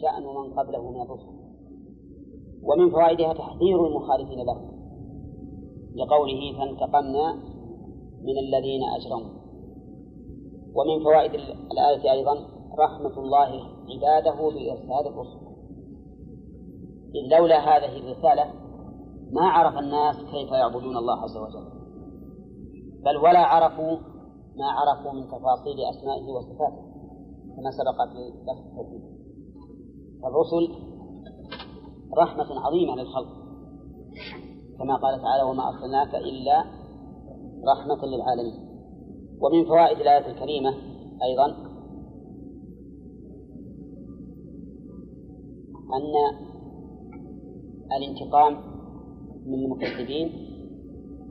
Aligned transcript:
شأن 0.00 0.22
من 0.22 0.52
قبله 0.58 0.90
من 0.90 1.00
الرسل. 1.00 1.32
ومن 2.62 2.90
فوائدها 2.90 3.32
تحذير 3.32 3.86
المخالفين 3.86 4.38
له 4.46 4.60
لقوله 5.94 6.58
فانتقمنا 6.58 7.34
من 8.22 8.38
الذين 8.38 8.82
أجرموا. 8.96 9.40
ومن 10.74 11.04
فوائد 11.04 11.34
الآية 11.72 12.12
أيضا 12.12 12.34
رحمة 12.78 13.18
الله 13.18 13.50
عباده 13.90 14.36
بإرسال 14.36 15.06
الرسل. 15.12 15.40
إذ 17.14 17.38
لولا 17.38 17.58
هذه 17.58 17.96
الرسالة 17.98 18.52
ما 19.32 19.42
عرف 19.42 19.78
الناس 19.78 20.16
كيف 20.16 20.50
يعبدون 20.50 20.96
الله 20.96 21.16
عز 21.22 21.36
وجل. 21.36 21.66
بل 23.04 23.16
ولا 23.16 23.38
عرفوا 23.38 23.96
ما 24.56 24.66
عرفوا 24.66 25.12
من 25.12 25.26
تفاصيل 25.28 25.80
أسمائه 25.90 26.32
وصفاته 26.32 26.82
كما 27.56 27.70
سبق 27.70 28.08
في 28.12 28.44
درس 28.46 28.58
التوحيد. 28.66 29.19
الرسل 30.24 30.74
رحمة 32.18 32.60
عظيمة 32.60 32.96
للخلق. 32.96 33.40
كما 34.78 34.96
قال 34.96 35.22
تعالى 35.22 35.42
وما 35.50 35.68
أرسلناك 35.68 36.14
إلا 36.14 36.64
رحمة 37.72 38.06
للعالمين. 38.06 38.70
ومن 39.40 39.64
فوائد 39.64 40.00
الآية 40.00 40.26
الكريمة 40.30 40.70
أيضا 41.22 41.46
أن 45.96 46.14
الانتقام 47.96 48.56
من 49.46 49.54
المكذبين 49.54 50.28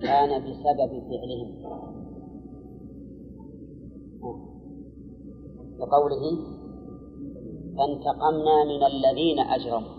كان 0.02 0.42
بسبب 0.44 0.92
فعلهم. 1.10 1.60
لقوله 5.80 6.59
فانتقمنا 7.80 8.64
من 8.64 8.84
الذين 8.84 9.40
أجرموا. 9.40 9.90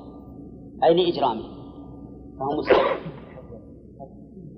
أي 0.84 0.94
لإجرامهم. 0.94 1.60
فهم 2.38 2.58
السبب 2.60 3.00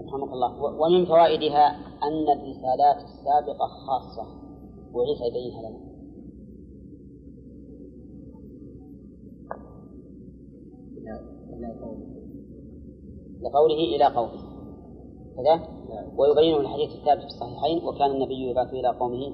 رحمك 0.06 0.33
الله. 0.33 0.62
ومن 0.81 1.06
فوائدها 1.06 1.67
أن 2.03 2.29
الرسالات 2.37 2.97
السابقة 2.97 3.67
خاصة. 3.87 4.27
وعيسى 4.95 5.25
يبينها 5.25 5.62
لنا 5.62 5.92
لقوله 13.42 13.75
إلى 13.97 14.05
قومه 14.05 14.42
كذا؟ 15.36 15.69
ويبينه 16.17 16.61
الحديث 16.61 16.91
الثابت 16.91 17.20
في 17.20 17.27
الصحيحين. 17.27 17.84
وكان 17.86 18.11
النبي 18.11 18.51
يبعث 18.51 18.69
إلى 18.69 18.89
قومه. 18.89 19.33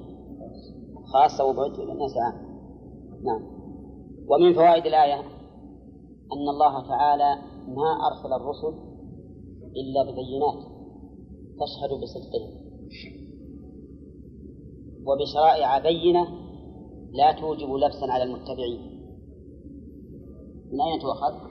خاصة 1.05 1.45
وبعث 1.45 1.79
إلى 1.79 1.91
الناس 1.91 2.17
عام 2.17 2.49
نعم. 3.23 3.58
ومن 4.29 4.53
فوائد 4.53 4.85
الآية 4.85 5.19
أن 6.33 6.49
الله 6.49 6.87
تعالى 6.87 7.35
ما 7.67 8.07
أرسل 8.07 8.33
الرسل 8.33 8.73
إلا 9.75 10.03
ببينات 10.03 10.63
تشهد 11.59 12.01
بصدقهم 12.01 12.59
وبشرائع 15.05 15.79
بينة 15.79 16.27
لا 17.11 17.31
توجب 17.31 17.73
لبسا 17.73 18.05
على 18.05 18.23
المتبعين 18.23 18.99
من 20.71 20.81
أين 20.81 20.99
تؤخذ؟ 20.99 21.49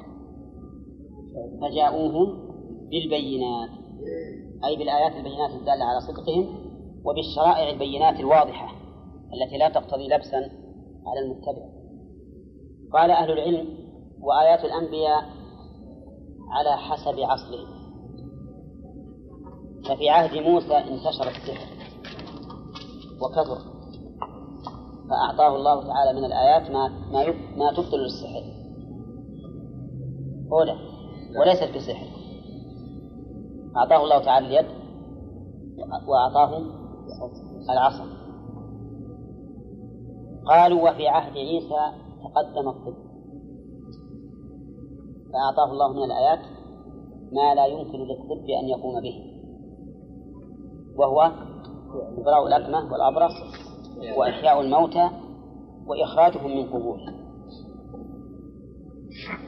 فجاءوهم 1.60 2.48
بالبينات 2.90 3.70
أي 4.64 4.76
بالآيات 4.76 5.16
البينات 5.16 5.50
الدالة 5.50 5.84
على 5.84 6.00
صدقهم 6.00 6.68
وبالشرائع 7.04 7.70
البينات 7.70 8.20
الواضحة 8.20 8.74
التي 9.34 9.58
لا 9.58 9.68
تقتضي 9.68 10.08
لبسا 10.08 10.50
على 11.06 11.20
المتبع 11.20 11.77
قال 12.92 13.10
أهل 13.10 13.30
العلم 13.32 13.68
وآيات 14.20 14.64
الأنبياء 14.64 15.24
على 16.50 16.76
حسب 16.76 17.20
عصرهم 17.20 17.78
ففي 19.84 20.08
عهد 20.08 20.38
موسى 20.38 20.78
انتشر 20.78 21.28
السحر 21.28 21.68
وكثر 23.20 23.78
فأعطاه 25.10 25.56
الله 25.56 25.82
تعالى 25.86 26.18
من 26.18 26.24
الآيات 26.24 26.70
ما 26.70 26.88
ما 26.88 27.34
ما 27.56 27.72
تبطل 27.72 28.04
السحر. 28.04 28.42
أولى 30.52 30.76
وليست 31.40 31.76
بسحر. 31.76 32.06
أعطاه 33.76 34.04
الله 34.04 34.18
تعالى 34.18 34.46
اليد 34.46 34.66
وأعطاه 36.06 36.62
العصا. 37.70 38.06
قالوا 40.46 40.90
وفي 40.90 41.08
عهد 41.08 41.36
عيسى 41.36 42.07
تقدم 42.24 42.68
الطب. 42.68 42.94
فأعطاه 45.32 45.72
الله 45.72 45.92
من 45.92 46.02
الآيات 46.02 46.38
ما 47.32 47.54
لا 47.54 47.66
يمكن 47.66 47.98
للطب 47.98 48.44
أن 48.62 48.68
يقوم 48.68 49.00
به. 49.00 49.24
وهو 50.96 51.32
إبراء 52.18 52.46
الأكمة 52.46 52.92
والأبرص 52.92 53.32
وإحياء 54.16 54.60
الموتى 54.60 55.10
وإخراجهم 55.86 56.56
من 56.56 56.66
قبورهم 56.66 57.14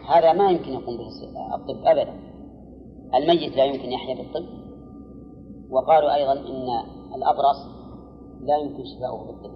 هذا 0.08 0.32
ما 0.32 0.50
يمكن 0.50 0.72
يقوم 0.72 0.96
به 0.96 1.08
الطب 1.54 1.86
أبدا. 1.86 2.14
الميت 3.14 3.56
لا 3.56 3.64
يمكن 3.64 3.88
يحيا 3.92 4.14
بالطب. 4.14 4.44
وقالوا 5.70 6.14
أيضا 6.14 6.32
إن 6.32 6.68
الأبرص 7.16 7.66
لا 8.40 8.56
يمكن 8.56 8.84
شفاؤه 8.84 9.26
بالطب. 9.26 9.50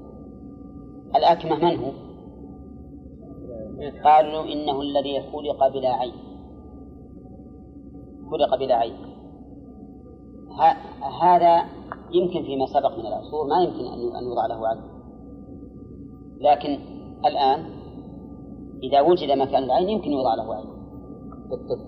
الأكمة 1.16 1.56
من 1.56 1.78
هو؟ 1.78 2.03
قالوا 3.90 4.44
إنه 4.44 4.80
الذي 4.80 5.20
خلق 5.32 5.68
بلا 5.68 5.92
عين. 5.92 6.14
خلق 8.30 8.58
بلا 8.58 8.74
عين. 8.74 8.96
هذا 11.22 11.64
يمكن 12.12 12.42
فيما 12.42 12.66
سبق 12.66 12.98
من 12.98 13.06
العصور 13.06 13.46
ما 13.46 13.62
يمكن 13.62 13.86
أن 14.18 14.24
يوضع 14.24 14.46
له 14.46 14.68
عين. 14.68 14.80
لكن 16.40 16.78
الآن 17.26 17.66
إذا 18.82 19.00
وجد 19.00 19.30
مكان 19.30 19.62
العين 19.62 19.88
يمكن 19.88 20.10
يوضع 20.10 20.34
له 20.34 20.54
عين. 20.54 20.66
بالطب. 21.50 21.78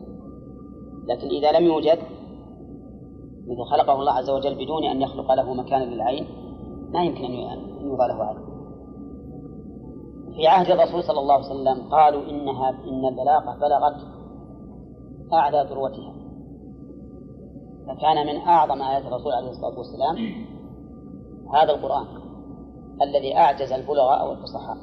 لكن 1.09 1.29
إذا 1.29 1.53
لم 1.59 1.65
يوجد 1.65 1.99
مثل 3.47 3.65
خلقه 3.71 4.01
الله 4.01 4.13
عز 4.13 4.31
وجل 4.31 4.55
بدون 4.55 4.85
أن 4.85 5.03
يخلق 5.03 5.33
له 5.35 5.55
مكان 5.55 5.83
للعين 5.83 6.27
ما 6.93 7.05
يمكن 7.05 7.25
أن 7.25 7.59
يوضع 7.81 8.07
له 8.07 8.25
عين. 8.25 8.56
في 10.37 10.47
عهد 10.47 10.71
الرسول 10.71 11.03
صلى 11.05 11.21
الله 11.21 11.35
عليه 11.35 11.47
وسلم 11.47 11.89
قالوا 11.91 12.31
إنها 12.31 12.71
إن 12.71 13.05
البلاغة 13.09 13.57
بلغت 13.61 13.97
أعلى 15.33 15.67
ذروتها. 15.71 16.15
فكان 17.87 18.27
من 18.27 18.37
أعظم 18.37 18.83
آيات 18.83 19.07
الرسول 19.07 19.33
عليه 19.33 19.51
الصلاة 19.51 19.79
والسلام 19.79 20.17
هذا 21.55 21.73
القرآن 21.73 22.07
الذي 23.03 23.37
أعجز 23.37 23.73
البلغاء 23.73 24.29
والفصحاء. 24.29 24.77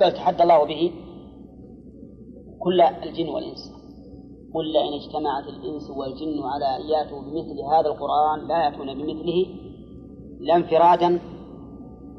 بل 0.00 0.12
تحدى 0.12 0.42
الله 0.42 0.64
به 0.64 0.92
كل 2.58 2.80
الجن 2.80 3.28
والإنس. 3.28 3.72
قل 4.54 4.72
لئن 4.72 4.92
اجتمعت 4.92 5.44
الإنس 5.44 5.90
والجن 5.90 6.42
على 6.42 6.76
أن 6.76 6.88
يأتوا 6.90 7.22
بمثل 7.22 7.60
هذا 7.60 7.88
القرآن 7.88 8.48
لا 8.48 8.64
يأتون 8.64 8.94
بمثله 8.94 9.46
لا 10.40 10.56
انفرادا 10.56 11.20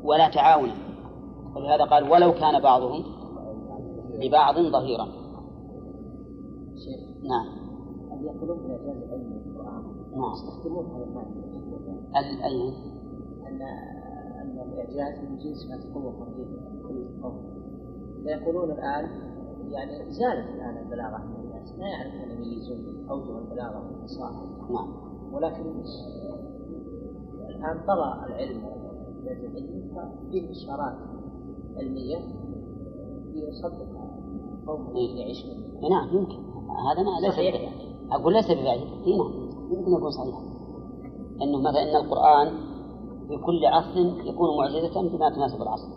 ولا 0.04 0.30
تعاونا. 0.30 0.91
ولهذا 1.56 1.84
قال 1.84 2.12
ولو 2.12 2.34
كان 2.34 2.62
بعضهم 2.62 3.04
لبعض 4.20 4.56
ظهيرا. 4.56 5.08
نعم. 7.24 7.62
يقولون 8.22 8.58
بإعجاز 8.58 9.04
العلم 9.04 9.42
القرآن 9.46 9.84
نعم. 10.12 10.32
يستخدمون 10.32 10.86
هذا 10.86 11.04
المعنى. 11.04 11.42
أي 12.16 12.74
أن 13.48 13.62
أن 14.42 14.60
الإعجاز 14.60 15.30
من 15.30 15.38
جنس 15.38 15.70
ما 15.70 15.78
تكون 15.78 16.26
في 16.36 16.46
كل 16.88 17.22
قوم. 17.24 17.38
فيقولون 18.24 18.72
الآن 18.72 19.10
يعني 19.70 20.12
زالت 20.12 20.50
الآن 20.56 20.78
البلاغة 20.78 21.18
من 21.18 21.36
الناس. 21.36 21.74
لا 21.80 21.88
يعرفون 21.88 22.32
يميزون 22.32 23.10
أوجه 23.10 23.38
البلاغة 23.38 23.86
والفصاحة 23.88 24.46
نعم. 24.74 24.94
ولكن 25.34 25.84
الآن 27.50 27.86
طغى 27.88 28.26
العلم 28.28 28.66
والإعجاز 28.66 29.44
العلمي 29.46 29.92
ففيه 29.96 30.52
إشارات. 30.52 31.11
علمية 31.78 32.18
يصدق 33.36 33.88
قوم 34.68 34.98
يعيشون 34.98 35.52
نعم 35.90 36.18
يمكن. 36.18 36.52
هذا 36.88 37.04
ما 37.04 37.28
ليس 37.28 37.38
يعني 37.38 37.70
أقول 38.12 38.34
ليس 38.34 38.52
ببعيد. 38.52 38.88
اي 39.06 39.18
نعم. 39.18 39.50
يمكن 39.72 39.92
يكون 39.92 40.12
صحيح. 40.12 40.36
أنه 41.42 41.62
مثلا 41.62 41.84
أن 41.84 41.96
القرآن 41.96 42.48
في 43.28 43.38
كل 43.38 43.66
عصر 43.66 44.00
يكون 44.28 44.58
معجزة 44.58 45.02
بما 45.02 45.30
تناسب 45.30 45.62
العصر. 45.62 45.88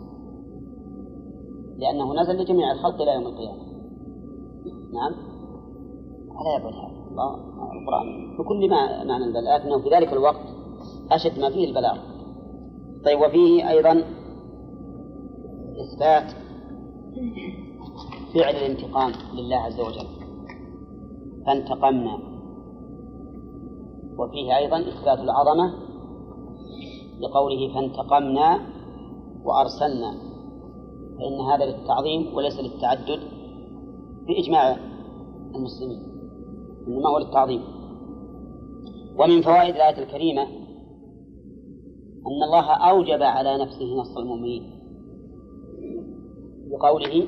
لأنه 1.77 2.21
نزل 2.21 2.41
لجميع 2.41 2.71
الخلق 2.71 3.01
إلى 3.01 3.13
يوم 3.13 3.25
القيامة. 3.25 3.65
نعم. 4.93 5.13
هذا 6.39 6.59
يقول 6.59 6.73
هذا 6.73 6.95
القرآن. 7.81 8.37
بكل 8.39 8.69
ما 8.69 9.03
معنى 9.03 9.25
البلاغ 9.25 9.57
لكنه 9.57 9.79
في 9.79 9.89
ذلك 9.89 10.13
الوقت 10.13 10.45
أشد 11.11 11.39
ما 11.39 11.49
فيه 11.49 11.67
البلاغ. 11.67 11.97
طيب 13.05 13.19
وفيه 13.19 13.69
أيضا 13.69 14.03
إثبات 15.79 16.31
فعل 18.33 18.55
الانتقام 18.55 19.11
لله 19.33 19.55
عز 19.55 19.79
وجل. 19.79 20.07
فانتقمنا. 21.45 22.19
وفيه 24.17 24.57
أيضا 24.57 24.79
إثبات 24.79 25.19
العظمة 25.19 25.73
لقوله 27.19 27.73
فانتقمنا 27.73 28.59
وأرسلنا. 29.43 30.11
فإن 31.17 31.41
هذا 31.51 31.65
للتعظيم 31.65 32.35
وليس 32.35 32.59
للتعدد 32.59 33.19
بإجماع 34.27 34.77
المسلمين. 35.55 36.03
إنما 36.87 37.09
هو 37.09 37.17
للتعظيم. 37.17 37.61
ومن 39.19 39.41
فوائد 39.41 39.75
الآية 39.75 40.03
الكريمة 40.03 40.41
أن 42.27 42.43
الله 42.43 42.71
أوجب 42.71 43.23
على 43.23 43.57
نفسه 43.57 43.95
نصر 43.95 44.19
المؤمنين. 44.19 44.74
بقوله 46.71 47.27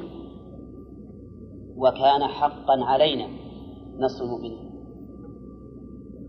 وكان 1.77 2.27
حقا 2.27 2.83
علينا 2.83 3.27
نصر 3.99 4.23
المؤمنين 4.23 4.67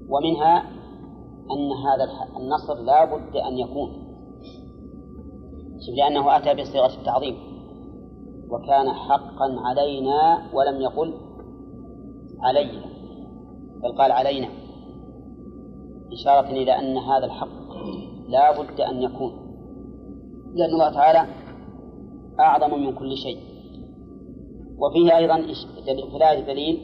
ومنها 0.08 0.58
أن 1.50 1.72
هذا 1.72 2.08
النصر 2.36 2.74
لا 2.74 3.04
بد 3.04 3.36
أن 3.36 3.58
يكون 3.58 4.08
لأنه 5.96 6.36
أتى 6.36 6.62
بصيغة 6.62 7.00
التعظيم. 7.00 7.36
وكان 8.50 8.92
حقا 8.92 9.56
علينا 9.64 10.50
ولم 10.54 10.80
يقل 10.80 11.14
علينا 12.40 12.82
بل 13.82 13.98
قال 13.98 14.12
علينا 14.12 14.48
إشارة 16.12 16.50
إلى 16.50 16.78
أن 16.78 16.96
هذا 16.96 17.24
الحق 17.24 17.48
لا 18.28 18.62
بد 18.62 18.80
أن 18.80 19.02
يكون. 19.02 19.32
لأن 20.54 20.70
الله 20.70 20.90
تعالى 20.90 21.47
أعظم 22.40 22.80
من 22.80 22.94
كل 22.94 23.16
شيء. 23.16 23.38
وفيه 24.78 25.16
أيضا 25.16 25.36
في 25.84 26.42
دليل 26.42 26.78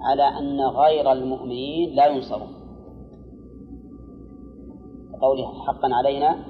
على 0.00 0.22
أن 0.22 0.60
غير 0.60 1.12
المؤمنين 1.12 1.94
لا 1.94 2.06
ينصرون. 2.06 2.48
قوله 5.20 5.64
حقا 5.66 5.94
علينا 5.94 6.44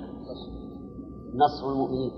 نصر 1.34 1.72
المؤمنين. 1.72 2.10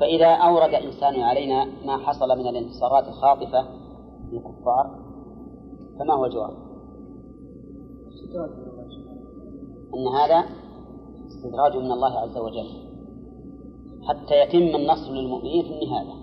فإذا 0.00 0.26
أورد 0.26 0.74
إنسان 0.74 1.20
علينا 1.20 1.64
ما 1.86 1.96
حصل 1.96 2.28
من 2.38 2.46
الانتصارات 2.46 3.08
الخاطفة 3.08 3.68
للكفار 4.32 5.00
فما 5.98 6.14
هو 6.14 6.24
الجواب؟ 6.24 6.70
أن 9.94 10.08
هذا 10.08 10.44
استدراج 11.26 11.76
من 11.76 11.92
الله 11.92 12.18
عز 12.18 12.38
وجل. 12.38 12.89
حتى 14.02 14.34
يتم 14.40 14.76
النصر 14.76 15.12
للمؤمنين 15.12 15.62
في 15.62 15.70
النهاية. 15.70 16.20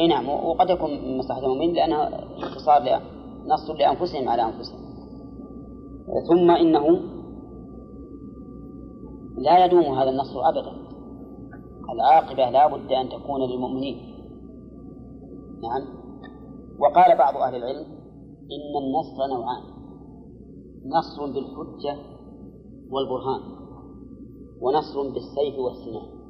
إي 0.00 0.08
نعم 0.08 0.28
وقد 0.28 0.70
يكون 0.70 0.90
من 0.90 1.18
مصلحة 1.18 1.38
المؤمنين 1.38 1.74
لأنه 1.74 2.02
انتصار 2.04 3.02
نصر 3.46 3.74
لأنفسهم 3.74 4.28
على 4.28 4.42
أنفسهم. 4.42 4.80
ثم 6.28 6.50
إنه 6.50 6.86
لا 9.38 9.64
يدوم 9.64 9.84
هذا 9.84 10.10
النصر 10.10 10.48
أبدا. 10.48 10.72
العاقبة 11.94 12.50
لا 12.50 12.66
بد 12.66 12.92
أن 12.92 13.08
تكون 13.08 13.50
للمؤمنين. 13.50 13.96
نعم. 15.62 16.00
وقال 16.78 17.18
بعض 17.18 17.36
أهل 17.36 17.54
العلم 17.54 17.86
إن 18.54 18.72
النصر 18.82 19.26
نوعان. 19.36 19.62
نصر 20.86 21.26
بالحجة 21.26 21.96
والبرهان. 22.90 23.59
ونصر 24.60 25.02
بالسيف 25.02 25.58
والسنان. 25.58 26.20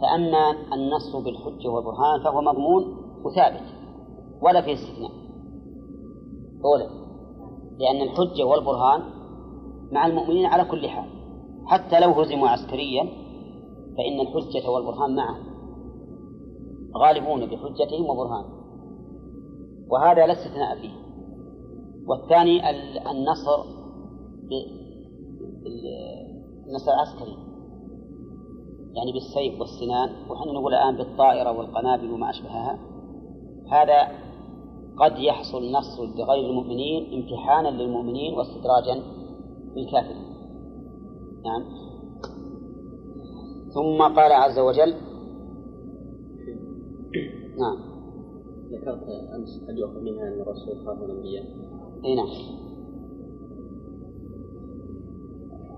فأما 0.00 0.74
النصر 0.74 1.20
بالحجة 1.20 1.68
والبرهان 1.68 2.22
فهو 2.24 2.40
مضمون 2.40 2.96
وثابت 3.24 3.62
ولا 4.42 4.60
فيه 4.60 4.74
استثناء. 4.74 5.10
أولا 6.64 6.88
لأن 7.78 8.02
الحجة 8.02 8.44
والبرهان 8.44 9.02
مع 9.92 10.06
المؤمنين 10.06 10.46
على 10.46 10.64
كل 10.64 10.88
حال. 10.88 11.08
حتى 11.66 12.00
لو 12.00 12.10
هزموا 12.10 12.48
عسكريا 12.48 13.04
فإن 13.96 14.20
الحجة 14.20 14.70
والبرهان 14.70 15.16
معهم. 15.16 15.44
غالبون 16.96 17.46
بحجتهم 17.46 18.10
وبرهانهم. 18.10 18.64
وهذا 19.90 20.26
لا 20.26 20.32
استثناء 20.32 20.80
فيه. 20.80 21.04
والثاني 22.08 22.70
النصر 23.10 23.64
النصر 26.66 26.92
العسكري 26.92 27.54
يعني 28.94 29.12
بالسيف 29.12 29.60
والسنان 29.60 30.30
ونحن 30.30 30.48
نقول 30.48 30.74
الآن 30.74 30.96
بالطائرة 30.96 31.58
والقنابل 31.58 32.10
وما 32.10 32.30
أشبهها. 32.30 32.78
هذا 33.68 34.24
قد 34.96 35.18
يحصل 35.18 35.72
نصر 35.72 36.04
لغير 36.04 36.50
المؤمنين 36.50 37.22
امتحانا 37.22 37.68
للمؤمنين 37.68 38.34
واستدراجا 38.34 39.02
للكافرين. 39.76 40.24
نعم. 41.44 41.64
ثم 43.74 44.02
قال 44.02 44.32
عز 44.32 44.58
وجل 44.58 44.94
نعم. 47.58 47.76
ذكرت 48.72 49.08
أمس 49.34 49.64
قد 49.68 49.78
يؤخذ 49.78 50.00
منها 50.00 50.28
أن 50.28 50.40
الرسول 50.40 50.86
خاف 50.86 51.02
الأنبياء. 51.02 51.44
إي 52.04 52.14
نعم. 52.14 52.28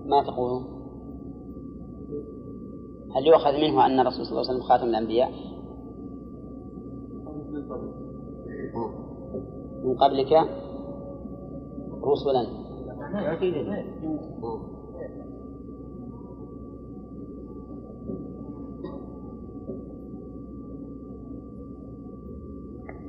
ما 0.05 0.23
تقولون؟ 0.23 0.76
هل 3.17 3.27
يؤخذ 3.27 3.53
منه 3.53 3.85
أن 3.85 3.99
الرسول 3.99 4.25
صلى 4.25 4.31
الله 4.31 4.49
عليه 4.49 4.59
وسلم 4.59 4.69
خاتم 4.69 4.85
الأنبياء؟ 4.85 5.31
من 9.83 9.95
قبلك؟ 9.97 10.33
رسلا 12.03 12.47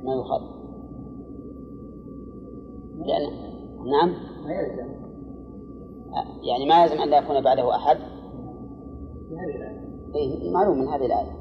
ما 0.03 0.13
لأن 2.97 3.49
نعم. 3.91 4.13
يعني 6.41 6.65
ما 6.65 6.83
يلزم 6.83 7.01
أن 7.01 7.09
لا 7.09 7.17
يكون 7.17 7.41
بعده 7.41 7.75
أحد؟ 7.75 7.97
إيه 10.15 10.51
معلوم 10.51 10.79
من 10.79 10.87
هذه 10.87 11.05
الآية. 11.05 11.39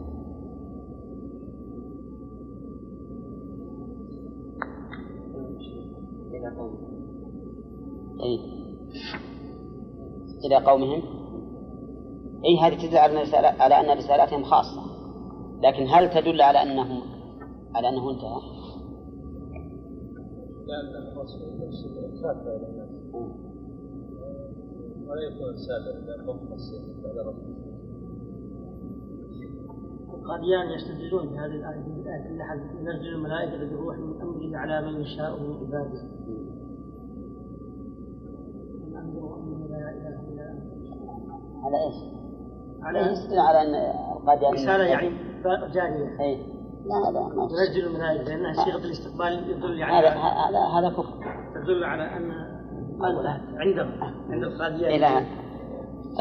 إيه. 8.21 8.40
إلى 10.47 10.57
قومهم. 10.57 11.02
أي 12.45 12.59
هذه 12.62 12.87
تدل 12.87 12.97
على 12.97 13.47
على 13.47 13.75
أن 13.75 13.99
رسالاتهم 13.99 14.45
خاصة. 14.45 14.83
لكن 15.62 15.87
هل 15.87 16.11
تدل 16.11 16.43
على 16.43 16.62
أنهم 16.62 17.02
على 17.75 17.88
أنه 17.88 18.11
انتهى؟ 18.11 18.40
لأن 20.66 21.12
الرسول 21.12 21.49
خاف 22.23 22.47
على 22.47 22.66
الناس 22.69 22.88
ولا 25.07 25.23
يكون 25.23 25.54
رسول 26.52 27.68
القاديان 30.28 30.70
يستدلون 30.70 31.28
بهذه 31.28 31.47
الآية 31.47 31.80
بالآية 31.80 32.38
ينزل 32.80 33.08
الملائكة 33.08 33.58
بالروح 33.58 33.97
من 33.97 34.20
أمره 34.20 34.58
على 34.58 34.87
من 34.87 35.00
يشاء 35.00 35.40
من 35.40 35.56
عباده. 35.56 36.00
على 41.64 41.87
إيش؟ 41.87 41.94
على 42.82 43.12
يستدل 43.12 43.38
على 43.38 43.62
إن 43.62 43.75
القاديان 44.16 44.52
رسالة 44.52 44.85
يعني 44.85 45.08
جارية. 45.75 46.20
اي 46.20 46.37
لا 46.87 47.11
لا 47.11 47.20
ما 47.20 47.49
ينزل 47.66 47.87
الملائكة 47.87 48.25
لأنها 48.25 48.64
صيغة 48.64 48.85
الاستقبال 48.85 49.50
يدل 49.50 49.78
يعني 49.78 49.92
هذا 49.92 50.08
على 50.08 50.58
هذا 50.58 50.88
هذا 50.88 50.88
كفر. 50.88 51.14
تدل 51.54 51.85
على 51.85 52.02
أن 52.02 52.30
عندهم 53.56 53.90
عند 54.30 54.42
القاديان. 54.42 54.90
إلى 54.90 55.26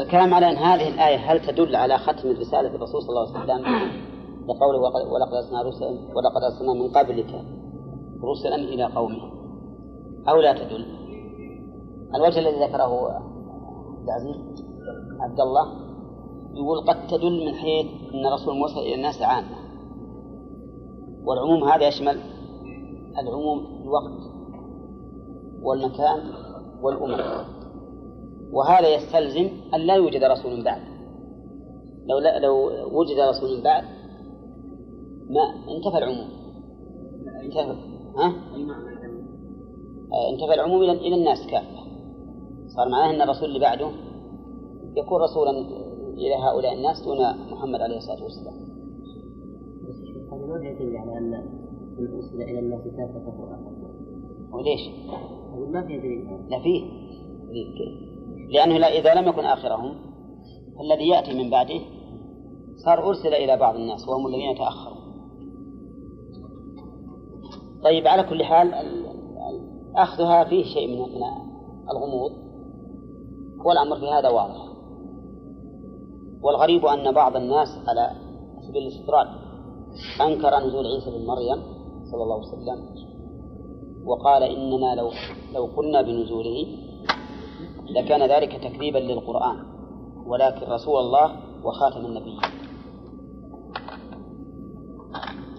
الكلام 0.00 0.34
على 0.34 0.50
أن 0.50 0.56
هذه 0.56 0.88
الآية 0.88 1.16
هل 1.16 1.40
تدل 1.46 1.76
على 1.76 1.98
ختم 1.98 2.30
الرسالة 2.30 2.74
الرسول 2.74 3.02
صلى 3.02 3.10
الله 3.10 3.28
عليه 3.38 3.44
وسلم 3.44 3.64
لقوله 4.48 4.78
وقد- 4.78 5.06
ولقد 5.12 5.34
أرسلنا 5.34 5.62
رسلا 5.62 5.88
ولقد 5.88 6.42
أرسلنا 6.52 6.72
من 6.72 6.88
قبلك 6.88 7.44
رسلا 8.24 8.54
إلى 8.54 8.84
قومهم 8.84 9.30
أو 10.28 10.36
لا 10.40 10.52
تدل. 10.52 10.86
الوجه 12.14 12.38
الذي 12.38 12.64
ذكره 12.64 13.10
عبد 13.10 14.04
العزيز 14.04 14.64
عبد 15.20 15.40
الله 15.40 15.66
يقول 16.54 16.80
قد 16.80 17.06
تدل 17.06 17.46
من 17.46 17.54
حيث 17.54 17.86
أن 18.14 18.26
الرسول 18.26 18.56
موصل 18.58 18.80
إلى 18.80 18.94
الناس 18.94 19.22
عامة. 19.22 19.56
والعموم 21.24 21.64
هذا 21.64 21.88
يشمل 21.88 22.20
العموم 23.18 23.66
الوقت 23.82 24.28
والمكان 25.62 26.20
والأمم 26.82 27.48
وهذا 28.52 28.94
يستلزم 28.94 29.48
أن 29.74 29.80
لا 29.80 29.94
يوجد 29.94 30.24
رسول 30.24 30.64
بعد. 30.64 30.80
لو 32.06 32.18
لا 32.18 32.38
لو 32.38 32.54
وجد 32.98 33.18
رسول 33.18 33.62
بعد 33.62 33.84
ما 35.30 35.74
انتفى 35.76 35.98
العموم. 35.98 36.28
انتفى 37.42 37.76
ها؟ 38.16 38.26
آه، 40.12 40.30
انتفى 40.32 40.54
العموم 40.54 40.82
إلى 40.82 40.92
إلى 40.92 41.14
الناس 41.14 41.46
كافة. 41.50 41.78
صار 42.76 42.88
معناه 42.88 43.14
أن 43.14 43.22
الرسول 43.22 43.48
اللي 43.48 43.60
بعده 43.60 43.90
يكون 44.96 45.20
رسولا 45.22 45.50
إلى 46.14 46.34
هؤلاء 46.34 46.74
الناس 46.74 47.02
دون 47.04 47.18
محمد 47.52 47.80
عليه 47.80 47.96
الصلاة 47.96 48.22
والسلام. 48.22 48.54
هذا 50.32 50.46
ما 50.46 50.68
يدل 50.68 50.96
على 50.96 51.18
أن 51.18 51.30
من 51.98 52.14
أرسل 52.14 52.42
إلى 52.42 52.58
الناس 52.58 52.80
كافة 52.80 53.20
فهو 53.20 53.48
وليش؟ 54.52 54.80
ما 55.72 55.86
في 55.86 55.98
دليل. 55.98 56.24
لا 56.48 56.62
فيه. 56.62 56.84
لأنه 58.48 58.78
لا 58.78 58.98
إذا 58.98 59.14
لم 59.14 59.28
يكن 59.28 59.44
آخرهم 59.44 59.94
فالذي 60.78 61.08
يأتي 61.08 61.34
من 61.42 61.50
بعده 61.50 61.80
صار 62.84 63.08
أرسل 63.08 63.34
إلى 63.34 63.56
بعض 63.56 63.74
الناس 63.74 64.08
وهم 64.08 64.26
الذين 64.26 64.54
تأخروا. 64.58 64.98
طيب 67.84 68.06
على 68.08 68.22
كل 68.22 68.44
حال 68.44 68.74
ال- 68.74 69.06
ال- 69.06 69.96
أخذها 69.96 70.44
فيه 70.44 70.64
شيء 70.64 70.88
من 70.88 71.04
الغموض 71.90 72.32
والأمر 73.64 73.96
في 74.00 74.06
هذا 74.06 74.28
واضح. 74.28 74.68
والغريب 76.42 76.86
أن 76.86 77.12
بعض 77.12 77.36
الناس 77.36 77.68
على 77.88 78.10
سبيل 78.68 78.82
الاستطراد 78.82 79.26
أنكر 80.20 80.66
نزول 80.66 80.86
عيسى 80.86 81.10
بن 81.10 81.26
مريم 81.26 81.62
صلى 82.10 82.22
الله 82.22 82.34
عليه 82.34 82.48
وسلم 82.48 83.08
وقال 84.06 84.42
إننا 84.42 84.94
لو 84.94 85.10
لو 85.54 85.64
قلنا 85.76 86.02
بنزوله 86.02 86.66
لكان 87.90 88.30
ذلك 88.30 88.52
تكذيبا 88.64 88.98
للقرآن 88.98 89.56
ولكن 90.26 90.72
رسول 90.72 91.00
الله 91.00 91.36
وخاتم 91.64 92.06
النبيين. 92.06 92.40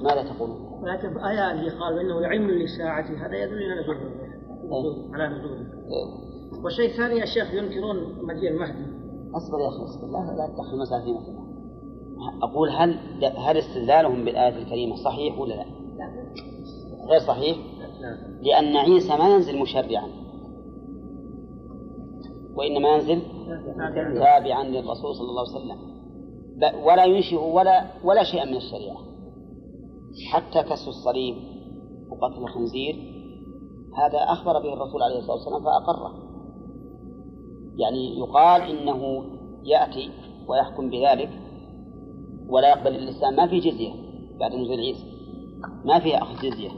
ماذا 0.01 0.24
تقولون؟ 0.24 0.79
ولكن 0.83 1.13
في 1.13 1.29
آية 1.29 1.51
اللي 1.51 1.69
قال 1.69 2.00
إنه 2.00 2.19
لعلم 2.21 2.50
للساعة 2.50 3.01
هذا 3.25 3.38
يدل 3.43 3.63
على 3.63 3.81
نزوله 3.81 4.00
نزول- 4.65 5.15
على 5.15 5.36
نزوله 5.36 5.55
إيه. 5.59 6.63
والشيء 6.63 6.89
الثاني 6.91 7.19
يا 7.19 7.25
شيخ 7.25 7.53
ينكرون 7.53 7.98
مجيء 8.25 8.50
المهدي. 8.51 8.86
أصبر 9.36 9.59
يا 9.59 9.67
أخي 9.67 9.83
أصبر. 9.83 10.07
لا 10.07 10.17
لا 10.38 10.48
تدخل 10.55 10.74
المسألة 10.74 11.03
في 11.03 11.12
مثلا 11.13 11.39
أقول 12.43 12.69
هل 12.69 13.00
هل 13.38 13.57
استدلالهم 13.57 14.25
بالآية 14.25 14.57
الكريمة 14.57 14.95
صحيح 14.95 15.39
ولا 15.39 15.53
لا؟ 15.53 15.65
غير 17.09 17.19
صحيح؟ 17.19 17.57
لأن 18.41 18.77
عيسى 18.77 19.17
ما 19.17 19.29
ينزل 19.29 19.59
مشرعا. 19.59 20.07
وإنما 22.59 22.89
ينزل 22.89 23.21
تابعا 24.19 24.63
للرسول 24.63 25.15
صلى 25.15 25.29
الله 25.29 25.45
عليه 25.47 25.57
وسلم. 25.57 25.79
ولا 26.85 27.05
ينشئ 27.05 27.35
ولا 27.35 27.85
ولا 28.03 28.23
شيء 28.23 28.45
من 28.45 28.55
الشريعة. 28.55 28.97
حتى 30.31 30.63
كسر 30.63 30.89
الصليب 30.89 31.35
وقتل 32.09 32.43
الخنزير 32.43 32.95
هذا 33.97 34.17
أخبر 34.17 34.59
به 34.59 34.73
الرسول 34.73 35.03
عليه 35.03 35.17
الصلاة 35.17 35.35
والسلام 35.35 35.63
فأقره. 35.63 36.13
يعني 37.77 38.19
يقال 38.19 38.61
إنه 38.61 39.25
يأتي 39.63 40.09
ويحكم 40.47 40.89
بذلك 40.89 41.29
ولا 42.49 42.69
يقبل 42.69 42.95
الإسلام. 42.95 43.35
ما 43.35 43.47
في 43.47 43.59
جزية 43.59 43.93
بعد 44.39 44.55
نزول 44.55 44.79
عيسى. 44.79 45.07
ما 45.85 45.99
فيه 45.99 46.17
أخذ 46.17 46.35
جزية 46.35 46.69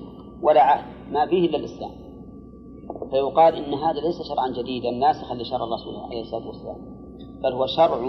ولا 0.42 0.62
عهد. 0.64 1.14
ما 1.14 1.26
فيه 1.26 1.50
إلا 1.50 1.58
الإسلام. 1.58 1.92
فيقال 3.12 3.56
إن 3.56 3.74
هذا 3.74 4.00
ليس 4.00 4.22
شرعا 4.30 4.48
جديدا. 4.50 4.92
ناسخا 4.92 5.36
لشرع 5.36 5.64
الرسول 5.64 5.96
عليه 5.96 6.22
الصلاة 6.22 6.48
والسلام. 6.48 6.78
بل 7.44 7.54
هو 7.54 7.66
شرع 7.66 8.02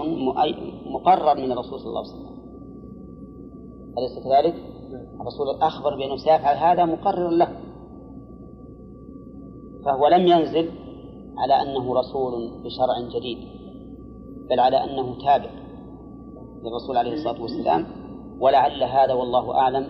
مقرر 0.86 1.34
من 1.34 1.52
الرسول 1.52 1.80
صلى 1.80 1.88
الله 1.88 2.00
عليه 2.00 2.12
وسلم. 2.12 2.32
أليس 3.98 4.18
كذلك؟ 4.24 4.54
الرسول 5.20 5.46
أخبر 5.62 5.96
بأنه 5.96 6.16
سيفعل 6.16 6.56
هذا 6.56 6.84
مقررا 6.84 7.30
له. 7.30 7.48
فهو 9.84 10.08
لم 10.08 10.26
ينزل 10.26 10.70
على 11.38 11.62
أنه 11.62 11.94
رسول 11.94 12.50
بشرع 12.64 13.18
جديد 13.18 13.38
بل 14.50 14.60
على 14.60 14.84
أنه 14.84 15.14
تابع 15.18 15.50
للرسول 16.62 16.96
عليه 16.96 17.12
الصلاة 17.12 17.42
والسلام. 17.42 17.86
ولعل 18.40 18.82
هذا 18.82 19.12
والله 19.12 19.54
أعلم 19.54 19.86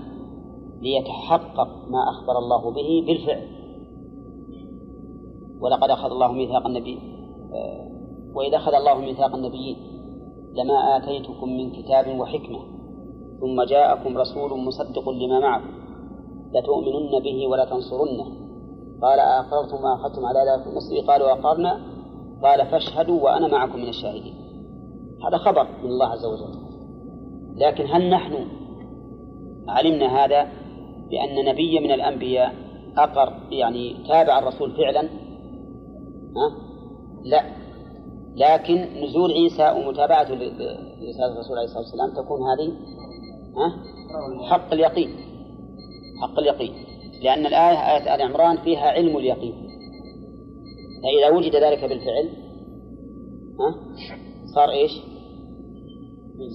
ليتحقق 0.81 1.69
ما 1.88 2.11
أخبر 2.11 2.38
الله 2.38 2.71
به 2.71 3.04
بالفعل. 3.07 3.62
ولقد 5.62 5.90
أخذ 5.90 6.11
الله 6.11 6.33
ميثاق 6.33 6.66
النبي. 6.66 6.99
آه، 7.54 7.92
وإذا 8.35 8.57
أخذ 8.57 8.75
الله 8.75 8.95
ميثاق 8.95 9.35
النبيين 9.35 9.76
لما 10.54 10.97
آتيتكم 10.97 11.49
من 11.49 11.71
كتاب 11.71 12.21
وحكمة 12.21 12.59
ثم 13.40 13.62
جاءكم 13.62 14.19
رسول 14.19 14.59
مصدق 14.59 15.09
لما 15.09 15.40
معكم 15.40 15.71
لتؤمنن 16.54 17.23
به 17.23 17.47
ولا 17.47 17.64
تنصرنه 17.64 18.26
قال 19.02 19.21
أقررتم 19.21 19.83
ما 19.83 19.95
أخذتم 19.95 20.26
على 20.26 20.38
ذلك 20.38 20.66
المصري 20.66 21.00
قالوا 21.00 21.33
أقرنا 21.33 21.81
قال 22.42 22.66
فاشهدوا 22.66 23.25
وأنا 23.25 23.49
معكم 23.49 23.78
من 23.78 23.88
الشاهدين. 23.88 24.35
هذا 25.26 25.37
خبر 25.37 25.66
من 25.83 25.90
الله 25.90 26.07
عز 26.07 26.25
وجل. 26.26 26.54
لكن 27.57 27.87
هل 27.87 28.11
نحن 28.11 28.47
علمنا 29.69 30.25
هذا 30.25 30.49
بأن 31.11 31.45
نبيا 31.45 31.81
من 31.81 31.90
الأنبياء 31.90 32.54
أقر 32.97 33.33
يعني 33.50 33.97
تابع 34.09 34.38
الرسول 34.38 34.73
فعلا؟ 34.73 35.09
لا 37.24 37.42
لكن 38.36 39.04
نزول 39.04 39.32
عيسى 39.32 39.70
ومتابعته 39.70 40.34
لرسالة 40.34 41.32
الرسول 41.32 41.56
عليه 41.58 41.64
الصلاة 41.64 41.82
والسلام 41.82 42.10
تكون 42.24 42.40
هذه؟ 42.42 42.72
حق 44.50 44.72
اليقين 44.72 45.10
حق 46.22 46.38
اليقين 46.38 46.72
لأن 47.22 47.46
الآية 47.46 47.96
آية 47.96 48.14
آل 48.14 48.22
عمران 48.22 48.56
فيها 48.56 48.90
علم 48.90 49.16
اليقين 49.16 49.54
فإذا 51.02 51.36
وجد 51.36 51.56
ذلك 51.56 51.84
بالفعل 51.84 52.28
ها؟ 53.60 53.74
صار 54.54 54.70
إيش؟ 54.70 54.92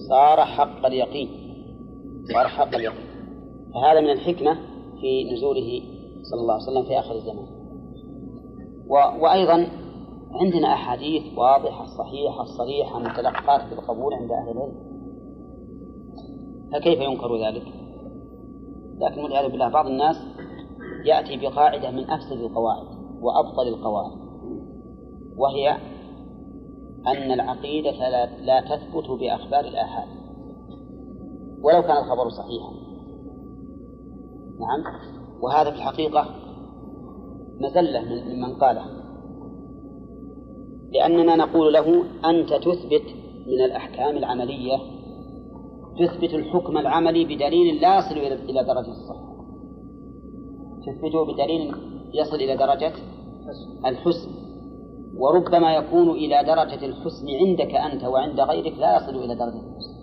صار 0.08 0.44
حق 0.44 0.86
اليقين 0.86 1.28
صار 2.32 2.48
حق 2.48 2.74
اليقين 2.74 3.08
فهذا 3.74 4.00
من 4.00 4.10
الحكمة 4.10 4.58
في 5.00 5.32
نزوله 5.32 5.82
صلى 6.22 6.40
الله 6.40 6.54
عليه 6.54 6.62
وسلم 6.62 6.82
في 6.82 6.98
آخر 6.98 7.14
الزمان. 7.14 7.57
وأيضا 8.88 9.68
عندنا 10.32 10.72
أحاديث 10.74 11.38
واضحة 11.38 11.86
صحيحة 11.86 12.44
صريحة 12.44 12.98
متلقاة 12.98 13.70
بالقبول 13.70 14.14
عند 14.14 14.30
أهل 14.30 14.50
العلم. 14.50 14.88
فكيف 16.72 17.00
ينكر 17.00 17.46
ذلك؟ 17.46 17.66
لكن 18.98 19.22
والعياذ 19.22 19.50
بالله 19.50 19.68
بعض 19.68 19.86
الناس 19.86 20.16
يأتي 21.04 21.36
بقاعدة 21.36 21.90
من 21.90 22.10
أفسد 22.10 22.40
القواعد 22.40 22.86
وأبطل 23.20 23.68
القواعد 23.68 24.18
وهي 25.36 25.70
أن 27.06 27.32
العقيدة 27.32 27.90
لا, 28.40 28.60
تثبت 28.60 29.10
بأخبار 29.10 29.64
الآحاد. 29.64 30.08
ولو 31.62 31.82
كان 31.82 31.96
الخبر 31.96 32.28
صحيحا. 32.28 32.72
نعم؟ 34.60 34.84
وهذا 35.40 35.70
في 35.70 35.76
الحقيقة 35.76 36.47
مزلة 37.60 38.00
من 38.00 38.36
ممن 38.36 38.54
قاله. 38.54 38.84
لأننا 40.92 41.36
نقول 41.36 41.72
له 41.72 42.04
أنت 42.24 42.52
تثبت 42.52 43.14
من 43.46 43.64
الأحكام 43.64 44.16
العملية 44.16 44.76
تثبت 45.98 46.34
الحكم 46.34 46.78
العملي 46.78 47.24
بدليل 47.24 47.80
لا 47.80 47.98
يصل 47.98 48.18
إلى 48.18 48.34
إلى 48.34 48.64
درجة 48.64 48.90
الصحة. 48.90 49.28
تثبته 50.86 51.24
بدليل 51.24 51.74
يصل 52.14 52.36
إلى 52.36 52.56
درجة 52.56 52.92
الحسن. 53.86 54.30
وربما 55.16 55.74
يكون 55.74 56.10
إلى 56.10 56.44
درجة 56.46 56.86
الحسن 56.86 57.26
عندك 57.46 57.74
أنت 57.74 58.04
وعند 58.04 58.40
غيرك 58.40 58.78
لا 58.78 58.96
يصل 58.96 59.16
إلى 59.16 59.34
درجة 59.34 59.60
الحسن. 59.70 59.98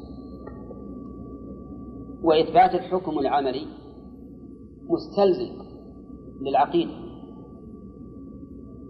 وإثبات 2.24 2.76
الحكم 2.76 3.20
العملي 3.20 3.68
مستلزم 4.90 5.54
للعقيدة. 6.42 7.05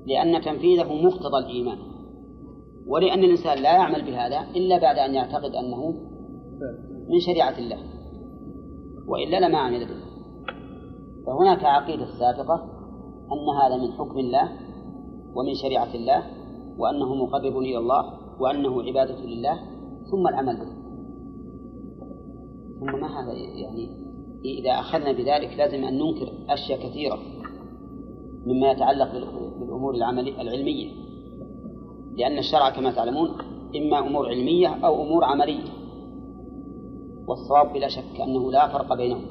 لأن 0.05 0.41
تنفيذه 0.41 0.93
مقتضى 0.93 1.37
الإيمان. 1.37 1.77
ولأن 2.87 3.23
الإنسان 3.23 3.57
لا 3.57 3.73
يعمل 3.73 4.05
بهذا 4.05 4.47
إلا 4.55 4.77
بعد 4.77 4.97
أن 4.97 5.13
يعتقد 5.13 5.55
أنه 5.55 5.93
من 7.09 7.19
شريعة 7.19 7.57
الله 7.57 7.77
وإلا 9.07 9.47
لما 9.47 9.57
عمل 9.57 9.85
به 9.85 10.05
فهناك 11.25 11.63
عقيدة 11.63 12.05
سابقة 12.19 12.55
أن 13.31 13.47
هذا 13.63 13.77
من 13.83 13.91
حكم 13.91 14.19
الله 14.19 14.49
ومن 15.35 15.53
شريعة 15.53 15.95
الله 15.95 16.23
وأنه 16.77 17.15
مقرب 17.15 17.57
إلى 17.57 17.77
الله 17.77 18.13
وأنه 18.39 18.83
عبادة 18.83 19.25
لله 19.25 19.59
ثم 20.11 20.27
العمل 20.27 20.55
به. 20.55 20.75
ثم 22.79 22.99
ما 23.01 23.07
هذا 23.07 23.33
يعني؟ 23.33 23.89
إذا 24.45 24.71
أخذنا 24.71 25.11
بذلك 25.11 25.57
لازم 25.57 25.83
أن 25.83 25.97
ننكر 25.97 26.31
أشياء 26.49 26.89
كثيرة 26.89 27.19
مما 28.45 28.71
يتعلق 28.71 29.15
بالأمور 29.59 29.95
العملية 29.95 30.41
العلمية. 30.41 30.91
لأن 32.17 32.37
الشرع 32.37 32.69
كما 32.69 32.91
تعلمون 32.91 33.29
إما 33.75 33.99
أمور 33.99 34.27
علمية 34.27 34.67
أو 34.67 35.03
أمور 35.03 35.23
عملية. 35.23 35.63
والصواب 37.27 37.73
بلا 37.73 37.87
شك 37.87 38.21
أنه 38.21 38.51
لا 38.51 38.67
فرق 38.67 38.93
بينهم. 38.93 39.25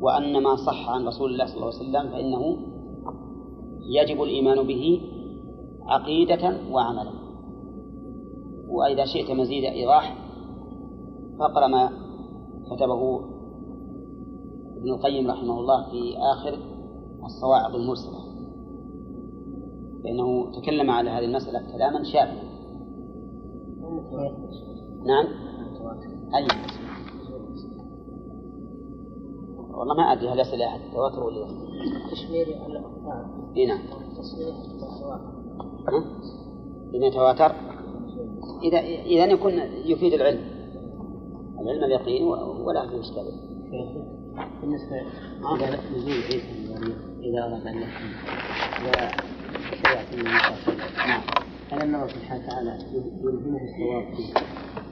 وأن 0.00 0.42
ما 0.42 0.56
صح 0.56 0.90
عن 0.90 1.06
رسول 1.06 1.32
الله 1.32 1.46
صلى 1.46 1.56
الله 1.56 1.66
عليه 1.66 1.76
وسلم 1.76 2.10
فإنه 2.10 2.56
يجب 3.80 4.22
الإيمان 4.22 4.66
به 4.66 5.00
عقيدة 5.82 6.56
وعملا. 6.72 7.12
وإذا 8.68 9.04
شئت 9.04 9.30
مزيد 9.30 9.64
إيضاح 9.64 10.16
فاقرأ 11.38 11.66
ما 11.66 11.90
كتبه 12.70 13.20
ابن 14.76 14.90
القيم 14.90 15.30
رحمه 15.30 15.60
الله 15.60 15.90
في 15.90 16.16
آخر 16.18 16.58
الصواعق 17.24 17.74
المرسلة. 17.74 18.25
فإنه 20.06 20.52
تكلم 20.60 20.90
على 20.90 21.10
هذه 21.10 21.24
المسألة 21.24 21.72
كلاما 21.72 22.02
شافيا 22.04 22.42
نعم؟ 25.06 25.26
أي. 26.34 26.46
والله 29.70 29.94
ما 29.94 30.12
أدري 30.12 30.28
هل 30.28 30.40
يصل 30.40 30.62
أحد 30.62 30.80
التواتر 30.80 31.22
ولا 31.24 31.36
يصل 31.36 31.66
تشمير 32.10 32.46
الأخبار. 32.46 33.52
إي 33.56 33.66
نعم؟ 33.66 33.78
إذا 36.94 37.06
يتواتر 37.06 37.52
إذا 38.62 38.78
إذا 38.80 39.24
يكون 39.24 39.52
يفيد 39.84 40.12
العلم. 40.12 40.40
العلم 41.60 41.84
اليقين 41.84 42.24
ولا 42.64 42.88
في 42.88 43.00
إشكال 43.00 43.24
بالنسبة 44.60 45.00
إلى 45.54 45.78
نزول 45.96 46.12
عيسى 46.12 46.42
إذا 47.22 47.44
أراد 47.44 47.66
أن 47.66 47.82
يحكم 47.82 49.35
نعم 51.06 51.22
هل 51.72 52.10
سبحانه 52.10 52.44
وتعالى 52.44 52.78
يلهمه 53.22 53.60
الصواب 53.64 54.14
في 54.14 54.22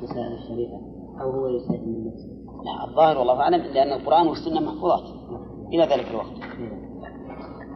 مسائل 0.02 0.32
الشريعة 0.32 0.80
أو 1.20 1.30
هو 1.30 1.46
يجتهد 1.48 1.88
من 1.88 2.06
نفسه؟ 2.06 2.28
لا 2.64 2.88
الظاهر 2.88 3.18
والله 3.18 3.40
أعلم 3.40 3.62
لأن 3.62 3.92
القرآن 3.92 4.26
والسنة 4.26 4.60
محفوظات 4.60 5.04
إلى 5.72 5.82
ذلك 5.82 6.08
الوقت 6.10 6.32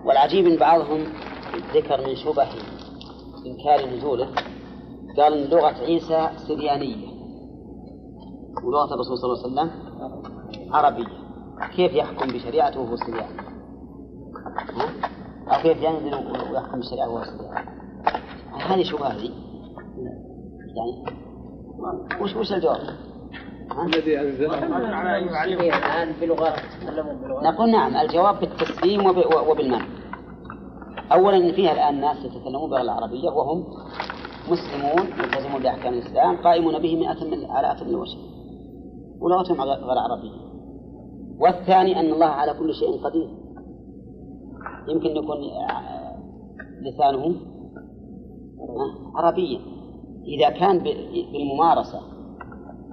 والعجيب 0.05 0.47
أن 0.47 0.57
بعضهم 0.57 1.05
ذكر 1.75 2.07
من 2.07 2.17
شبه 2.17 2.49
إنكار 3.47 3.97
نزوله 3.97 4.29
قال 5.17 5.33
إن 5.35 5.51
لغة 5.51 5.85
عيسى 5.85 6.31
سريانية 6.49 7.09
ولغة 8.65 8.95
الرسول 8.95 9.19
صلى 9.19 9.33
الله 9.33 9.63
عليه 9.63 9.73
وسلم 9.73 10.75
عربية 10.75 11.19
كيف 11.77 11.93
يحكم 11.93 12.27
بشريعته 12.27 12.81
وهو 12.81 12.97
سرياني؟ 12.97 13.49
كيف 15.63 15.83
ينزل 15.83 16.15
ويحكم 16.53 16.81
وهو 16.81 17.23
سرياني؟ 17.25 17.69
هذه 18.69 18.83
شبهة 18.83 19.09
هذه؟ 19.09 19.31
يعني 20.77 21.17
وش 22.23 22.37
وش 22.37 22.53
الجواب؟ 22.53 22.77
الذي 23.87 24.21
أنزل. 24.21 24.55
الآن 24.55 26.13
بلغات 26.21 26.55
تتكلمون 26.81 27.17
بلغات. 27.17 27.43
نقول 27.43 27.71
نعم 27.71 27.97
الجواب 27.97 28.41
بالتسليم 28.41 29.07
وب- 29.07 29.49
وبالمنع. 29.51 29.87
أولا 31.13 31.37
إن 31.37 31.53
فيها 31.53 31.73
الآن 31.73 32.01
ناس 32.01 32.17
يتكلمون 32.25 32.71
باللغة 32.71 32.83
العربية 32.83 33.31
وهم 33.31 33.65
مسلمون 34.51 35.11
ملتزمون 35.19 35.63
بأحكام 35.63 35.93
الإسلام 35.95 36.37
قائمون 36.37 36.79
به 36.79 36.97
مئة 36.97 37.25
من 37.25 37.51
على 37.51 37.73
أتم 37.73 37.87
الوجه 37.87 38.17
ولغتهم 39.21 39.61
غير 39.61 39.85
غير 39.85 39.99
عربية. 39.99 40.33
والثاني 41.41 42.01
أن 42.01 42.13
الله 42.13 42.27
على 42.27 42.53
كل 42.53 42.75
شيء 42.75 43.05
قدير. 43.05 43.29
يمكن 44.89 45.09
يكون 45.09 45.39
آه، 45.71 46.19
لسانه 46.81 47.27
آه، 48.61 49.19
عربيا 49.19 49.61
إذا 50.27 50.51
كان 50.51 50.79
بالممارسة 51.33 52.01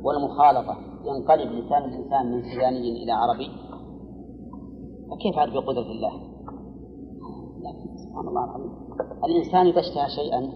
والمخالطة 0.03 0.77
ينقلب 1.05 1.51
لسان 1.51 1.83
الإنسان 1.83 2.31
من 2.31 2.41
سرياني 2.41 3.03
إلى 3.03 3.11
عربي 3.11 3.49
فكيف 5.11 5.37
عاد 5.37 5.50
بقدرة 5.50 5.91
الله؟ 5.91 6.13
لكن 7.57 7.98
سبحان 7.98 8.27
الله 8.27 8.46
العظيم. 8.46 8.72
الإنسان 9.25 9.67
إذا 9.67 9.79
اشتهى 9.79 10.09
شيئا 10.09 10.51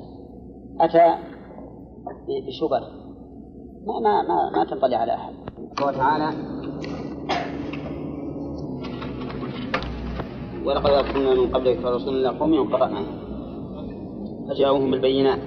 أتى 0.79 1.15
بشبه. 2.47 2.79
ما 3.87 3.99
ما 3.99 4.21
ما, 4.21 4.49
ما 4.57 4.65
تنطلي 4.65 4.95
على 4.95 5.13
أحد. 5.13 5.33
قال 5.77 5.95
تعالى 5.95 6.29
ولقد 10.69 10.91
أرسلنا 10.91 11.34
من 11.34 11.47
قبلك 11.49 11.86
رسولا 11.86 12.17
إلى 12.29 12.39
قومهم 12.39 12.73
قرأنا 12.73 13.03
فجاءوهم 14.49 14.91
بالبينات 14.91 15.39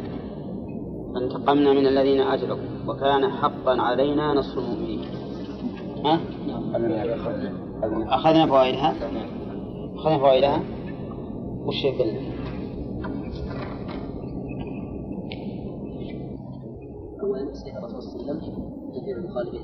فانتقمنا 1.14 1.72
من 1.72 1.86
الذين 1.86 2.20
أجرموا 2.20 2.64
وكان 2.88 3.30
حقا 3.30 3.80
علينا 3.80 4.34
نصر 4.34 4.58
المؤمنين 4.60 5.00
ها؟ 6.04 6.20
أخذنا 8.08 8.46
فوائدها 8.46 8.94
أخذنا 9.96 10.18
فوائدها 10.18 10.62
وش 11.66 11.86
قلنا؟ 11.86 12.20
أولا 17.22 17.54
صحيح 17.54 17.76
الرسول 17.76 18.02
صلى 18.02 18.20
الله 18.20 18.32
عليه 18.32 18.42
وسلم 18.42 18.72
كثير 19.00 19.16
المخالفين 19.16 19.60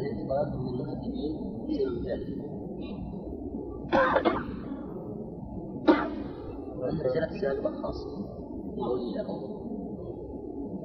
الانتقاد 0.00 0.56
من 0.56 0.68
المكذبين 0.68 1.36
بسبب 1.68 2.06
ذلك 2.06 2.55
خاصة 7.82 8.26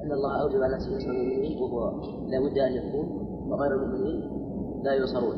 أن 0.04 0.12
الله 0.12 0.42
أوجب 0.42 0.62
على 0.62 0.76
نفسه 0.76 0.96
نصر 0.96 1.10
المؤمنين 1.10 1.58
وهو 1.58 2.02
لا 2.28 2.40
بد 2.40 2.58
أن 2.58 2.74
يكون 2.74 3.08
وغير 3.48 3.72
المؤمنين 3.76 4.32
لا 4.84 4.94
ينصرون. 4.94 5.36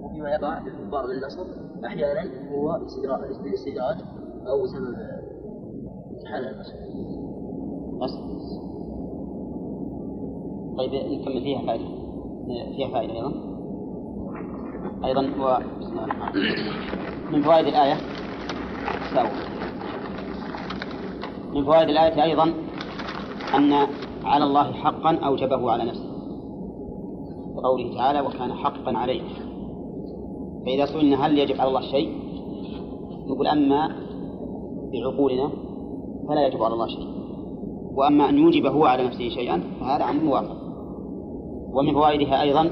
وفيما 0.00 0.30
يقع 0.30 0.58
للكفار 0.58 1.06
من 1.06 1.12
النصر 1.12 1.46
أحيانا 1.84 2.50
هو 2.54 2.70
استدراج 2.70 3.98
أو 4.46 4.62
بسبب 4.62 4.94
امتحان 6.10 6.44
النصر. 6.44 6.74
بس. 8.02 8.14
طيب 10.78 10.90
نكمل 10.94 11.42
فيها 11.42 11.66
فائدة. 11.66 11.84
فيها 12.76 12.88
فائدة 12.88 13.12
أيضا. 13.12 13.51
أيضا 15.04 15.20
و... 15.20 15.58
من 17.32 17.42
فوائد 17.42 17.66
الآية. 17.66 17.96
من 21.54 21.64
فوائد 21.64 21.88
الآية 21.88 22.22
أيضا 22.22 22.52
أن 23.54 23.86
على 24.24 24.44
الله 24.44 24.72
حقا 24.72 25.14
أوجبه 25.14 25.70
على 25.70 25.84
نفسه. 25.84 26.12
بقوله 27.56 27.94
تعالى 27.94 28.20
وكان 28.20 28.52
حقا 28.52 28.98
عليه 28.98 29.22
فإذا 30.66 30.86
سئلنا 30.86 31.26
هل 31.26 31.38
يجب 31.38 31.60
على 31.60 31.68
الله 31.68 31.80
شيء 31.80 32.12
نقول 33.26 33.46
أما 33.46 33.96
بعقولنا 34.92 35.50
فلا 36.28 36.46
يجب 36.46 36.62
على 36.62 36.74
الله 36.74 36.86
شيء. 36.86 37.12
وأما 37.94 38.28
أن 38.28 38.38
يوجب 38.38 38.66
هو 38.66 38.84
على 38.84 39.04
نفسه 39.04 39.28
شيئا 39.28 39.62
فهذا 39.80 40.04
عنه 40.04 40.30
واقع 40.30 40.54
ومن 41.72 41.92
فوائدها 41.94 42.42
أيضا 42.42 42.70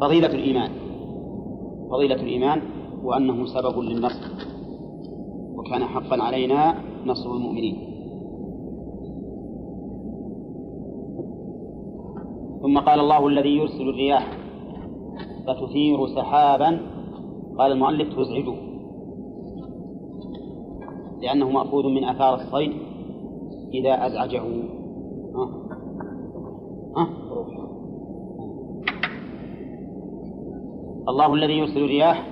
فضيلة 0.00 0.34
الإيمان. 0.34 0.70
فضيلة 1.90 2.14
الإيمان 2.14 2.62
وأنه 3.04 3.46
سبب 3.46 3.78
للنصر 3.78 4.28
وكان 5.54 5.84
حقا 5.84 6.22
علينا 6.22 6.74
نصر 7.06 7.30
المؤمنين. 7.30 7.88
ثم 12.62 12.78
قال 12.78 13.00
الله 13.00 13.26
الذي 13.26 13.56
يرسل 13.56 13.88
الرياح 13.88 14.38
فتثير 15.46 16.06
سحابا؟ 16.06 16.80
قال 17.58 17.72
المؤلف 17.72 18.08
تزعجه. 18.08 18.54
لأنه 21.22 21.50
مأخوذ 21.50 21.86
من 21.88 22.04
آثار 22.04 22.34
الصيد 22.34 22.72
إذا 23.74 24.06
أزعجه. 24.06 24.42
ها؟ 25.34 25.50
ها؟ 26.96 27.27
الله 31.08 31.34
الذي 31.34 31.52
يرسل 31.52 31.84
الرياح 31.84 32.26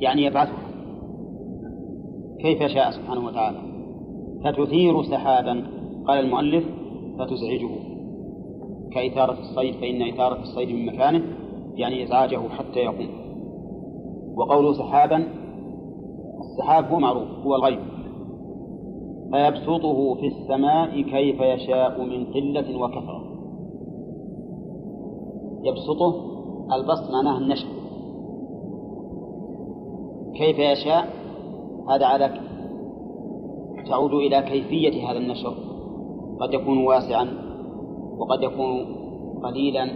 يعني 0.00 0.22
يبعثها 0.22 0.68
كيف 2.40 2.62
شاء 2.62 2.90
سبحانه 2.90 3.26
وتعالى؟ 3.26 3.58
فتثير 4.44 5.02
سحابا. 5.02 5.66
قال 6.06 6.24
المؤلف 6.24 6.64
فتزعجه. 7.18 7.70
كإثارة 8.92 9.38
الصيد 9.40 9.74
فإن 9.74 10.02
إثارة 10.02 10.40
الصيد 10.40 10.68
من 10.68 10.86
مكانه 10.86 11.22
يعني 11.74 12.04
إزعاجه 12.04 12.48
حتى 12.48 12.78
يقوم. 12.78 13.08
وقوله 14.36 14.72
سحابا 14.72 15.28
السحاب 16.40 16.84
هو 16.84 16.98
معروف 16.98 17.28
هو 17.44 17.56
الغيب. 17.56 17.78
فيبسطه 19.32 20.14
في 20.14 20.26
السماء 20.26 21.00
كيف 21.00 21.40
يشاء 21.40 22.04
من 22.04 22.24
قلة 22.24 22.80
وكثرة. 22.80 23.24
يبسطه 25.64 26.14
البسط 26.72 27.10
معناه 27.12 27.38
النشر 27.38 27.77
كيف 30.38 30.58
يشاء 30.58 31.08
هذا 31.90 32.06
على 32.06 32.40
تعود 33.88 34.14
إلى 34.14 34.42
كيفية 34.42 35.10
هذا 35.10 35.18
النشر. 35.18 35.54
قد 36.40 36.54
يكون 36.54 36.86
واسعا 36.86 37.28
وقد 38.18 38.42
يكون 38.42 38.86
قليلا 39.42 39.90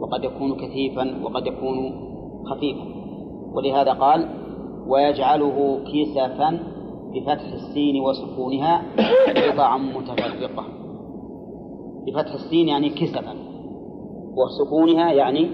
وقد 0.00 0.24
يكون 0.24 0.56
كثيفا 0.56 1.20
وقد 1.24 1.46
يكون 1.46 1.92
خفيفا. 2.44 2.84
ولهذا 3.52 3.92
قال 3.92 4.28
ويجعله 4.86 5.78
كسفا 5.92 6.58
بفتح 7.14 7.52
السين 7.52 8.00
وسكونها 8.00 8.82
قطعا 9.52 9.78
متفرقة. 9.78 10.64
بفتح 12.06 12.32
السين 12.32 12.68
يعني 12.68 12.88
كسفا 12.88 13.34
وسكونها 14.36 15.12
يعني 15.12 15.48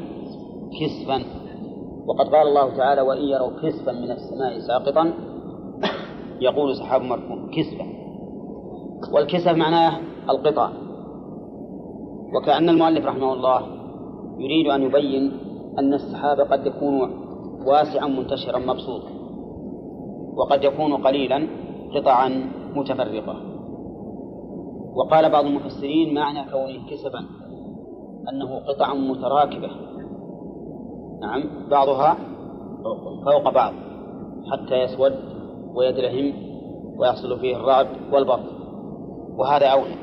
كسفا. 0.81 1.44
وقد 2.07 2.27
قال 2.29 2.49
الله 2.49 2.77
تعالى 2.77 3.01
وإن 3.01 3.23
يروا 3.23 3.51
كسفا 3.63 3.93
من 3.93 4.11
السماء 4.11 4.59
ساقطا 4.59 5.13
يقول 6.41 6.77
سحاب 6.77 7.03
مركوم 7.03 7.51
كسفا. 7.51 7.87
والكسف 9.13 9.53
معناه 9.53 10.01
القطع. 10.31 10.71
وكأن 12.35 12.69
المؤلف 12.69 13.07
رحمه 13.07 13.33
الله 13.33 13.61
يريد 14.39 14.67
أن 14.67 14.83
يبين 14.83 15.33
أن 15.79 15.95
السحاب 15.95 16.41
قد 16.41 16.67
يكون 16.67 17.11
واسعا 17.67 18.07
منتشرا 18.07 18.59
مبسوطا 18.59 19.11
وقد 20.37 20.65
يكون 20.65 20.95
قليلا 20.97 21.49
قطعا 21.95 22.51
متفرقة. 22.75 23.37
وقال 24.95 25.31
بعض 25.31 25.45
المفسرين 25.45 26.15
معنى 26.15 26.51
كونه 26.51 26.91
كسبا 26.91 27.21
أنه 28.33 28.59
قطع 28.59 28.95
متراكبة. 28.95 29.71
نعم 31.21 31.69
بعضها 31.71 32.17
فوق. 33.25 33.51
بعض 33.51 33.73
حتى 34.53 34.75
يسود 34.75 35.13
ويدرهم 35.75 36.33
ويحصل 36.99 37.41
فيه 37.41 37.57
الرعد 37.57 37.87
والبرد 38.13 38.45
وهذا 39.37 39.67
أولى. 39.67 39.95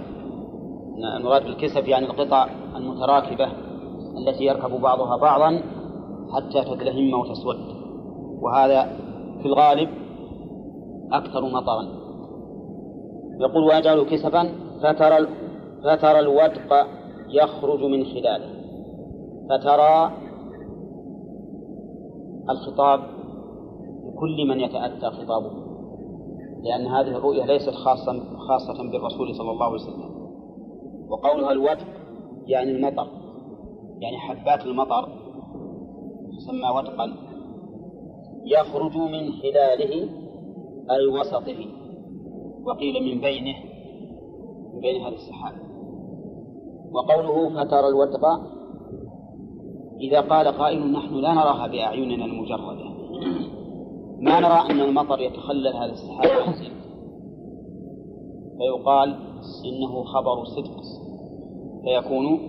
المراد 1.17 1.43
بالكسف 1.43 1.87
يعني 1.87 2.05
القطع 2.05 2.47
المتراكبة 2.75 3.47
التي 4.17 4.43
يركب 4.43 4.81
بعضها 4.81 5.17
بعضا 5.17 5.61
حتى 6.33 6.63
تدلهم 6.63 7.19
وتسود. 7.19 7.57
وهذا 8.41 8.83
في 9.41 9.45
الغالب 9.45 9.89
أكثر 11.11 11.41
مطرا. 11.41 11.87
يقول 13.39 13.63
ويجعل 13.63 14.03
كسفا 14.03 14.49
فترى 14.83 15.27
فترى 15.83 16.19
الودق 16.19 16.87
يخرج 17.29 17.83
من 17.83 18.05
خلاله. 18.05 18.49
فترى 19.49 20.11
الخطاب 22.49 22.99
لكل 24.05 24.47
من 24.47 24.59
يتأتى 24.59 25.09
خطابه 25.09 25.51
لأن 26.63 26.87
هذه 26.87 27.17
الرؤية 27.17 27.45
ليست 27.45 27.69
خاصة 27.73 28.23
خاصة 28.47 28.91
بالرسول 28.91 29.35
صلى 29.35 29.51
الله 29.51 29.65
عليه 29.65 29.75
وسلم. 29.75 30.11
وقولها 31.09 31.51
الودق 31.51 31.87
يعني 32.47 32.71
المطر 32.71 33.07
يعني 33.99 34.17
حبات 34.17 34.65
المطر 34.65 35.09
تسمى 36.37 36.69
ودقا 36.77 37.13
يخرج 38.45 38.97
من 38.97 39.31
خلاله 39.31 40.09
أي 40.91 41.07
وسطه 41.19 41.65
وقيل 42.63 43.03
من 43.03 43.21
بينه 43.21 43.55
من 44.73 44.79
بين 44.79 45.01
هذا 45.01 45.15
السحاب 45.15 45.53
وقوله 46.91 47.49
فترى 47.49 47.87
الودق 47.87 48.25
إذا 50.01 50.21
قال 50.21 50.47
قائل 50.47 50.91
نحن 50.91 51.15
لا 51.15 51.33
نراها 51.33 51.67
بأعيننا 51.67 52.25
المجردة. 52.25 52.91
ما 54.19 54.39
نرى 54.39 54.71
أن 54.71 54.79
المطر 54.81 55.19
يتخلل 55.19 55.75
هذا 55.75 55.91
السحاب 55.91 56.25
الحزين 56.25 56.71
فيقال 58.57 59.15
إنه 59.65 60.03
خبر 60.03 60.45
صدق. 60.45 60.81
فيكون 61.83 62.39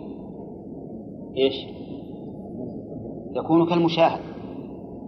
إيش؟ 1.36 1.54
يكون 3.36 3.66
كالمشاهد. 3.66 4.20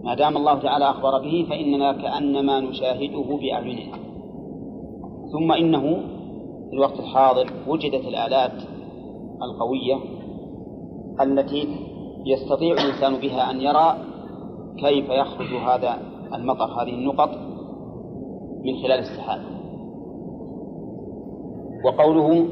ما 0.03 0.15
دام 0.15 0.37
الله 0.37 0.59
تعالى 0.59 0.89
أخبر 0.89 1.21
به 1.21 1.45
فإننا 1.49 1.93
كأنما 1.93 2.59
نشاهده 2.59 3.37
بأعيننا 3.41 3.97
ثم 5.31 5.51
إنه 5.51 5.81
في 6.69 6.73
الوقت 6.73 6.99
الحاضر 6.99 7.49
وجدت 7.67 8.07
الآلات 8.07 8.61
القوية 9.41 9.95
التي 11.21 11.67
يستطيع 12.25 12.73
الإنسان 12.73 13.15
بها 13.15 13.51
أن 13.51 13.61
يرى 13.61 13.95
كيف 14.77 15.09
يخرج 15.09 15.47
هذا 15.47 15.97
المطر 16.33 16.81
هذه 16.81 16.89
النقط 16.89 17.29
من 18.65 18.75
خلال 18.83 18.99
السحاب. 18.99 19.41
وقوله 21.85 22.47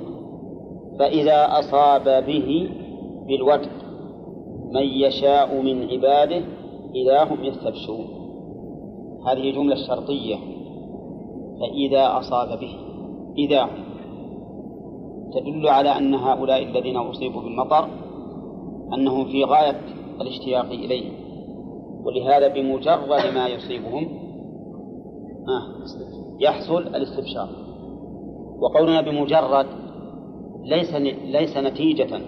فإذا 1.00 1.60
أصاب 1.60 2.26
به 2.26 2.70
بالوتر 3.28 3.70
من 4.74 4.84
يشاء 4.84 5.62
من 5.62 5.90
عباده 5.90 6.42
إذا 6.96 7.24
هم 7.24 7.44
يستبشرون. 7.44 8.06
هذه 9.28 9.52
جملة 9.52 9.76
شرطية. 9.88 10.36
فإذا 11.60 12.20
أصاب 12.20 12.60
به 12.60 12.76
إذا. 13.38 13.70
تدل 15.34 15.68
على 15.68 15.90
أن 15.90 16.14
هؤلاء 16.14 16.64
الذين 16.64 16.98
أصيبوا 16.98 17.42
بالمطر 17.42 17.88
أنهم 18.94 19.26
في 19.26 19.44
غاية 19.44 19.82
الاشتياق 20.22 20.66
إليه. 20.66 21.12
ولهذا 22.04 22.48
بمجرد 22.48 23.34
ما 23.36 23.48
يصيبهم 23.48 24.20
يحصل 26.40 26.82
الاستبشار. 26.82 27.50
وقولنا 28.60 29.02
بمجرد 29.02 29.66
ليس 30.64 30.96
ليس 31.26 31.58
نتيجة 31.58 32.22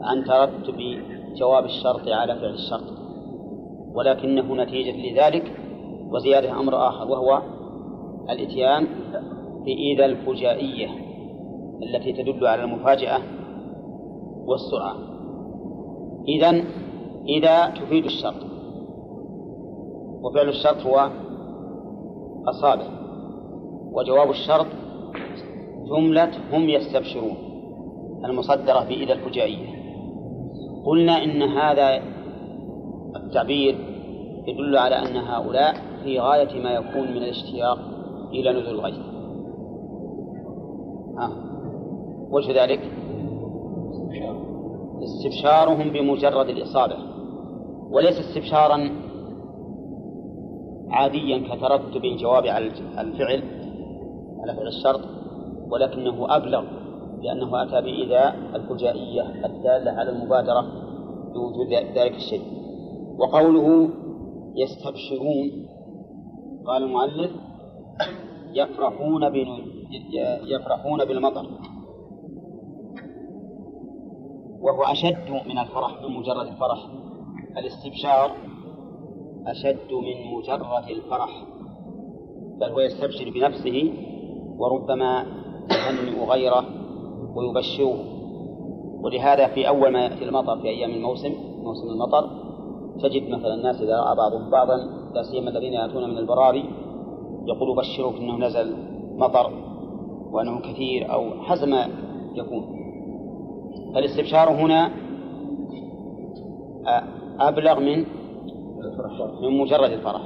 عن 0.00 0.24
ترتب 0.24 0.98
جواب 1.36 1.64
الشرط 1.64 2.08
على 2.08 2.34
فعل 2.34 2.54
الشرط 2.54 2.98
ولكنه 3.94 4.54
نتيجة 4.54 5.10
لذلك 5.10 5.52
وزيادة 6.10 6.60
أمر 6.60 6.88
آخر 6.88 7.10
وهو 7.10 7.42
الإتيان 8.30 8.86
بإذا 9.64 10.04
الفجائية 10.04 10.88
التي 11.82 12.12
تدل 12.12 12.46
على 12.46 12.64
المفاجأة 12.64 13.18
والسرعة. 14.46 14.96
إذا 16.28 16.64
إذا 17.28 17.70
تفيد 17.70 18.04
الشرط. 18.04 18.48
وفعل 20.22 20.48
الشرط 20.48 20.86
هو 20.86 21.10
أصابع 22.48 22.86
وجواب 23.92 24.30
الشرط 24.30 24.66
جملة 25.88 26.30
هم 26.52 26.68
يستبشرون 26.68 27.36
المصدرة 28.24 28.84
بإذا 28.84 29.12
الفجائية 29.12 29.66
قلنا 30.84 31.24
إن 31.24 31.42
هذا 31.42 32.02
التعبير 33.16 33.74
يدل 34.46 34.76
على 34.76 34.94
أن 34.94 35.16
هؤلاء 35.16 35.74
في 36.04 36.20
غاية 36.20 36.62
ما 36.62 36.70
يكون 36.70 37.10
من 37.10 37.16
الاشتياق 37.16 37.78
إلى 38.32 38.52
نزول 38.52 38.74
الغيث. 38.74 38.98
ها. 41.18 41.30
وش 42.30 42.50
ذلك؟ 42.50 42.80
استبشارهم 45.02 45.90
بمجرد 45.90 46.48
الإصابة 46.48 46.96
وليس 47.90 48.18
استبشارا 48.18 48.90
عاديا 50.90 51.54
كترتب 51.54 52.04
الجواب 52.04 52.46
على 52.46 52.66
الفعل 52.98 53.42
على 54.42 54.54
فعل 54.56 54.66
الشرط 54.66 55.00
ولكنه 55.70 56.36
أبلغ 56.36 56.64
لأنه 57.22 57.62
أتى 57.62 57.80
بإذا 57.80 58.34
الفجائية 58.54 59.46
الدالة 59.46 59.90
على 59.90 60.10
المبادرة 60.10 60.60
بوجود 61.34 61.72
ذلك 61.98 62.14
الشيء. 62.14 62.42
وقوله 63.18 63.88
يستبشرون 64.56 65.66
قال 66.66 66.82
المؤلف 66.82 67.30
يفرحون 68.54 69.22
يفرحون 70.44 71.04
بالمطر. 71.04 71.46
وهو 74.60 74.82
أشد 74.82 75.30
من 75.30 75.58
الفرح 75.58 76.02
من 76.02 76.16
مجرد 76.16 76.46
الفرح. 76.46 76.86
الاستبشار 77.58 78.30
أشد 79.46 79.92
من 79.92 80.34
مجرد 80.34 80.88
الفرح. 80.90 81.44
بل 82.60 82.70
هو 82.70 82.80
يستبشر 82.80 83.30
بنفسه 83.30 83.92
وربما 84.58 85.26
يهنئ 85.70 86.24
غيره 86.26 86.64
ويبشره. 87.34 87.98
ولهذا 89.02 89.46
في 89.46 89.68
أول 89.68 89.92
ما 89.92 90.00
يأتي 90.04 90.24
المطر 90.24 90.58
في 90.58 90.68
أيام 90.68 90.90
الموسم 90.90 91.32
موسم 91.62 91.88
المطر 91.88 92.30
تجد 93.02 93.28
مثلا 93.28 93.54
الناس 93.54 93.82
إذا 93.82 94.00
رأى 94.00 94.16
بعضهم 94.16 94.50
بعضا 94.50 94.76
لا 95.14 95.22
سيما 95.22 95.50
الذين 95.50 95.72
يأتون 95.72 96.10
من 96.10 96.18
البراري 96.18 96.64
يقول 97.46 97.76
بشروك 97.76 98.14
أنه 98.14 98.36
نزل 98.38 98.76
مطر 99.16 99.52
وأنه 100.32 100.60
كثير 100.60 101.12
أو 101.12 101.42
حسب 101.42 101.68
ما 101.68 101.88
يكون. 102.34 102.77
فالاستبشار 103.94 104.50
هنا 104.50 104.90
أبلغ 107.40 107.80
من 107.80 108.06
من 109.42 109.58
مجرد 109.58 109.90
الفرح. 109.90 110.22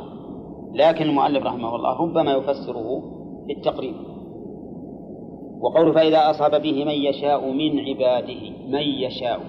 لكن 0.75 1.05
المؤلف 1.05 1.47
رحمه 1.47 1.77
الله 1.77 2.01
ربما 2.03 2.33
يفسره 2.33 3.03
بالتقريب 3.47 3.95
وقول 5.61 5.95
فإذا 5.95 6.31
أصاب 6.31 6.63
به 6.63 6.85
من 6.85 6.95
يشاء 6.95 7.51
من 7.51 7.81
عباده 7.81 8.51
من 8.69 8.81
يشاء. 8.81 9.41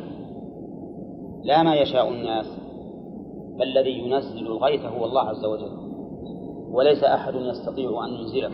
لا 1.43 1.63
ما 1.63 1.75
يشاء 1.75 2.09
الناس 2.09 2.59
بل 3.59 3.63
الذي 3.63 3.91
ينزل 3.91 4.47
الغيث 4.47 4.85
هو 4.85 5.05
الله 5.05 5.21
عز 5.21 5.45
وجل. 5.45 5.71
وليس 6.71 7.03
أحد 7.03 7.33
يستطيع 7.35 8.05
أن 8.05 8.13
ينزله. 8.13 8.51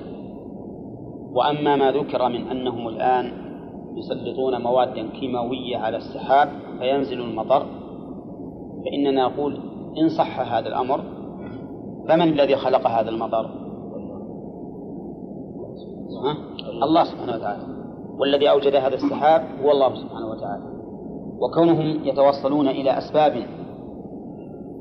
وأما 1.34 1.76
ما 1.76 1.92
ذكر 1.92 2.30
من 2.30 2.48
أنهم 2.48 2.88
الآن 2.88 3.49
يسلطون 3.96 4.62
مواد 4.62 5.10
كيماوية 5.20 5.78
على 5.78 5.98
السحاب 5.98 6.50
فينزل 6.80 7.22
المطر 7.22 7.66
فإننا 8.86 9.24
نقول 9.24 9.60
إن 9.98 10.10
صح 10.10 10.40
هذا 10.40 10.68
الأمر 10.68 11.04
فمن 12.08 12.22
الذي 12.22 12.56
خلق 12.56 12.88
هذا 12.88 13.10
المطر؟ 13.10 13.50
ها؟ 16.24 16.38
الله 16.84 17.04
سبحانه 17.04 17.34
وتعالى 17.34 17.64
والذي 18.20 18.50
أوجد 18.50 18.76
هذا 18.76 18.96
السحاب 18.96 19.48
هو 19.64 19.72
الله 19.72 19.96
سبحانه 19.96 20.30
وتعالى 20.30 20.64
وكونهم 21.40 22.06
يتوصلون 22.06 22.68
إلى 22.68 22.98
أسباب 22.98 23.46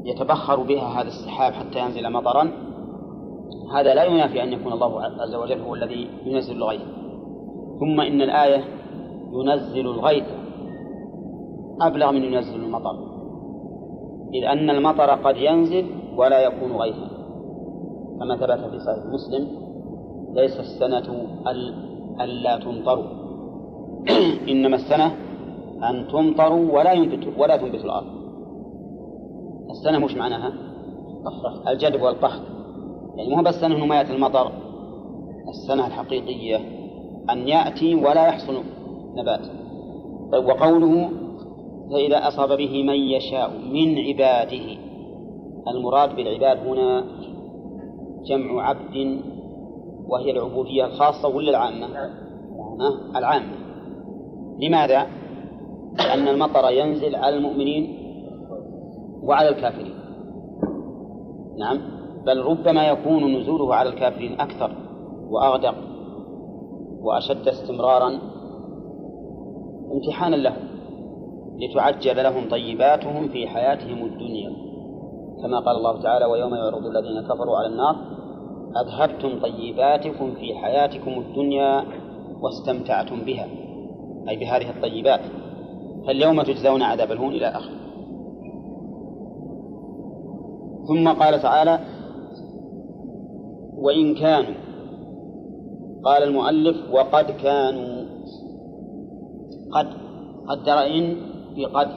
يتبخر 0.05 0.63
بها 0.63 1.01
هذا 1.01 1.09
السحاب 1.09 1.53
حتى 1.53 1.79
ينزل 1.79 2.13
مطرا 2.13 2.51
هذا 3.75 3.95
لا 3.95 4.05
ينافي 4.05 4.43
أن 4.43 4.53
يكون 4.53 4.73
الله 4.73 5.03
عز 5.03 5.35
وجل 5.35 5.61
هو 5.61 5.75
الذي 5.75 6.09
ينزل 6.25 6.57
الغيث 6.57 6.83
ثم 7.81 8.01
إن 8.01 8.23
الآية 8.23 8.65
ينزل 9.33 9.81
الغيث. 9.81 10.25
أبلغ 11.81 12.11
من 12.13 12.25
ينزل 12.25 12.65
المطر. 12.65 12.97
إذ 14.35 14.45
أن 14.45 14.71
المطر 14.71 15.11
قد 15.11 15.37
ينزل 15.37 15.87
ولا 16.17 16.41
يكون 16.41 16.73
غيثا. 16.73 17.09
كما 18.21 18.37
ثبت 18.37 18.71
في 18.71 18.79
صحيح 18.81 19.05
مسلم 19.07 19.49
ليس 20.35 20.61
السنة 20.61 21.27
ألا 22.21 22.57
تمطروا 22.59 23.07
إنما 24.51 24.77
السنة 24.77 25.13
أن 25.91 26.09
تمطروا 26.09 26.79
ولا 26.79 26.93
ينبت 26.93 27.29
ولا 27.39 27.57
تنبت 27.57 27.85
الأرض. 27.85 28.07
السنة 29.71 29.99
مش 29.99 30.15
معناها؟ 30.15 30.53
الجدب 31.69 32.03
والقحط. 32.03 32.43
يعني 33.17 33.37
مو 33.37 33.43
بس 33.43 33.63
أنه 33.65 33.87
ما 33.87 33.97
يأتي 33.97 34.13
المطر 34.13 34.53
السنة 35.49 35.87
الحقيقية 35.87 36.57
أن 37.31 37.49
يأتي 37.49 37.95
ولا 37.95 38.27
يحصل 38.27 38.63
نبات 39.15 39.47
طيب 40.33 40.47
وقوله 40.47 41.11
فإذا 41.91 42.29
أصاب 42.29 42.49
به 42.49 42.83
من 42.83 42.95
يشاء 42.95 43.51
من 43.73 43.99
عباده 43.99 44.79
المراد 45.69 46.17
بالعباد 46.17 46.67
هنا 46.67 47.05
جمع 48.25 48.69
عبد 48.69 49.21
وهي 50.09 50.31
العبودية 50.31 50.85
الخاصة 50.85 51.29
ولا 51.29 51.51
العامة؟ 51.51 51.87
ها؟ 51.87 53.19
العامة 53.19 53.55
لماذا؟ 54.59 55.07
لأن 55.99 56.29
المطر 56.29 56.71
ينزل 56.71 57.17
على 57.17 57.37
المؤمنين 57.37 57.99
وعلى 59.23 59.49
الكافرين 59.49 59.95
نعم 61.59 61.79
بل 62.27 62.39
ربما 62.43 62.89
يكون 62.89 63.37
نزوله 63.37 63.75
على 63.75 63.89
الكافرين 63.89 64.41
أكثر 64.41 64.71
وأغدق 65.31 65.75
وأشد 67.01 67.49
استمرارا 67.49 68.19
امتحانا 69.93 70.37
لهم 70.37 70.69
لتعجل 71.59 72.17
لهم 72.23 72.49
طيباتهم 72.49 73.29
في 73.29 73.49
حياتهم 73.49 74.05
الدنيا. 74.05 74.51
كما 75.43 75.61
قال 75.61 75.77
الله 75.77 76.03
تعالى 76.03 76.25
ويوم 76.25 76.55
يعرض 76.55 76.87
الذين 76.87 77.21
كفروا 77.23 77.57
على 77.57 77.67
النار 77.67 77.97
أذهبتم 78.83 79.41
طيباتكم 79.41 80.35
في 80.35 80.55
حياتكم 80.55 81.11
الدنيا 81.11 81.85
واستمتعتم 82.43 83.25
بها. 83.25 83.47
أي 84.29 84.37
بهذه 84.37 84.71
الطيبات. 84.71 85.21
فاليوم 86.07 86.43
تجزون 86.43 86.83
عذاب 86.83 87.13
الهون 87.13 87.33
إلى 87.35 87.47
آخره 87.47 87.79
ثم 90.89 91.09
قال 91.09 91.43
تعالى 91.43 91.79
وإن 93.79 94.15
كانوا 94.15 94.55
قال 96.05 96.23
المؤلف 96.23 96.77
وقد 96.93 97.31
كانوا 97.31 97.98
قد 99.73 99.89
قدر 100.49 100.73
إن 100.73 101.17
في 101.55 101.65
قد 101.65 101.89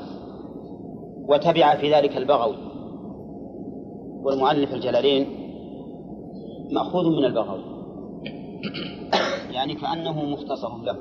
وتبع 1.29 1.75
في 1.75 1.93
ذلك 1.93 2.17
البغوي 2.17 2.55
والمؤلف 4.23 4.73
الجلالين 4.73 5.27
مأخوذ 6.71 7.09
من 7.17 7.25
البغوي. 7.25 7.63
يعني 9.55 9.75
كأنه 9.75 10.25
مختصر 10.25 10.77
له 10.77 10.97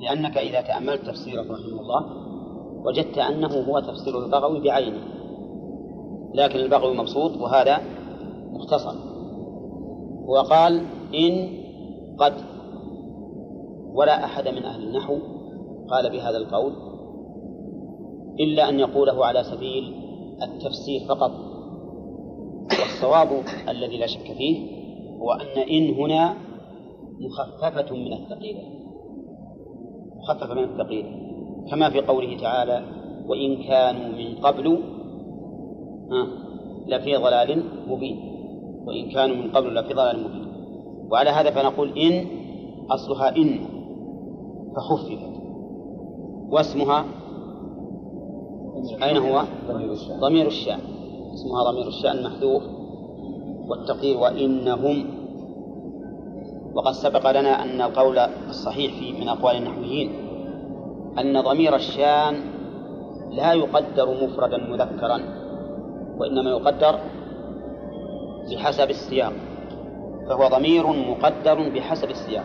لأنك 0.00 0.38
إذا 0.38 0.60
تأملت 0.60 1.06
تفسيره 1.06 1.42
رحمه 1.42 1.80
الله 1.80 2.06
وجدت 2.84 3.18
أنه 3.18 3.48
هو 3.48 3.80
تفسير 3.80 4.24
البغوي 4.24 4.60
بعينه. 4.60 5.02
لكن 6.34 6.58
البغوي 6.58 6.96
مبسوط 6.96 7.36
وهذا 7.36 7.80
مختصر. 8.52 8.94
وقال 10.26 10.82
إن 11.14 11.48
قد 12.18 12.34
ولا 13.94 14.24
أحد 14.24 14.48
من 14.48 14.62
أهل 14.64 14.82
النحو 14.82 15.18
قال 15.90 16.10
بهذا 16.10 16.36
القول 16.36 16.72
إلا 18.40 18.68
أن 18.68 18.80
يقوله 18.80 19.26
على 19.26 19.44
سبيل 19.44 19.94
التفسير 20.42 21.00
فقط. 21.08 21.30
والصواب 22.70 23.28
الذي 23.68 23.96
لا 23.96 24.06
شك 24.06 24.32
فيه 24.38 24.76
هو 25.20 25.32
أن 25.32 25.58
إن 25.70 25.94
هنا 25.94 26.34
مخففة 27.20 27.96
من 27.96 28.12
الثقيلة. 28.12 28.62
مخففة 30.16 30.54
من 30.54 30.64
الثقيلة. 30.64 31.08
كما 31.70 31.90
في 31.90 32.00
قوله 32.00 32.40
تعالى 32.40 32.84
وإن 33.26 33.62
كانوا 33.62 34.08
من 34.08 34.34
قبل 34.34 34.78
لفي 36.86 37.16
ضلال 37.16 37.62
مبين. 37.88 38.16
وإن 38.86 39.10
كانوا 39.10 39.36
من 39.36 39.50
قبل 39.50 39.74
لفي 39.74 39.94
ضلال 39.94 40.24
مبين. 40.24 40.46
وعلى 41.10 41.30
هذا 41.30 41.50
فنقول 41.50 41.98
إن 41.98 42.26
أصلها 42.90 43.36
إن 43.36 43.58
فخففت. 44.76 45.35
واسمها 46.50 47.04
أين 49.02 49.16
هو؟ 49.16 49.42
ضمير 50.20 50.46
الشأن. 50.46 50.80
اسمها 51.34 51.62
ضمير 51.70 51.86
الشأن 51.88 52.22
محذوف 52.22 52.62
والتقدير 53.68 54.16
وإنهم. 54.18 55.06
وقد 56.74 56.92
سبق 56.92 57.30
لنا 57.30 57.62
أن 57.62 57.80
القول 57.82 58.18
الصحيح 58.48 58.98
في 58.98 59.12
من 59.12 59.28
أقوال 59.28 59.56
النحويين 59.56 60.10
أن 61.18 61.40
ضمير 61.40 61.76
الشأن 61.76 62.34
لا 63.30 63.52
يقدر 63.52 64.24
مفردا 64.24 64.56
مذكرا 64.56 65.20
وإنما 66.18 66.50
يقدر 66.50 66.98
بحسب 68.50 68.90
السياق 68.90 69.32
فهو 70.28 70.48
ضمير 70.48 70.86
مقدر 70.86 71.68
بحسب 71.68 72.10
السياق. 72.10 72.44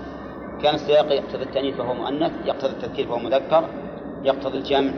كان 0.61 0.75
السياق 0.75 1.11
يقتضي 1.11 1.43
التأنيث 1.43 1.75
فهو 1.75 1.93
مؤنث 1.93 2.31
يقتضي 2.45 2.71
التذكير 2.71 3.07
فهو 3.07 3.19
مذكر 3.19 3.63
يقتضي 4.23 4.57
الجمع 4.57 4.91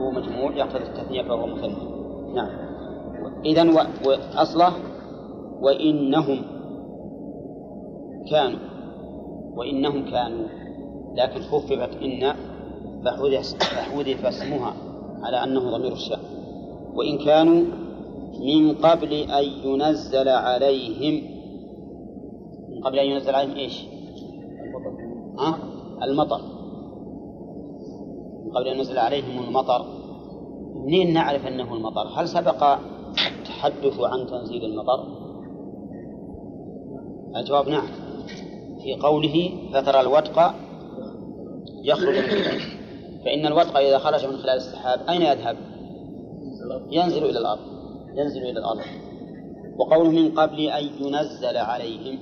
هو 0.00 0.10
مجموع 0.10 0.56
يقتضي 0.56 0.84
التثنية 0.84 1.22
فهو 1.22 1.46
مثنى. 1.46 1.74
نعم. 2.34 2.48
إذا 3.44 3.70
وأصله 4.06 4.72
وإنهم 5.60 6.42
كانوا 8.30 8.58
وإنهم 9.56 10.10
كانوا. 10.10 10.46
لكن 11.14 11.40
خففت 11.40 11.96
إن 12.02 12.34
فحذف 13.04 14.26
اسمها 14.26 14.74
على 15.22 15.44
أنه 15.44 15.70
ضمير 15.70 15.92
الشأن 15.92 16.18
وإن 16.94 17.18
كانوا 17.18 17.64
من 18.40 18.74
قبل 18.74 19.12
أن 19.12 19.44
ينزل 19.64 20.28
عليهم 20.28 21.22
من 22.68 22.82
قبل 22.84 22.98
أن 22.98 23.06
ينزل 23.06 23.34
عليهم 23.34 23.56
إيش؟ 23.56 23.84
ها؟ 25.38 25.58
المطر. 26.02 26.40
قبل 28.50 28.68
أن 28.68 28.76
ينزل 28.76 28.98
عليهم 28.98 29.44
المطر 29.44 29.84
منين 30.74 31.12
نعرف 31.12 31.46
أنه 31.46 31.74
المطر؟ 31.74 32.06
هل 32.14 32.28
سبق 32.28 32.78
التحدث 33.38 34.00
عن 34.00 34.26
تنزيل 34.26 34.64
المطر؟ 34.64 35.04
الجواب 37.36 37.68
نعم 37.68 37.88
في 38.82 38.94
قوله 38.94 39.52
فترى 39.72 40.00
الودق 40.00 40.54
يخرج 41.84 42.14
من 42.14 42.22
خلاله 42.22 42.64
فإن 43.24 43.46
الودق 43.46 43.76
إذا 43.76 43.98
خرج 43.98 44.26
من 44.26 44.36
خلال 44.36 44.56
السحاب 44.56 45.00
أين 45.08 45.22
يذهب؟ 45.22 45.56
ينزل 46.90 47.24
إلى 47.24 47.38
الأرض 47.38 47.60
ينزل 48.14 48.42
إلى 48.42 48.58
الأرض 48.58 48.80
وقوله 49.78 50.10
من 50.10 50.34
قبل 50.34 50.60
أن 50.60 50.84
ينزل 50.84 51.56
عليهم 51.56 52.18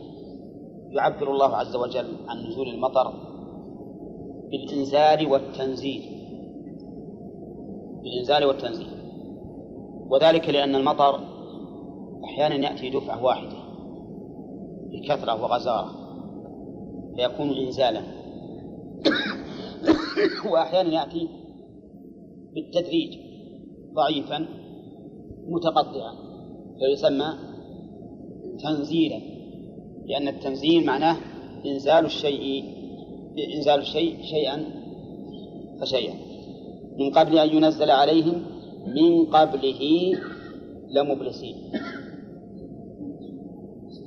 يعبر 0.91 1.31
الله 1.31 1.57
عز 1.57 1.77
وجل 1.77 2.17
عن 2.29 2.47
نزول 2.47 2.69
المطر 2.69 3.13
بالإنزال 4.51 5.27
والتنزيل. 5.27 6.03
بالإنزال 8.03 8.45
والتنزيل. 8.45 8.97
وذلك 10.11 10.49
لأن 10.49 10.75
المطر 10.75 11.21
أحيانا 12.25 12.55
يأتي 12.55 12.91
دفعة 12.91 13.25
واحدة 13.25 13.57
بكثرة 14.91 15.43
وغزارة 15.43 15.91
فيكون 17.17 17.51
إنزالا. 17.51 18.03
وأحيانا 20.53 20.93
يأتي 20.93 21.29
بالتدريج 22.55 23.19
ضعيفا 23.95 24.49
متقطعا 25.49 26.15
فيسمى 26.79 27.27
تنزيلا 28.63 29.21
لأن 30.07 30.29
التنزيل 30.29 30.87
معناه 30.87 31.17
إنزال 31.67 32.05
الشيء 32.05 32.65
إنزال 33.57 33.81
الشيء 33.81 34.23
شيئا 34.23 34.65
فشيئا. 35.81 36.15
من 36.99 37.11
قبل 37.11 37.39
أن 37.39 37.49
ينزل 37.57 37.91
عليهم 37.91 38.43
من 38.87 39.27
قبله 39.27 39.81
لمبلسين. 40.89 41.57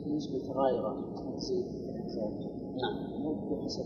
بالنسبة 0.05 0.53
تنزيل 1.17 1.65
نعم. 2.81 2.95
بحسب 3.51 3.85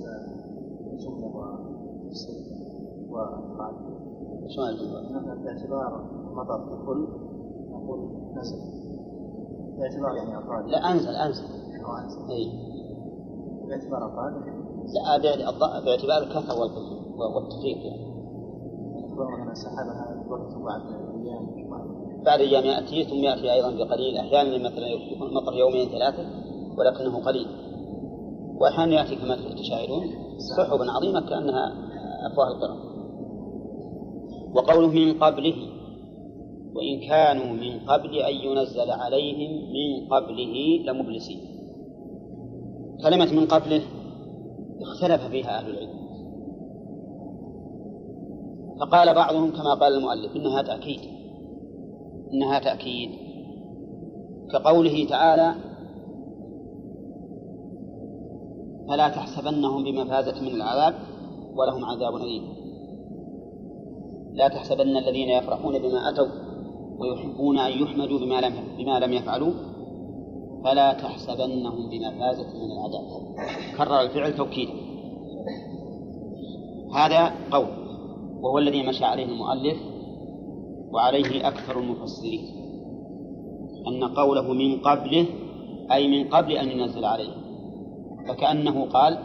الجملة؟ 4.70 5.04
مثلا 5.10 5.44
باعتبار 5.44 5.92
مطر 6.34 6.60
ككل 6.66 7.08
نقول 7.72 8.00
نزل. 8.38 8.58
باعتبار 9.78 10.16
يعني 10.16 10.38
أقال 10.38 10.72
لا 10.72 10.92
أنزل 10.92 11.16
أنزل. 11.16 11.44
أنزل. 12.04 12.32
أي 12.32 12.52
باعتبار 13.68 14.08
باعت- 14.08 14.53
باعتبار 15.86 16.24
الكثرة 16.24 16.54
والتفريق 17.36 17.78
يعني. 17.78 18.14
بعد 22.26 22.40
أيام 22.40 22.66
يأتي 22.66 23.04
ثم 23.04 23.16
يأتي 23.16 23.54
أيضا 23.54 23.72
بقليل. 23.72 24.18
أحيانا 24.18 24.58
مثلا 24.58 24.88
يكون 24.88 25.28
المطر 25.28 25.54
يومين 25.54 25.90
ثلاثة 25.90 26.26
ولكنه 26.78 27.26
قليل. 27.26 27.48
وأحيانا 28.60 28.94
يأتي 28.94 29.16
كما 29.16 29.36
تشاهدون 29.36 30.04
سحبا 30.38 30.92
عظيمة 30.92 31.22
كأنها 31.30 31.74
أفواه 32.32 32.48
القرى. 32.48 32.78
وقوله 34.56 34.88
من 34.88 35.20
قبله 35.20 35.56
وإن 36.76 37.00
كانوا 37.10 37.54
من 37.54 37.80
قبل 37.80 38.16
أن 38.16 38.36
ينزل 38.36 38.92
عليهم 38.92 39.52
من 39.74 40.08
قبله 40.14 40.84
لمبلسين. 40.86 41.40
كلمة 43.04 43.32
من 43.34 43.46
قبله 43.48 43.82
اختلف 44.84 45.28
فيها 45.28 45.60
أهل 45.60 45.70
العلم. 45.70 46.04
فقال 48.80 49.14
بعضهم 49.16 49.52
كما 49.52 49.74
قال 49.74 49.94
المؤلف 49.98 50.36
إنها 50.36 50.62
تأكيد. 50.62 51.00
إنها 52.34 52.60
تأكيد. 52.60 53.10
كقوله 54.52 55.06
تعالى 55.10 55.56
فلا 58.88 59.10
تحسبنهم 59.10 59.84
بمفازة 59.84 60.42
من 60.42 60.56
العذاب 60.56 60.94
ولهم 61.56 61.86
عذاب 61.86 62.16
أليم. 62.16 62.44
لا 64.34 64.48
تحسبن 64.48 64.98
الذين 64.98 65.30
يفرحون 65.30 65.80
بما 65.80 66.10
أتوا 66.10 66.28
ويحبون 66.98 67.60
أن 67.60 67.72
يحمدوا 67.72 68.20
بما 68.20 68.42
لم 68.42 68.54
بما 68.78 69.00
لم 69.00 69.14
يفعلوا 69.14 69.54
فلا 70.64 70.94
تحسبنهم 70.94 71.90
بمفازة 71.90 72.48
من 72.54 72.72
العذاب. 72.72 73.36
كرر 73.78 74.02
الفعل 74.02 74.36
توكيدا. 74.36 74.74
هذا 76.96 77.32
قول. 77.52 77.68
وهو 78.42 78.58
الذي 78.58 78.84
مشى 78.84 79.06
عليه 79.06 79.26
المؤلف 79.26 79.78
وعليه 80.92 81.48
أكثر 81.48 81.80
المفسرين. 81.80 82.42
أن 83.88 84.04
قوله 84.04 84.54
من 84.54 84.80
قبله 84.80 85.26
أي 85.92 86.08
من 86.08 86.30
قبل 86.30 86.52
أن 86.52 86.70
ينزل 86.70 87.06
عليه. 87.06 87.34
فكأنه 88.28 88.86
قال 88.86 89.18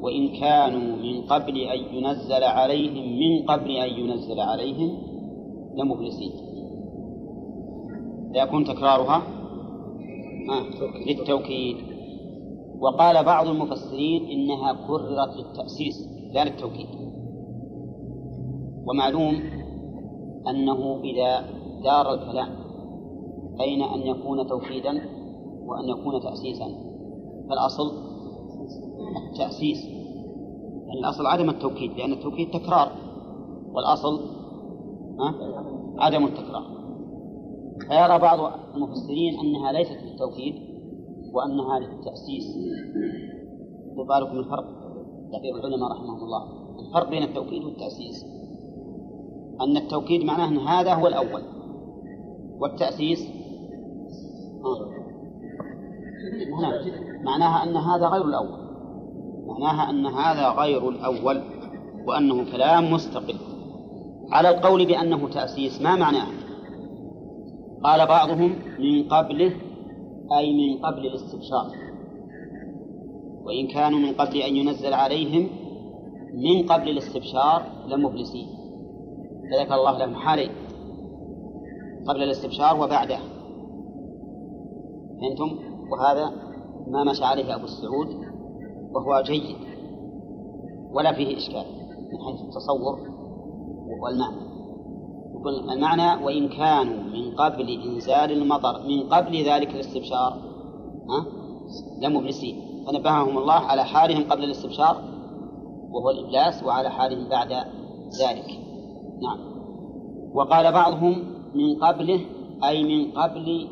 وإن 0.00 0.28
كانوا 0.40 0.96
من 0.96 1.22
قبل 1.22 1.58
أن 1.58 1.94
ينزل 1.94 2.44
عليهم 2.44 3.18
من 3.18 3.46
قبل 3.46 3.70
أن 3.70 3.90
ينزل 3.90 4.40
عليهم 4.40 4.98
لمبلسين 5.76 6.32
ليكون 8.34 8.64
تكرارها 8.64 9.16
آه 9.16 9.39
للتوكيد. 11.06 11.76
وقال 12.80 13.24
بعض 13.24 13.46
المفسرين 13.46 14.24
إنها 14.24 14.72
كررت 14.86 15.36
للتأسيس 15.36 16.08
لا 16.32 16.44
للتوكيد. 16.44 16.86
ومعلوم 18.86 19.34
أنه 20.48 21.00
إذا 21.04 21.40
دار 21.84 22.14
الكلام 22.14 22.48
بين 23.58 23.82
أن 23.82 24.00
يكون 24.00 24.46
توكيدا 24.48 24.90
وأن 25.66 25.88
يكون 25.88 26.20
تأسيسا. 26.20 26.66
فالأصل 27.48 27.92
التأسيس. 29.30 29.84
يعني 30.86 31.00
الأصل 31.00 31.26
عدم 31.26 31.50
التوكيد 31.50 31.92
لأن 31.92 32.12
التوكيد 32.12 32.50
تكرار. 32.50 32.92
والأصل؟ 33.72 34.20
عدم 35.98 36.24
التكرار. 36.24 36.79
فيرى 37.88 38.18
بعض 38.18 38.38
المفسرين 38.74 39.40
أنها 39.40 39.72
ليست 39.72 39.98
للتوكيد 40.02 40.54
وأنها 41.34 41.78
للتأسيس. 41.78 42.44
يبالغ 43.98 44.32
من 44.32 44.38
الفرق 44.38 44.64
يقول 45.44 45.66
العلماء 45.66 45.92
رحمهم 45.92 46.24
الله. 46.24 46.42
الفرق 46.80 47.10
بين 47.10 47.22
التوكيد 47.22 47.64
والتأسيس. 47.64 48.24
أن 49.60 49.76
التوكيد 49.76 50.24
معناه 50.24 50.48
أن 50.48 50.58
هذا 50.58 50.94
هو 50.94 51.06
الأول. 51.06 51.42
والتأسيس. 52.58 53.28
معناه, 56.50 56.84
معناها 57.24 57.64
أن 57.64 57.76
هذا 57.76 58.06
غير 58.06 58.24
الأول. 58.24 58.60
معناها 59.46 59.90
أن 59.90 60.06
هذا 60.06 60.48
غير 60.48 60.88
الأول 60.88 61.42
وأنه 62.06 62.52
كلام 62.52 62.92
مستقل. 62.92 63.36
على 64.30 64.48
القول 64.48 64.86
بأنه 64.86 65.28
تأسيس 65.28 65.82
ما 65.82 65.96
معناه؟ 65.96 66.26
قال 67.84 68.06
بعضهم 68.06 68.54
من 68.78 69.08
قبله 69.08 69.52
أي 70.38 70.52
من 70.52 70.84
قبل 70.84 71.06
الاستبشار 71.06 71.66
وإن 73.44 73.66
كانوا 73.66 73.98
من 73.98 74.12
قبل 74.14 74.36
أن 74.36 74.56
ينزل 74.56 74.94
عليهم 74.94 75.48
من 76.34 76.66
قبل 76.66 76.88
الاستبشار 76.88 77.62
لمبلسين. 77.88 78.46
فذكر 79.50 79.74
الله 79.74 79.98
لهم 79.98 80.14
حالين. 80.14 80.50
قبل 82.08 82.22
الاستبشار 82.22 82.76
وبعده. 82.76 83.18
فهمتم؟ 85.20 85.58
وهذا 85.92 86.32
ما 86.86 87.04
مشى 87.04 87.24
عليه 87.24 87.54
أبو 87.54 87.64
السعود 87.64 88.08
وهو 88.92 89.22
جيد. 89.22 89.56
ولا 90.92 91.12
فيه 91.12 91.36
إشكال 91.36 91.64
من 92.12 92.18
حيث 92.26 92.40
التصور 92.40 93.00
والمعنى. 94.02 94.49
المعنى 95.48 96.24
وإن 96.24 96.48
كانوا 96.48 97.02
من 97.02 97.34
قبل 97.36 97.68
إنزال 97.84 98.32
المطر 98.32 98.82
من 98.88 99.08
قبل 99.08 99.36
ذلك 99.36 99.74
الاستبشار. 99.74 100.32
ها؟ 101.10 101.26
لمبلسين 102.02 102.84
فنبههم 102.86 103.38
الله 103.38 103.52
على 103.52 103.84
حالهم 103.84 104.30
قبل 104.30 104.44
الاستبشار 104.44 104.96
وهو 105.90 106.10
الإبلاس 106.10 106.64
وعلى 106.64 106.90
حالهم 106.90 107.28
بعد 107.28 107.52
ذلك. 108.20 108.48
نعم. 109.22 109.38
وقال 110.34 110.72
بعضهم 110.72 111.24
من 111.54 111.76
قبله 111.76 112.20
أي 112.64 112.82
من 112.84 113.10
قبل 113.12 113.68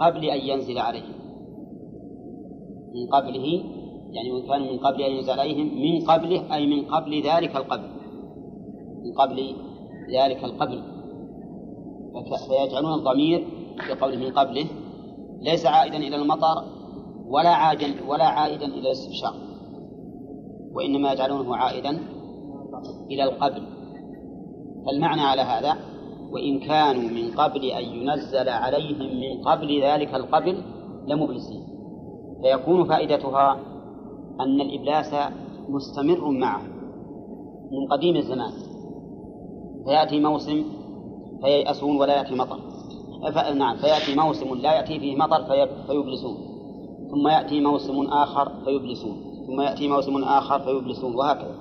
قبل 0.00 0.24
أن 0.24 0.40
ينزل 0.40 0.78
عليهم. 0.78 1.16
من 2.94 3.06
قبله 3.12 3.64
يعني 4.12 4.32
وإن 4.32 4.46
كانوا 4.46 4.72
من 4.72 4.78
قبل 4.78 5.02
أن 5.02 5.12
ينزل 5.12 5.40
عليهم 5.40 5.66
من 5.66 6.04
قبله 6.06 6.54
أي 6.54 6.66
من 6.66 6.84
قبل 6.84 7.22
ذلك 7.22 7.56
القبل. 7.56 7.88
من 9.04 9.12
قبل 9.18 9.54
ذلك 10.14 10.44
القبل. 10.44 10.95
فيجعلون 12.48 12.94
الضمير 12.94 13.46
في 13.86 13.92
قوله 14.00 14.16
من 14.16 14.30
قبله 14.30 14.66
ليس 15.40 15.66
عائدا 15.66 15.96
إلى 15.96 16.16
المطر 16.16 16.64
ولا 17.26 17.50
عائدا 17.50 18.08
ولا 18.08 18.24
عائدا 18.24 18.66
إلى 18.66 18.80
الاستبشار 18.80 19.34
وإنما 20.74 21.12
يجعلونه 21.12 21.56
عائدا 21.56 21.98
إلى 23.10 23.24
القبل 23.24 23.62
فالمعنى 24.86 25.20
على 25.20 25.42
هذا 25.42 25.76
وإن 26.32 26.60
كانوا 26.60 27.10
من 27.10 27.30
قبل 27.30 27.64
أن 27.64 27.84
ينزل 27.84 28.48
عليهم 28.48 29.20
من 29.20 29.42
قبل 29.42 29.82
ذلك 29.82 30.14
القبل 30.14 30.62
لمبلسين. 31.06 31.66
فيكون 32.42 32.84
فائدتها 32.84 33.60
أن 34.40 34.60
الإبلاس 34.60 35.14
مستمر 35.68 36.30
معه 36.30 36.62
من 37.72 37.86
قديم 37.90 38.16
الزمان. 38.16 38.52
فيأتي 39.84 40.20
موسم 40.20 40.64
فييأسون 41.42 41.96
ولا 41.96 42.16
يأتي 42.16 42.34
مطر. 42.34 42.60
نعم 43.54 43.76
فيأتي 43.76 44.14
موسم 44.16 44.54
لا 44.54 44.74
يأتي 44.74 45.00
فيه 45.00 45.16
مطر 45.16 45.44
فيبلسون. 45.86 46.36
ثم 47.10 47.28
يأتي 47.28 47.60
موسم 47.60 48.00
آخر 48.02 48.52
فيبلسون. 48.64 49.16
ثم 49.46 49.60
يأتي 49.60 49.88
موسم 49.88 50.24
آخر 50.24 50.60
فيبلسون 50.60 51.14
وهكذا. 51.14 51.54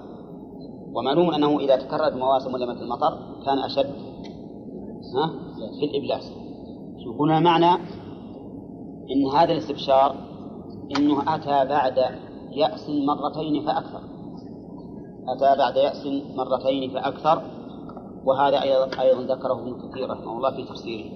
ومعلوم 0.93 1.31
أنه 1.31 1.59
إذا 1.59 1.75
تكررت 1.75 2.13
مواسم 2.13 2.57
قلة 2.57 2.81
المطر 2.81 3.17
كان 3.45 3.59
أشد. 3.59 3.95
ها؟ 5.15 5.31
في 5.79 5.85
الإبلاس. 5.85 6.31
هنا 7.19 7.39
معنى 7.39 7.81
إن 9.11 9.25
هذا 9.35 9.51
الاستبشار 9.51 10.15
إنه 10.97 11.35
أتى 11.35 11.69
بعد 11.69 11.97
يأس 12.51 12.89
مرتين 12.89 13.65
فأكثر. 13.65 14.01
أتى 15.27 15.57
بعد 15.57 15.75
يأس 15.75 16.07
مرتين 16.35 16.89
فأكثر 16.89 17.41
وهذا 18.25 18.61
أيضا 18.61 19.01
أيضا 19.01 19.35
ذكره 19.35 19.53
ابن 19.53 19.89
كثير 19.89 20.09
رحمه 20.09 20.37
الله 20.37 20.51
في 20.51 20.63
تفسيره 20.63 21.11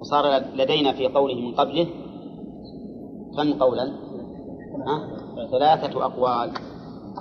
وصار 0.00 0.42
لدينا 0.54 0.92
في 0.92 1.06
قوله 1.06 1.34
من 1.34 1.54
قبله 1.54 1.86
كم 3.36 3.52
قولا؟ 3.52 3.92
ها؟ 4.86 5.16
ثلاثة 5.50 6.04
أقوال 6.04 6.50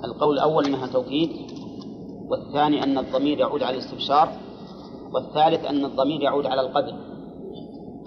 القول 0.04 0.34
الأول 0.34 0.66
أنها 0.66 0.88
توكيد 0.88 1.30
والثاني 2.30 2.84
أن 2.84 2.98
الضمير 2.98 3.40
يعود 3.40 3.64
على 3.64 3.78
الاستبشار 3.78 4.30
والثالث 5.14 5.66
أن 5.66 5.86
الضمير 5.86 6.22
يعود 6.22 6.46
على 6.46 6.62
القبل 6.62 6.94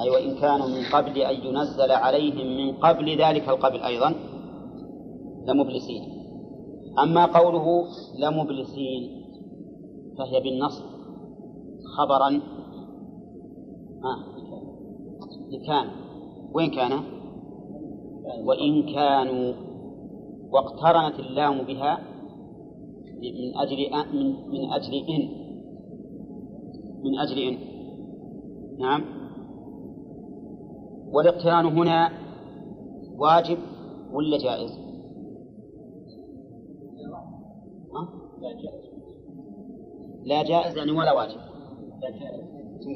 أي 0.01 0.11
وإن 0.11 0.35
كانوا 0.35 0.69
من 0.69 0.85
قبل 0.93 1.19
أن 1.19 1.47
ينزل 1.47 1.93
عليهم 1.93 2.57
من 2.57 2.77
قبل 2.77 3.19
ذلك 3.19 3.49
القبل 3.49 3.81
أيضا 3.81 4.15
لمبلسين 5.47 6.03
أما 6.99 7.27
قوله 7.27 7.85
لمبلسين 8.19 9.18
فهي 10.19 10.41
بالنصب 10.41 10.85
خبرا. 11.99 12.41
آه 14.05 14.39
لكان 15.51 15.87
وين 16.55 16.71
كان؟ 16.71 16.93
وإن 18.45 18.95
كانوا 18.95 19.53
واقترنت 20.51 21.21
اللام 21.21 21.63
بها 21.63 21.99
من 23.23 23.57
أجل 23.57 23.77
من, 24.13 24.49
من 24.49 24.73
أجل 24.73 24.95
إن. 24.95 25.29
من 27.05 27.19
أجل 27.19 27.39
إن. 27.39 27.59
نعم. 28.79 29.05
والاقتران 31.13 31.67
هنا 31.67 32.11
واجب 33.19 33.59
ولا 34.13 34.39
جائز؟ 34.39 34.89
لا 38.41 38.53
جائز. 38.53 38.88
لا 40.25 40.43
جائز 40.43 40.77
يعني 40.77 40.93
ولا 40.93 41.13
واجب. 41.13 41.41
لا 42.03 42.11
جائز 42.11 42.49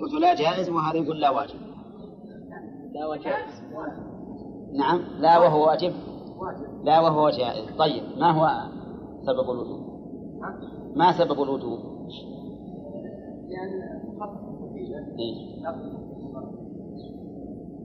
قلت 0.03 0.13
لا 0.21 0.35
جائز 0.35 0.71
وهذا 0.71 0.97
يقول 0.97 1.21
لا 1.21 1.31
واجب. 1.31 1.61
لا 2.95 3.07
وجائز 3.07 3.63
نعم. 4.73 5.01
لا 5.19 5.39
وهو 5.39 5.67
واجب. 5.67 5.93
لا 6.85 7.01
وهو 7.01 7.31
جائز. 7.31 7.77
طيب 7.79 8.03
ما 8.19 8.31
هو 8.31 8.71
سبب 9.27 9.51
الوجوب؟ 9.51 9.81
ما 10.97 11.13
سبب 11.19 11.43
الوجوب؟ 11.43 11.79
إيه؟ 15.19 15.63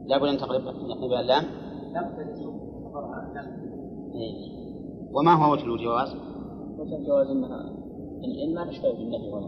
لا 0.07 0.17
بد 0.17 0.27
أن 0.27 0.38
تقلب 0.38 0.65
يقلب 0.65 1.13
اللام. 1.13 1.43
إيه؟ 4.15 4.57
وما 5.13 5.33
هو 5.33 5.53
وجه 5.53 5.65
الجواز؟ 5.65 6.15
وجه 6.77 6.95
الجواز 6.95 7.27
إنها 7.27 7.86
ان 8.24 8.55
ما 8.55 8.65
تشتبه 8.65 8.93
بالنفي 8.93 9.32
هنا 9.32 9.47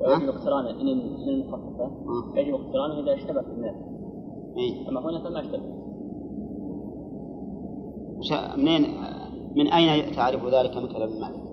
ويجب 0.00 0.28
اقتران 0.28 0.66
ان 0.66 0.88
إن 0.88 1.28
المخففه 1.28 1.90
يجب 2.34 2.54
اقترانه 2.54 3.00
إذا 3.00 3.14
اشتبه 3.14 3.42
بالنفي. 3.42 3.78
إيه؟ 4.56 4.88
أما 4.88 5.00
هنا 5.00 5.24
فما 5.24 5.40
اشتبه. 5.40 5.76
منين 8.56 8.82
من 9.56 9.66
أين 9.66 10.12
تعرف 10.16 10.44
ذلك 10.44 10.76
من 10.76 10.86
كلام 10.88 11.10
مالك؟ 11.20 11.46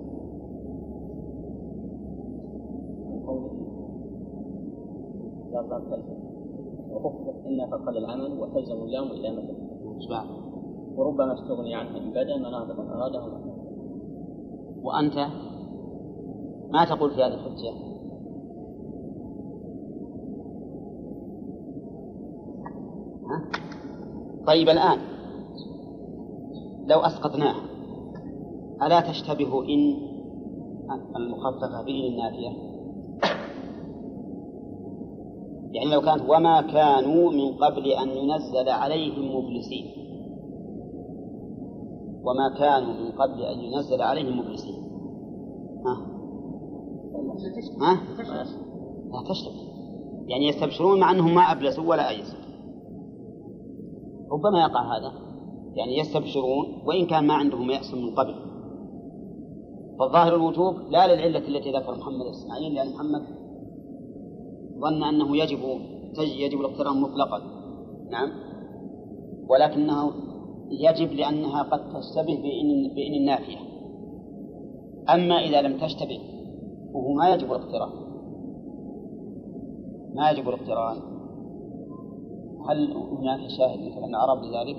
وخففت 6.91 7.46
إنا 7.46 7.68
فقل 7.68 7.98
العمل 7.98 8.39
وتلزم 8.39 8.76
اللام 8.76 9.08
إلى 9.12 9.32
مثل؟ 9.32 9.54
وربما 10.96 11.34
استغني 11.34 11.76
عنها 11.76 11.98
إن 11.98 12.10
بدا 12.12 12.38
مناطق 12.38 12.80
أراده. 12.80 13.24
وأنت؟ 14.84 15.28
ما 16.74 16.86
تقول 16.86 17.11
في 17.11 17.24
هذه 17.24 17.34
الحجة؟ 17.34 17.74
ها؟ 23.30 23.51
طيب 24.47 24.69
الآن 24.69 24.99
لو 26.88 26.99
أسقطناه 26.99 27.55
ألا 28.82 29.01
تشتبه 29.01 29.63
إن 29.63 29.95
المخففة 31.15 31.84
بإن 31.84 32.05
النافية؟ 32.11 32.74
يعني 35.71 35.91
لو 35.91 36.01
كانت 36.01 36.21
وما 36.30 36.61
كانوا 36.61 37.32
من 37.32 37.53
قبل 37.53 37.88
أن 37.88 38.09
ينزل 38.09 38.69
عليهم 38.69 39.36
مبلسين. 39.36 39.86
وما 42.24 42.49
كانوا 42.59 42.93
من 42.93 43.11
قبل 43.11 43.41
أن 43.41 43.59
ينزل 43.59 44.01
عليهم 44.01 44.39
مبلسين. 44.39 44.84
ها؟ 45.86 46.12
ها؟ 47.81 47.93
لا 49.11 49.29
تشتبه 49.29 49.73
يعني 50.27 50.47
يستبشرون 50.47 50.99
مع 50.99 51.11
أنهم 51.11 51.36
ما 51.36 51.41
أبلسوا 51.41 51.84
ولا 51.89 52.09
أيسوا 52.09 52.43
ربما 54.31 54.61
يقع 54.61 54.97
هذا. 54.97 55.13
يعني 55.75 55.97
يستبشرون 55.97 56.65
وإن 56.86 57.05
كان 57.05 57.27
ما 57.27 57.34
عندهم 57.34 57.69
يأس 57.69 57.93
من 57.93 58.15
قبل. 58.15 58.36
فالظاهر 59.99 60.36
الوجوب 60.36 60.75
لا 60.75 61.15
للعلة 61.15 61.47
التي 61.47 61.71
ذكر 61.71 61.97
محمد 61.97 62.25
إسماعيل 62.25 62.73
لأن 62.73 62.88
محمد 62.93 63.21
ظن 64.79 65.03
أنه 65.03 65.38
يجب 65.38 65.59
يجب 66.19 66.59
الاقتران 66.59 67.01
مطلقا. 67.01 67.41
نعم. 68.11 68.29
ولكنه 69.49 70.11
يجب 70.71 71.11
لأنها 71.11 71.63
قد 71.63 71.79
تشتبه 71.79 72.36
بإن, 72.36 72.93
بإن 72.95 73.13
النافية. 73.13 73.57
أما 75.09 75.36
إذا 75.36 75.61
لم 75.61 75.77
تشتبه 75.77 76.32
وهو 76.94 77.14
ما 77.14 77.30
يجب 77.34 77.52
الاقتران. 77.52 77.89
ما 80.16 80.32
يجب 80.32 80.50
الاقتران. 80.50 80.98
هل 82.70 82.94
هناك 82.94 83.39
شاهد 83.58 83.80
مثلا 83.80 84.18
أعرب 84.18 84.44
لذلك؟ 84.44 84.78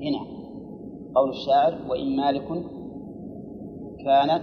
هنا 0.00 0.40
قول 1.14 1.30
الشاعر 1.30 1.78
وإن 1.90 2.16
مالك 2.16 2.48
كانت 4.04 4.42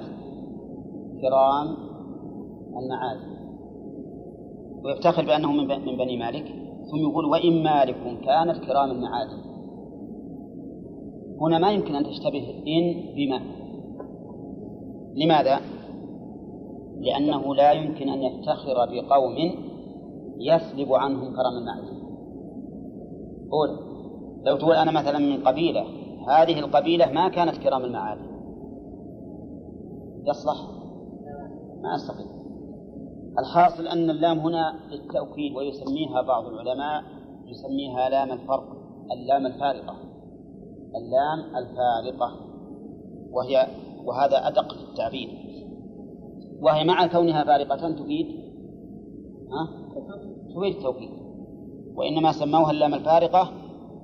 كرام 1.22 1.78
المعادي 2.78 3.38
ويفتخر 4.84 5.26
بأنه 5.26 5.52
من 5.52 5.98
بني 5.98 6.18
مالك 6.18 6.46
ثم 6.92 6.98
يقول 6.98 7.26
وإن 7.26 7.64
مالك 7.64 8.20
كانت 8.26 8.58
كرام 8.66 8.92
المعادي 8.92 9.57
هنا 11.42 11.58
ما 11.60 11.72
يمكن 11.72 11.96
أن 11.96 12.04
تشتبه 12.04 12.64
إن 12.68 13.16
بما. 13.16 13.42
لماذا؟ 15.16 15.60
لأنه 17.00 17.56
لا 17.56 17.72
يمكن 17.72 18.10
أن 18.10 18.24
يفتخر 18.24 18.74
بقوم 18.74 19.36
يسلب 20.40 20.94
عنهم 20.94 21.36
كرم 21.36 21.58
المعادي 21.58 21.98
قول 23.52 23.70
لو 24.46 24.58
تقول 24.58 24.76
أنا 24.76 24.92
مثلا 24.92 25.20
من 25.20 25.44
قبيلة 25.44 25.86
هذه 26.28 26.60
القبيلة 26.60 27.12
ما 27.12 27.30
كانت 27.30 27.58
كرام 27.58 27.86
المعادي 27.86 28.28
يصلح؟ 30.28 30.58
ما 31.82 31.96
أستقيم. 31.96 32.28
الحاصل 33.40 33.88
أن 33.88 34.10
اللام 34.10 34.40
هنا 34.40 34.80
للتوكيد 34.92 35.56
ويسميها 35.56 36.22
بعض 36.22 36.46
العلماء 36.46 37.04
يسميها 37.46 38.10
لام 38.10 38.32
الفرق 38.32 38.66
اللام 39.12 39.46
الفارقة. 39.46 40.07
اللام 40.98 41.56
الفارقة 41.56 42.32
وهي 43.32 43.68
وهذا 44.06 44.48
أدق 44.48 44.74
في 44.74 44.84
التعبير. 44.92 45.30
وهي 46.62 46.84
مع 46.84 47.08
كونها 47.08 47.44
فارقة 47.44 47.92
تفيد 47.92 48.28
ها؟ 49.52 49.68
تفيد 50.56 50.76
التوكيد 50.76 51.10
وإنما 51.96 52.32
سموها 52.32 52.72
اللام 52.72 52.94
الفارقة 52.94 53.52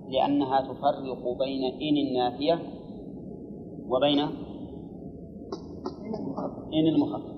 لأنها 0.09 0.61
تفرق 0.61 1.37
بين 1.39 1.63
إن 1.63 1.97
النافية 2.07 2.59
وبين 3.87 4.19
إن 6.73 6.87
المخفف. 6.87 7.33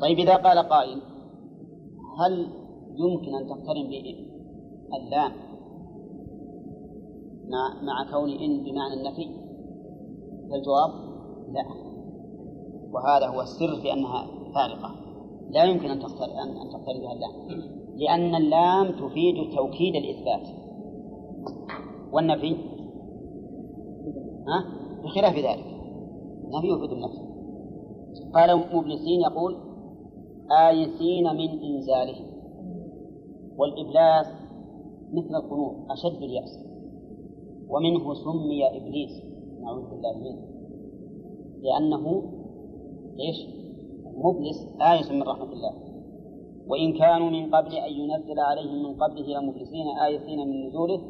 طيب 0.00 0.18
إذا 0.18 0.36
قال 0.36 0.58
قائل 0.58 1.00
هل 2.18 2.46
يمكن 2.96 3.34
أن 3.34 3.46
تقترن 3.46 3.88
بإن؟ 3.90 4.32
اللام. 5.00 5.32
مع 7.52 7.82
مع 7.82 8.10
كون 8.10 8.30
إن 8.30 8.64
بمعنى 8.64 8.94
النفي. 8.94 9.26
فالجواب 10.50 10.90
لا. 11.52 11.64
وهذا 12.92 13.26
هو 13.26 13.40
السر 13.40 13.80
في 13.82 13.92
أنها 13.92 14.26
فارقة. 14.54 14.94
لا 15.50 15.64
يمكن 15.64 15.90
أن 15.90 15.98
تقترن 15.98 16.56
أن 16.62 16.70
تقترن 16.70 17.00
بها 17.00 17.12
اللام. 17.12 17.72
لأن 17.96 18.34
اللام 18.34 18.86
تفيد 18.92 19.54
توكيد 19.56 19.94
الإثبات. 19.96 20.48
والنفي؟ 22.12 22.56
ها؟ 24.48 24.64
بخلاف 25.04 25.34
ذلك. 25.34 25.66
النفي 26.44 26.68
يفيد 26.68 26.92
النفي 26.92 27.32
قال 28.34 28.76
مبلسين 28.76 29.20
يقول 29.20 29.56
آيسين 30.68 31.24
من 31.24 31.48
إنزاله. 31.64 32.20
والإبلاس 33.56 34.26
مثل 35.12 35.34
القنوط 35.34 35.74
أشد 35.90 36.22
اليأس. 36.22 36.71
ومنه 37.72 38.14
سمي 38.14 38.60
إبليس. 38.76 39.24
نعوذ 39.62 39.90
بالله 39.90 40.18
منه. 40.18 40.42
لأنه 41.62 42.22
إيش؟ 43.20 43.38
مبلس 44.16 44.58
آيس 44.80 45.10
من 45.10 45.22
رحمة 45.22 45.52
الله. 45.52 45.74
وإن 46.68 46.92
كانوا 46.92 47.30
من 47.30 47.54
قبل 47.54 47.72
أن 47.74 47.92
ينزل 47.92 48.40
عليهم 48.40 48.82
من 48.82 48.94
قبله 49.02 49.26
لمبلسين 49.40 49.86
آيسين 50.06 50.48
من 50.48 50.66
نزوله 50.66 51.00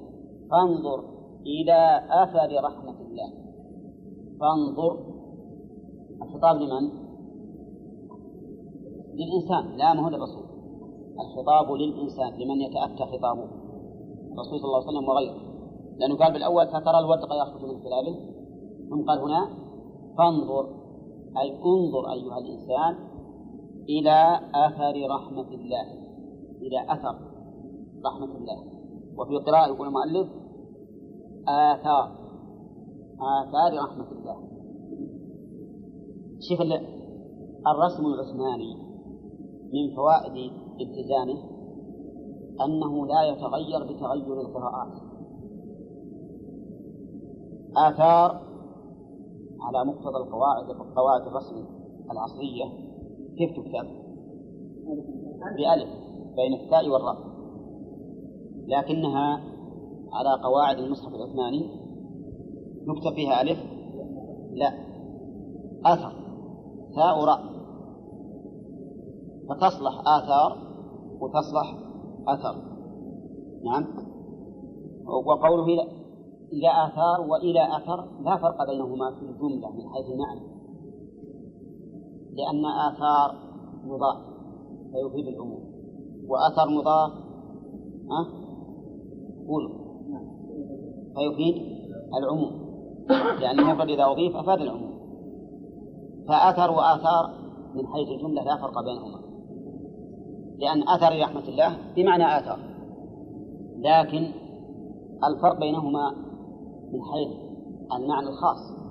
فانظر 0.51 1.05
إلى 1.47 2.07
أثر 2.23 2.65
رحمة 2.65 3.01
الله. 3.01 3.33
فانظر. 4.41 5.13
الخطاب 6.23 6.57
لمن؟ 6.57 6.91
للإنسان 9.15 9.77
لا 9.77 9.95
ما 9.95 10.05
هو 10.05 10.09
للرسول. 10.09 10.45
الخطاب 11.21 11.73
للإنسان 11.73 12.33
لمن 12.41 12.61
يتأتى 12.61 13.05
خطابه. 13.13 13.49
الرسول 14.33 14.61
صلى 14.61 14.65
الله 14.65 14.83
عليه 14.87 14.89
وسلم 14.89 15.09
وغيره. 15.09 15.52
لأنه 15.99 16.17
قال 16.17 16.33
بالأول 16.33 16.67
فترى 16.67 16.99
الودق 16.99 17.29
يخرج 17.43 17.63
من 17.65 17.83
خلاله 17.83 18.17
ثم 18.91 19.03
قال 19.09 19.19
هنا 19.19 19.49
فانظر 20.19 20.65
أي 21.41 21.49
انظر 21.57 22.13
أيها 22.13 22.39
الإنسان 22.39 23.13
إلى 23.89 24.41
أثر 24.55 25.11
رحمة 25.11 25.49
الله 25.55 25.87
إلى 26.63 26.93
أثر 26.93 27.19
رحمة 28.05 28.37
الله. 28.37 28.65
وفي 29.19 29.37
قراءة 29.37 29.69
يقول 29.69 29.87
المؤلف 29.89 30.29
آثار 31.49 32.13
آثار 33.21 33.85
رحمة 33.85 34.11
الله. 34.13 34.37
شوف 36.49 36.61
الرسم 37.67 38.07
العثماني 38.07 38.77
من 39.73 39.97
فوائد 39.97 40.53
اتزانه 40.81 41.41
أنه 42.65 43.07
لا 43.07 43.23
يتغير 43.23 43.85
بتغير 43.85 44.41
القراءات. 44.41 45.12
آثار 47.77 48.41
على 49.61 49.85
مقتضى 49.85 50.17
القواعد 50.17 50.65
قواعد 50.97 51.27
الرسم 51.27 51.65
العصرية. 52.11 52.65
كيف 53.39 53.51
تكتب؟ 53.51 53.89
بألف 55.57 55.91
بين 56.37 56.55
التاء 56.55 56.89
والراء. 56.89 57.17
لكنها 58.67 59.41
على 60.13 60.43
قواعد 60.43 60.79
المصحف 60.79 61.15
العثماني. 61.15 61.71
نكتب 62.87 63.15
فيها 63.15 63.43
ألف 63.43 63.59
لا. 64.53 64.73
أثر 65.85 66.13
تاء 66.95 67.25
راء 67.25 67.41
فتصلح 69.49 70.01
آثار 70.07 70.59
وتصلح 71.21 71.79
أثر. 72.29 72.63
نعم. 73.65 73.85
وقوله 75.27 75.65
إلى 75.65 76.02
إلى 76.53 76.69
آثار 76.87 77.21
وإلى 77.29 77.77
أثر 77.77 78.05
لا 78.25 78.37
فرق 78.37 78.67
بينهما 78.67 79.11
في 79.11 79.23
الجملة 79.23 79.71
من 79.71 79.89
حيث 79.89 80.07
المعنى. 80.11 80.41
لأن 82.33 82.65
آثار 82.67 83.35
مضاف 83.85 84.17
فيفيد 84.93 85.27
العموم. 85.35 85.65
وأثر 86.29 86.71
مضاف 86.71 87.13
ها؟ 88.11 88.27
قول. 89.49 89.73
فيفيد 91.15 91.63
العموم. 92.19 92.63
لأن 93.41 93.59
المفرد 93.59 93.89
إذا 93.89 94.05
أضيف 94.05 94.37
أفاد 94.37 94.61
العموم. 94.61 94.93
فأثر 96.29 96.71
وآثار 96.71 97.31
من 97.75 97.87
حيث 97.87 98.09
الجملة 98.09 98.43
لا 98.43 98.57
فرق 98.57 98.85
بينهما. 98.85 99.23
لأن 100.59 100.89
أثر 100.89 101.21
رحمة 101.21 101.49
الله 101.49 101.77
بمعنى 101.97 102.25
آثار. 102.39 102.59
لكن 103.79 104.33
الفرق 105.25 105.61
بينهما 105.61 106.32
من 106.93 107.03
حيث 107.03 107.29
المعنى 107.93 108.29
الخاص 108.29 108.83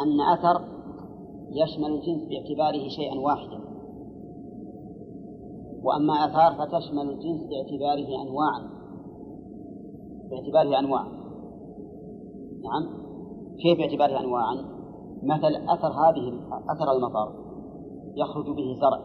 أن 0.00 0.20
أثر 0.20 0.64
يشمل 1.50 1.94
الجنس 1.94 2.28
باعتباره 2.28 2.88
شيئا 2.88 3.20
واحدا. 3.20 3.58
وأما 5.82 6.12
آثار 6.12 6.52
فتشمل 6.52 7.10
الجنس 7.10 7.40
باعتباره 7.50 8.22
أنواعا. 8.22 8.70
باعتباره 10.30 10.78
أنواع. 10.78 11.04
نعم. 12.62 12.98
كيف 13.62 13.78
باعتباره 13.78 14.20
أنواعا؟ 14.20 14.54
مثل 15.22 15.54
أثر 15.68 15.92
هذه 15.92 16.40
أثر 16.70 16.92
المطر. 16.96 17.32
يخرج 18.16 18.46
به 18.46 18.74
زرع 18.80 19.00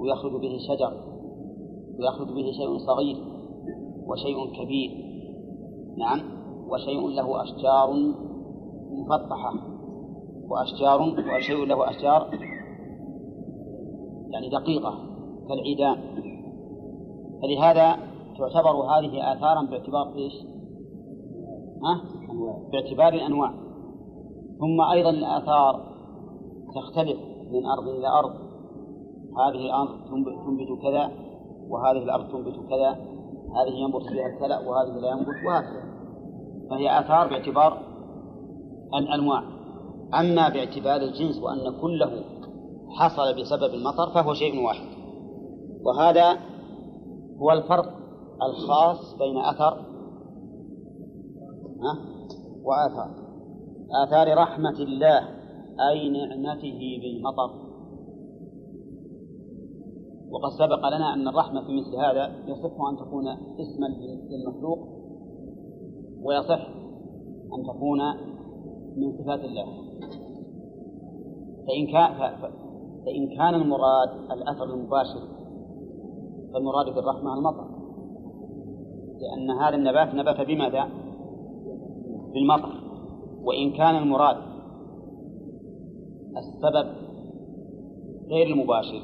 ويخرج 0.00 0.32
به 0.32 0.58
شجر 0.68 0.92
ويخرج 1.98 2.28
به 2.28 2.52
شيء 2.52 2.78
صغير 2.78 3.16
وشيء 4.06 4.64
كبير. 4.64 4.90
نعم. 5.98 6.35
وشيء 6.70 7.08
له 7.08 7.42
أشجار 7.42 7.92
مفطحة 8.90 9.52
وأشجار 10.48 11.00
وشيء 11.36 11.66
له 11.66 11.90
أشجار 11.90 12.30
يعني 14.30 14.48
دقيقة 14.48 14.98
كالعيدان. 15.48 15.96
فلهذا 17.42 17.96
تعتبر 18.38 18.70
هذه 18.70 19.32
آثارا 19.32 19.62
باعتبار 19.62 20.14
إيش؟ 20.16 20.32
ها؟ 21.84 22.00
باعتبار 22.72 23.12
الأنواع. 23.12 23.50
ثم 24.58 24.80
أيضا 24.92 25.10
الآثار 25.10 25.96
تختلف 26.74 27.18
من 27.52 27.66
أرض 27.66 27.88
إلى 27.88 28.08
أرض. 28.08 28.32
هذه 29.38 29.66
الأرض 29.66 29.88
تنبت 30.08 30.82
كذا 30.82 31.10
وهذه 31.68 32.02
الأرض 32.02 32.28
تنبت 32.28 32.54
كذا. 32.68 32.90
هذه 33.56 33.74
ينبت 33.74 34.02
فيها 34.02 34.26
الكلأ 34.26 34.68
وهذه 34.68 35.00
لا 35.00 35.10
ينبت 35.10 35.46
وهكذا. 35.46 35.95
فهي 36.70 37.00
آثار 37.00 37.28
باعتبار 37.28 37.82
الأنواع. 38.94 39.42
أما 40.20 40.48
باعتبار 40.48 40.96
الجنس 40.96 41.38
وأن 41.42 41.80
كله 41.80 42.24
حصل 42.90 43.40
بسبب 43.40 43.74
المطر 43.74 44.10
فهو 44.14 44.34
شيء 44.34 44.64
واحد. 44.64 44.88
وهذا 45.82 46.38
هو 47.38 47.52
الفرق 47.52 47.92
الخاص 48.42 49.18
بين 49.18 49.38
أثر 49.38 49.86
وآثار. 52.64 53.10
آثار 54.04 54.38
رحمة 54.38 54.78
الله 54.80 55.28
أي 55.90 56.08
نعمته 56.08 56.98
بالمطر. 57.02 57.66
وقد 60.30 60.50
سبق 60.58 60.88
لنا 60.88 61.14
أن 61.14 61.28
الرحمة 61.28 61.60
في 61.60 61.72
مثل 61.72 61.96
هذا 61.96 62.26
يصح 62.46 62.80
أن 62.90 62.96
تكون 62.96 63.28
اسما 63.60 63.86
للمخلوق 64.30 64.95
ويصح 66.26 66.68
أن 67.54 67.62
تكون 67.66 68.00
من 68.96 69.12
صفات 69.18 69.40
الله. 69.40 69.66
فإن 71.66 71.86
كان 71.86 72.14
فإن 73.06 73.36
كان 73.36 73.54
المراد 73.54 74.08
الأثر 74.30 74.64
المباشر 74.64 75.20
فالمراد 76.52 76.94
بالرحمة 76.94 77.34
المطر. 77.34 77.64
لأن 79.20 79.50
هذا 79.50 79.74
النبات 79.76 80.14
نبت 80.14 80.46
بماذا؟ 80.46 80.88
بالمطر. 82.34 82.72
وإن 83.42 83.72
كان 83.72 83.96
المراد 83.96 84.36
السبب 86.36 86.86
غير 88.30 88.46
المباشر 88.46 89.00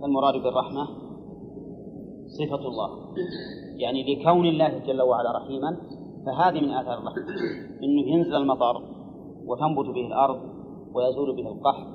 فالمراد 0.00 0.34
بالرحمة 0.34 0.88
صفة 2.26 2.68
الله. 2.68 2.90
يعني 3.76 4.14
لكون 4.14 4.46
الله 4.46 4.78
جل 4.78 5.02
وعلا 5.02 5.38
رحيما 5.38 5.76
فهذه 6.28 6.60
من 6.60 6.70
آثار 6.70 6.98
الرحمة. 6.98 7.22
إنه 7.82 8.02
ينزل 8.06 8.36
المطر 8.36 8.82
وتنبت 9.46 9.86
به 9.94 10.06
الأرض 10.06 10.40
ويزول 10.94 11.36
به 11.36 11.48
القحط. 11.48 11.86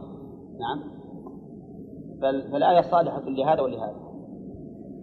نعم. 0.59 0.93
فالآية 2.21 2.91
صالحة 2.91 3.21
لهذا 3.29 3.61
ولهذا. 3.61 4.03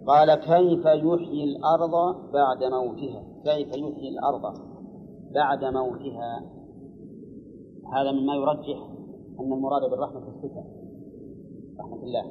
قال 0.07 0.35
كيف 0.35 0.85
يحيي 0.85 1.43
الأرض 1.43 2.15
بعد 2.33 2.63
موتها؟ 2.63 3.23
كيف 3.43 3.67
يحيي 3.67 4.09
الأرض 4.09 4.41
بعد 5.33 5.65
موتها؟ 5.65 6.43
هذا 7.93 8.11
مما 8.11 8.35
يرجح 8.35 8.87
أن 9.39 9.53
المراد 9.53 9.89
بالرحمة 9.89 10.27
الصفة. 10.27 10.63
رحمة 11.79 12.03
الله. 12.03 12.23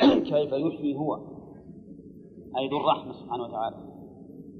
كيف 0.30 0.52
يحيي 0.52 0.96
هو؟ 0.96 1.14
أي 2.58 2.68
ذو 2.68 2.76
الرحمة 2.76 3.12
سبحانه 3.12 3.44
وتعالى. 3.44 3.76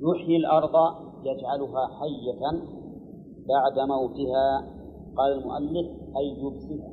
يحيي 0.03 0.37
الأرض 0.37 1.10
يجعلها 1.25 1.87
حية 1.87 2.41
بعد 3.49 3.89
موتها. 3.89 4.81
قال 5.17 5.33
المؤلف 5.33 5.91
أي 6.17 6.29
يبسلها 6.39 6.93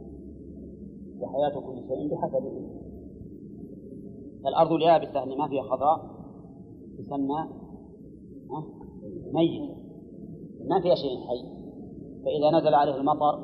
وحياة 1.20 1.60
كل 1.60 1.88
شيء 1.88 2.12
بحسبه. 2.12 2.70
فالأرض 4.44 4.72
اليابسة 4.72 5.24
اللي 5.24 5.36
ما 5.36 5.48
فيها 5.48 5.64
خضراء. 5.64 6.18
تسمى 6.98 7.48
ميتة 9.34 9.76
ما 10.70 10.82
فيها 10.82 10.96
شيء 10.96 11.18
حي. 11.28 11.44
فإذا 12.26 12.60
نزل 12.60 12.74
عليه 12.74 12.96
المطر 12.96 13.40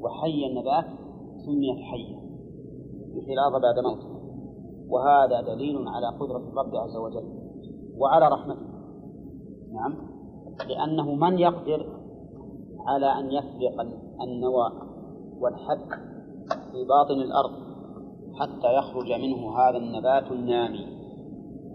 وحي 0.00 0.46
النبات 0.46 0.84
سميت 1.46 1.78
حية. 1.78 2.16
يحيي 3.14 3.34
الأرض 3.34 3.62
بعد 3.62 3.78
موتها. 3.78 4.16
وهذا 4.88 5.54
دليل 5.54 5.88
على 5.88 6.06
قدرة 6.06 6.36
الرب 6.36 6.76
عز 6.76 6.96
وجل. 6.96 7.24
وعلى 7.98 8.28
رحمته. 8.28 8.75
نعم. 9.72 10.16
لأنه 10.68 11.14
من 11.14 11.38
يقدر 11.38 11.86
على 12.86 13.06
أن 13.06 13.32
يفرق 13.32 13.80
النوى 14.22 14.72
والحب 15.40 15.88
في 16.72 16.84
باطن 16.88 17.20
الأرض 17.20 17.66
حتى 18.34 18.74
يخرج 18.74 19.12
منه 19.12 19.58
هذا 19.58 19.76
النبات 19.76 20.32
النامي. 20.32 20.86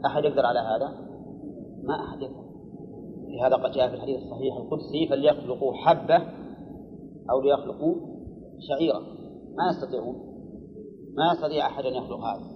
أحد 0.05 0.23
يقدر 0.23 0.45
على 0.45 0.59
هذا؟ 0.59 0.87
ما 1.83 1.95
أحد 2.03 2.21
يقدر. 2.21 2.51
لهذا 3.27 3.55
قد 3.55 3.71
جاء 3.71 3.89
في 3.89 3.95
الحديث 3.95 4.23
الصحيح 4.23 4.55
القدسي 4.57 5.07
فليخلقوا 5.09 5.73
حبة 5.73 6.17
أو 7.31 7.41
ليخلقوا 7.41 7.95
شعيرة 8.69 8.99
ما 9.57 9.69
يستطيعون. 9.69 10.15
ما 11.17 11.31
يستطيع 11.33 11.65
أحد 11.65 11.85
أن 11.85 11.93
يخلق 11.93 12.19
هذا. 12.19 12.51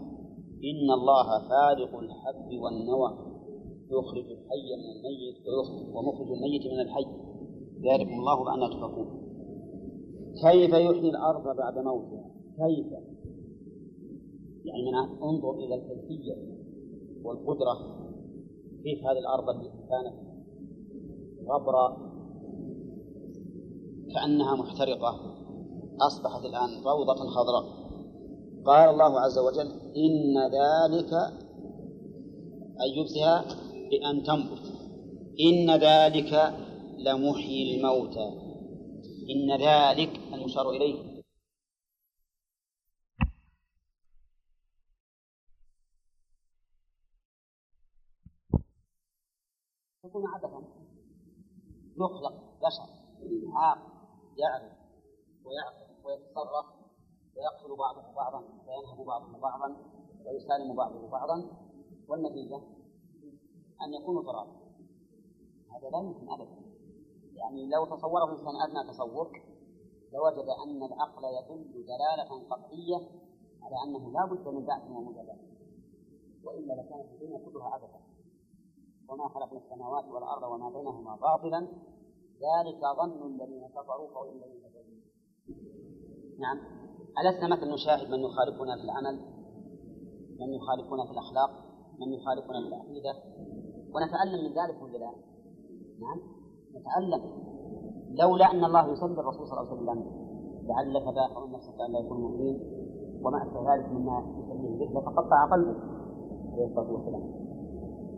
إن 0.70 0.92
الله 0.92 1.50
فارق 1.50 2.00
الحب 2.00 2.50
والنوى. 2.64 3.25
يخرج 3.92 4.26
الحي 4.32 4.76
من 4.78 4.90
الميت 4.96 5.36
ومخرج 5.96 6.32
الميت 6.32 6.66
من 6.68 6.80
الحي. 6.80 7.06
ذلكم 7.82 8.20
الله 8.20 8.44
بأن 8.44 8.70
تفقون 8.70 9.26
كيف 10.42 10.74
يحيي 10.74 11.10
الأرض 11.10 11.58
بعد 11.58 11.78
موتها؟ 11.78 12.32
كيف؟ 12.58 12.88
يعني 14.66 14.84
من 14.84 14.96
انظر 15.24 15.56
إلى 15.56 15.76
الكيفية 15.76 16.36
والقدرة 17.24 17.74
كيف 18.84 19.04
هذه 19.04 19.20
الأرض 19.20 19.50
التي 19.50 19.70
كانت 19.90 20.16
غبرة 21.50 21.98
كأنها 24.14 24.56
محترقة 24.56 25.36
أصبحت 26.02 26.46
الآن 26.46 26.84
روضة 26.86 27.16
خضراء. 27.16 27.86
قال 28.66 28.90
الله 28.90 29.20
عز 29.20 29.38
وجل 29.38 29.72
إن 29.96 30.38
ذلك 30.52 31.14
أي 32.82 33.00
يبسها 33.00 33.65
بأن 33.90 34.24
تنبت. 34.24 34.64
إن 35.40 35.72
ذلك 35.72 36.34
لمحيي 36.98 37.78
الموتى. 37.78 38.28
إن 39.30 39.52
ذلك 39.62 40.20
المشار 40.34 40.70
إليه. 40.70 41.16
تكون 50.04 50.24
عبثا 50.28 50.64
يخلق 51.98 52.34
بشر. 52.62 52.90
عاقل 53.54 53.82
يعرف 54.38 54.74
ويعقل 55.46 56.06
ويتصرف 56.06 56.66
ويقتل 57.36 57.76
بعضه 57.78 58.14
بعضا 58.16 58.40
وينهب 58.68 59.06
بعضه 59.06 59.38
بعضا 59.40 59.78
ويسالم 60.26 60.76
بعضه 60.76 61.10
بعضا. 61.10 61.66
والنتيجة؟ 62.08 62.75
أن 63.82 63.94
يكونوا 63.94 64.24
ترابا 64.24 64.66
هذا 65.74 65.90
لا 65.90 66.00
يمكن 66.00 66.30
أبدا. 66.30 66.66
يعني 67.34 67.70
لو 67.70 67.86
تصوره 67.86 68.26
الإنسان 68.26 68.56
أدنى 68.62 68.92
تصور 68.94 69.32
لوجد 70.14 70.48
أن 70.66 70.84
العقل 70.84 71.24
يدل 71.38 71.86
دلالة 71.86 72.48
قطعية 72.50 72.98
على 73.62 73.76
أنه 73.86 74.12
لا 74.12 74.26
بد 74.26 74.48
من 74.48 74.66
بعث 74.66 74.90
ومجازات 74.90 75.40
وإلا 76.44 76.74
لكانت 76.74 77.12
الدنيا 77.14 77.38
كلها 77.46 77.66
عبثا 77.66 78.00
وما 79.10 79.28
خلقنا 79.28 79.60
السماوات 79.60 80.06
والأرض 80.06 80.44
وما 80.52 80.70
بينهما 80.70 81.16
باطلا. 81.16 81.60
ذلك 82.46 82.82
ظن 82.98 83.28
الذين 83.28 83.68
كفروا 83.68 84.08
قول 84.16 84.30
الذين 84.30 84.62
كفروا. 84.64 84.86
نعم. 86.40 86.58
ألسنا 87.20 87.48
مثلا 87.48 87.74
نشاهد 87.74 88.10
من 88.10 88.20
يخالفنا 88.20 88.76
في 88.76 88.84
العمل 88.84 89.20
من 90.40 90.54
يخالفنا 90.54 91.06
في 91.06 91.12
الأخلاق 91.12 91.66
من 92.00 92.14
يخالفنا 92.14 92.62
في 92.62 92.68
العقيدة؟ 92.68 93.14
ونتعلم 93.96 94.44
من 94.44 94.50
ذلك 94.50 94.84
ولا 94.84 94.98
لا؟ 94.98 95.12
نعم. 96.00 96.20
نتعلم 96.76 97.22
لولا 98.20 98.52
أن 98.52 98.64
الله 98.66 98.92
يسلم 98.92 99.20
الرسول 99.20 99.48
صلى 99.48 99.60
الله 99.60 99.72
عليه 99.72 99.82
وسلم 99.82 100.26
لعلك 100.68 101.04
باخع 101.04 101.46
نفسك 101.46 101.82
أن 101.82 101.92
لا 101.92 102.00
يكون 102.00 102.22
مؤمنين 102.22 102.60
وما 103.24 103.44
أشبه 103.44 103.74
ذلك 103.74 103.92
مما 103.92 104.24
يسلم 104.40 104.78
به 104.78 105.00
لتقطع 105.00 105.46
قلبه 105.46 105.76
عليه 106.54 106.66
الصلاة 106.66 106.92
والسلام. 106.92 107.24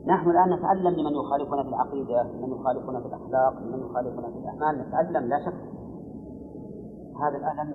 نحن 0.06 0.30
الآن 0.30 0.54
نتعلم 0.54 0.88
لمن 0.88 1.14
يخالفنا 1.14 1.64
في 1.64 1.70
العقيدة 1.70 2.24
لمن 2.24 2.52
يخالفنا 2.60 3.00
في 3.00 3.08
الأخلاق 3.08 3.60
لمن 3.60 3.80
يخالفنا 3.80 4.32
في 4.32 4.38
الأعمال. 4.38 4.88
نتعلم 4.88 5.30
لا 5.30 5.46
شك. 5.46 5.62
هذا 7.22 7.38
الألم 7.38 7.74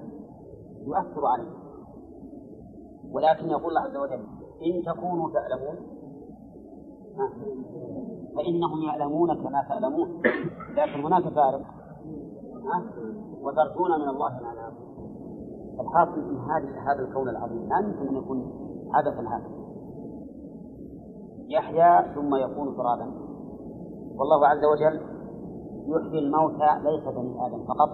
يؤثر 0.86 1.26
علينا. 1.26 1.62
ولكن 3.12 3.50
يقول 3.50 3.68
الله 3.68 3.80
عز 3.80 3.96
وجل 3.96 4.26
إن 4.66 4.82
تكونوا 4.86 5.30
تعلمون 5.30 5.91
فإنهم 8.36 8.82
يعلمون 8.82 9.34
كما 9.34 9.66
تعلمون. 9.68 10.22
لكن 10.76 11.04
هناك 11.04 11.22
فارق 11.22 11.62
وترجون 13.42 14.00
من 14.00 14.08
الله 14.08 14.40
ما 14.42 14.72
الحاصل 15.80 16.20
ان 16.20 16.36
هذا 16.36 16.80
هذا 16.80 17.08
الكون 17.08 17.28
العظيم. 17.28 17.68
لا 17.68 17.78
يمكن 17.78 18.08
أن 18.08 18.16
يكون 18.16 18.52
عبثا 18.94 19.20
هكذا 19.20 19.62
يحيا 21.48 22.14
ثم 22.14 22.34
يكون 22.34 22.76
ترابا. 22.76 23.12
والله 24.16 24.46
عز 24.46 24.64
وجل 24.64 25.00
يحيي 25.86 26.18
الموتى 26.18 26.78
ليس 26.84 27.04
بني 27.04 27.46
آدم 27.46 27.64
فقط. 27.64 27.90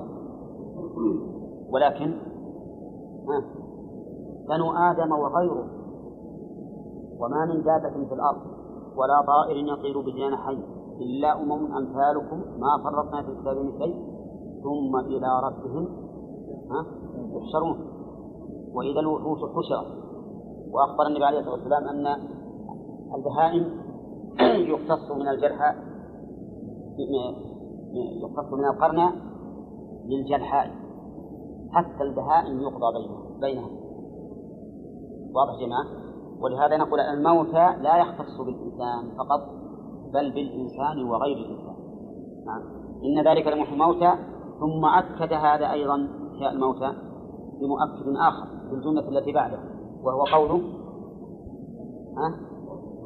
ولكن 1.71 2.19
بنو 4.49 4.73
آدم 4.73 5.13
وغيره. 5.13 5.67
وما 7.21 7.45
من 7.45 7.63
دابة 7.63 8.07
في 8.09 8.15
الأرض. 8.15 8.58
ولا 8.99 9.23
طائر 9.27 9.57
يطير 9.57 10.01
بجناحين 10.01 10.63
إلا 11.01 11.41
أمم 11.43 11.77
أمثالكم 11.77 12.39
ما 12.59 12.83
فرطنا 12.85 13.23
في 13.23 13.29
الكتاب 13.29 13.57
من 13.57 13.79
شيء 13.79 13.97
ثم 14.63 14.97
إلى 14.97 15.29
ربهم 15.47 15.89
يحشرون. 17.37 17.79
وإذا 18.75 19.01
الوحوش 19.01 19.39
حشرت. 19.39 19.87
وأخبر 20.73 21.07
النبي 21.07 21.25
عليه 21.25 21.39
الصلاة 21.39 21.55
والسلام 21.55 21.89
أن 21.89 22.07
البهائم 23.15 23.65
يقتص 24.73 25.11
من 25.11 25.29
الجرحى 25.29 25.75
يقتص 28.23 28.53
من 28.53 28.65
القرن 28.65 29.13
للجرحاء. 30.07 30.71
حتى 31.71 32.03
البهائم 32.03 32.61
يقضى 32.61 32.93
بينها 32.99 33.23
بينها 33.41 33.71
واضح 35.35 35.61
جماعة؟ 35.61 36.08
ولهذا 36.41 36.77
نقول 36.77 37.01
الموتى 37.01 37.77
لا 37.83 37.97
يختص 37.97 38.41
بالإنسان 38.41 39.17
فقط 39.19 39.41
بل 40.15 40.33
بالإنسان 40.33 41.05
وغير 41.11 41.37
الإنسان. 41.37 41.77
نعم. 42.47 42.63
إن 43.05 43.29
ذلك 43.29 43.47
لمحيي 43.47 43.73
الموتى 43.75 44.13
ثم 44.61 44.85
أكد 44.85 45.33
هذا 45.33 45.73
أيضا 45.73 46.09
إحياء 46.35 46.53
الموتى 46.53 46.93
بمؤكد 47.61 48.17
آخر 48.17 48.47
في 48.69 48.75
الجملة 48.75 49.09
التي 49.09 49.33
بعده 49.33 49.59
وهو 50.03 50.25
قوله 50.25 50.63
ها؟ 52.17 52.41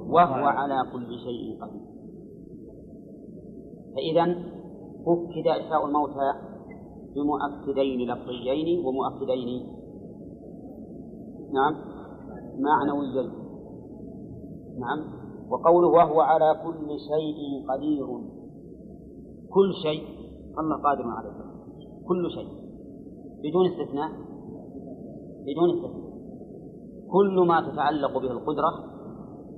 وهو 0.09 0.45
على 0.45 0.91
كل 0.93 1.19
شيء 1.19 1.63
قدير. 1.63 1.83
فإذا 3.95 4.23
أكد 5.07 5.47
إحياء 5.47 5.87
الموتى 5.87 6.33
بمؤكدين 7.15 8.11
لفظيين 8.11 8.87
ومؤكدين. 8.87 9.67
نعم. 11.53 11.92
معنويين 12.59 13.31
نعم. 14.79 15.23
وقوله 15.51 15.89
وهو 15.89 16.21
على 16.21 16.61
كل 16.65 16.89
شيء 16.89 17.69
قدير. 17.69 18.07
كل 19.51 19.73
شيء. 19.83 20.03
الله 20.59 20.77
قادر 20.83 21.09
عليه 21.09 21.33
كل 22.09 22.31
شيء. 22.31 22.49
بدون 23.43 23.67
استثناء. 23.67 24.11
بدون 25.47 25.71
استثناء. 25.71 26.13
كل 27.13 27.47
ما 27.49 27.61
تتعلق 27.61 28.19
به 28.19 28.31
القدرة. 28.31 28.71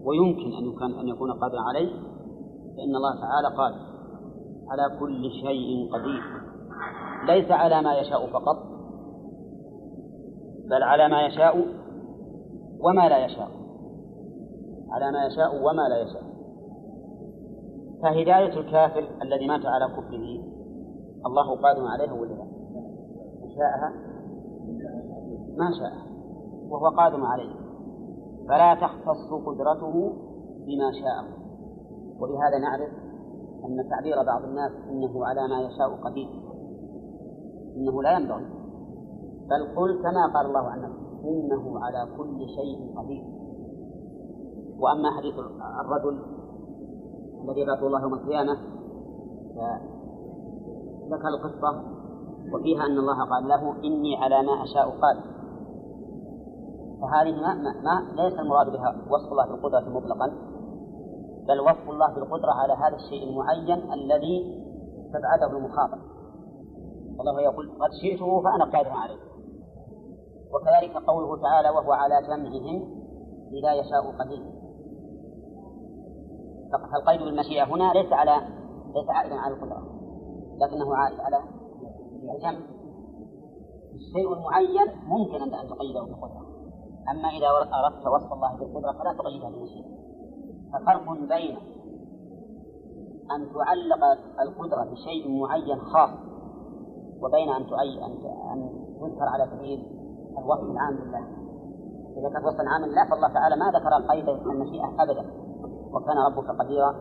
ويمكن 0.04 0.52
أن 0.54 0.64
يكون 0.64 0.94
أن 0.94 1.08
يكون 1.08 1.32
قادرا 1.32 1.60
عليه. 1.60 1.90
فإن 2.76 2.96
الله 2.96 3.14
تعالى 3.20 3.56
قادر. 3.56 3.94
على 4.68 4.98
كل 5.00 5.30
شيء 5.30 5.92
قدير. 5.92 6.22
ليس 7.26 7.50
على 7.50 7.82
ما 7.82 7.94
يشاء 7.98 8.26
فقط. 8.26 8.56
بل 10.70 10.82
على 10.82 11.08
ما 11.08 11.26
يشاء 11.26 11.83
وما 12.80 13.08
لا 13.08 13.24
يشاء. 13.24 13.50
على 14.90 15.12
ما 15.12 15.26
يشاء 15.26 15.56
وما 15.56 15.82
لا 15.88 16.02
يشاء. 16.02 16.22
فهداية 18.02 18.60
الكافر 18.60 19.08
الذي 19.22 19.48
مات 19.48 19.66
على 19.66 19.86
كفره 19.86 20.54
الله 21.26 21.56
قادر 21.62 21.86
عليها 21.86 22.12
ولا 22.12 22.34
لا؟ 22.34 22.46
شاءها؟ 23.56 23.92
ما 25.56 25.70
شاء 25.78 25.92
وهو 26.68 26.88
قادر 26.88 27.24
عليه. 27.24 27.54
فلا 28.48 28.74
تختص 28.74 29.30
قدرته 29.46 30.12
بما 30.66 30.92
شاء. 30.92 31.44
ولهذا 32.20 32.58
نعرف 32.58 32.90
أن 33.64 33.88
تعبير 33.90 34.22
بعض 34.22 34.44
الناس 34.44 34.72
إنه 34.90 35.26
على 35.26 35.48
ما 35.48 35.60
يشاء 35.60 35.88
قدير. 35.88 36.28
إنه 37.76 38.02
لا 38.02 38.12
ينبغي. 38.12 38.46
بل 39.50 39.76
قل 39.76 40.02
كما 40.02 40.32
قال 40.34 40.46
الله 40.46 40.68
عنه 40.68 41.03
إنه 41.28 41.78
على 41.84 42.08
كل 42.16 42.48
شيء 42.48 42.98
قدير. 42.98 43.24
وأما 44.78 45.10
حديث 45.10 45.34
الرجل 45.80 46.18
الذي 47.44 47.60
يبعث 47.60 47.82
الله 47.82 48.02
يوم 48.02 48.14
القيامة 48.14 48.58
ذكر 51.10 51.28
القصة 51.28 51.82
وفيها 52.52 52.86
أن 52.86 52.98
الله 52.98 53.24
قال 53.24 53.48
له 53.48 53.74
إني 53.84 54.16
على 54.16 54.42
ما 54.42 54.64
أشاء 54.64 54.90
قادر. 54.90 55.34
فهذه 57.00 57.40
ما, 57.40 57.54
ما, 57.54 57.72
ما 57.82 58.22
ليس 58.22 58.38
المراد 58.38 58.72
بها 58.72 58.96
وصف 59.10 59.32
الله 59.32 59.46
بالقدرة 59.46 59.90
مطلقا 59.90 60.26
بل 61.48 61.60
وصف 61.60 61.90
الله 61.90 62.14
بالقدرة 62.14 62.50
على 62.52 62.72
هذا 62.72 62.96
الشيء 62.96 63.28
المعين 63.28 63.92
الذي 63.92 64.64
استبعده 65.06 65.56
المخاطب. 65.56 65.98
والله 67.18 67.40
يقول 67.40 67.68
قد 67.68 67.90
شئته 68.02 68.42
فأنا 68.42 68.64
قادر 68.64 68.90
عليه. 68.90 69.33
وكذلك 70.54 70.96
قوله 71.06 71.42
تعالى 71.42 71.70
وهو 71.70 71.92
على 71.92 72.22
جمعهم 72.22 73.04
إذا 73.52 73.72
يشاء 73.72 74.10
قدير. 74.18 74.42
فالقيد 76.92 77.20
بالمشيئة 77.20 77.64
هنا 77.64 77.92
ليس 77.92 78.12
على 78.12 78.36
ليس 78.94 79.08
عائدا 79.10 79.34
على 79.34 79.54
القدرة 79.54 79.82
لكنه 80.58 80.96
عائد 80.96 81.20
على 81.20 81.36
الجمع. 82.34 82.60
الشيء 83.94 84.32
المعين 84.32 85.06
ممكن 85.06 85.42
أن 85.42 85.68
تقيده 85.68 86.00
بالقدرة. 86.00 86.44
أما 87.10 87.28
إذا 87.28 87.46
أردت 87.84 88.06
وصف 88.06 88.32
الله 88.32 88.56
بالقدرة 88.56 88.92
فلا 88.92 89.12
تقيده 89.12 89.48
بالمشيئة. 89.48 89.94
ففرق 90.72 91.12
بين 91.12 91.56
أن 93.30 93.52
تعلق 93.54 94.04
القدرة 94.40 94.84
بشيء 94.84 95.40
معين 95.40 95.80
خاص 95.80 96.10
وبين 97.22 97.48
أن 97.48 97.62
أن 98.52 98.70
تذكر 99.00 99.28
على 99.28 99.46
سبيل 99.56 99.93
الوصف 100.38 100.70
العام 100.70 100.94
لله. 100.94 101.24
إذا 102.16 102.28
كان 102.28 102.44
وصفا 102.44 102.68
عاما 102.68 102.86
لله 102.86 103.10
فالله 103.10 103.28
تعالى 103.28 103.56
ما 103.56 103.70
ذكر 103.70 103.92
قيد 104.10 104.28
المشيئة 104.28 105.02
أبدا. 105.02 105.24
وكان 105.92 106.18
ربك 106.18 106.48
قديرا 106.60 106.94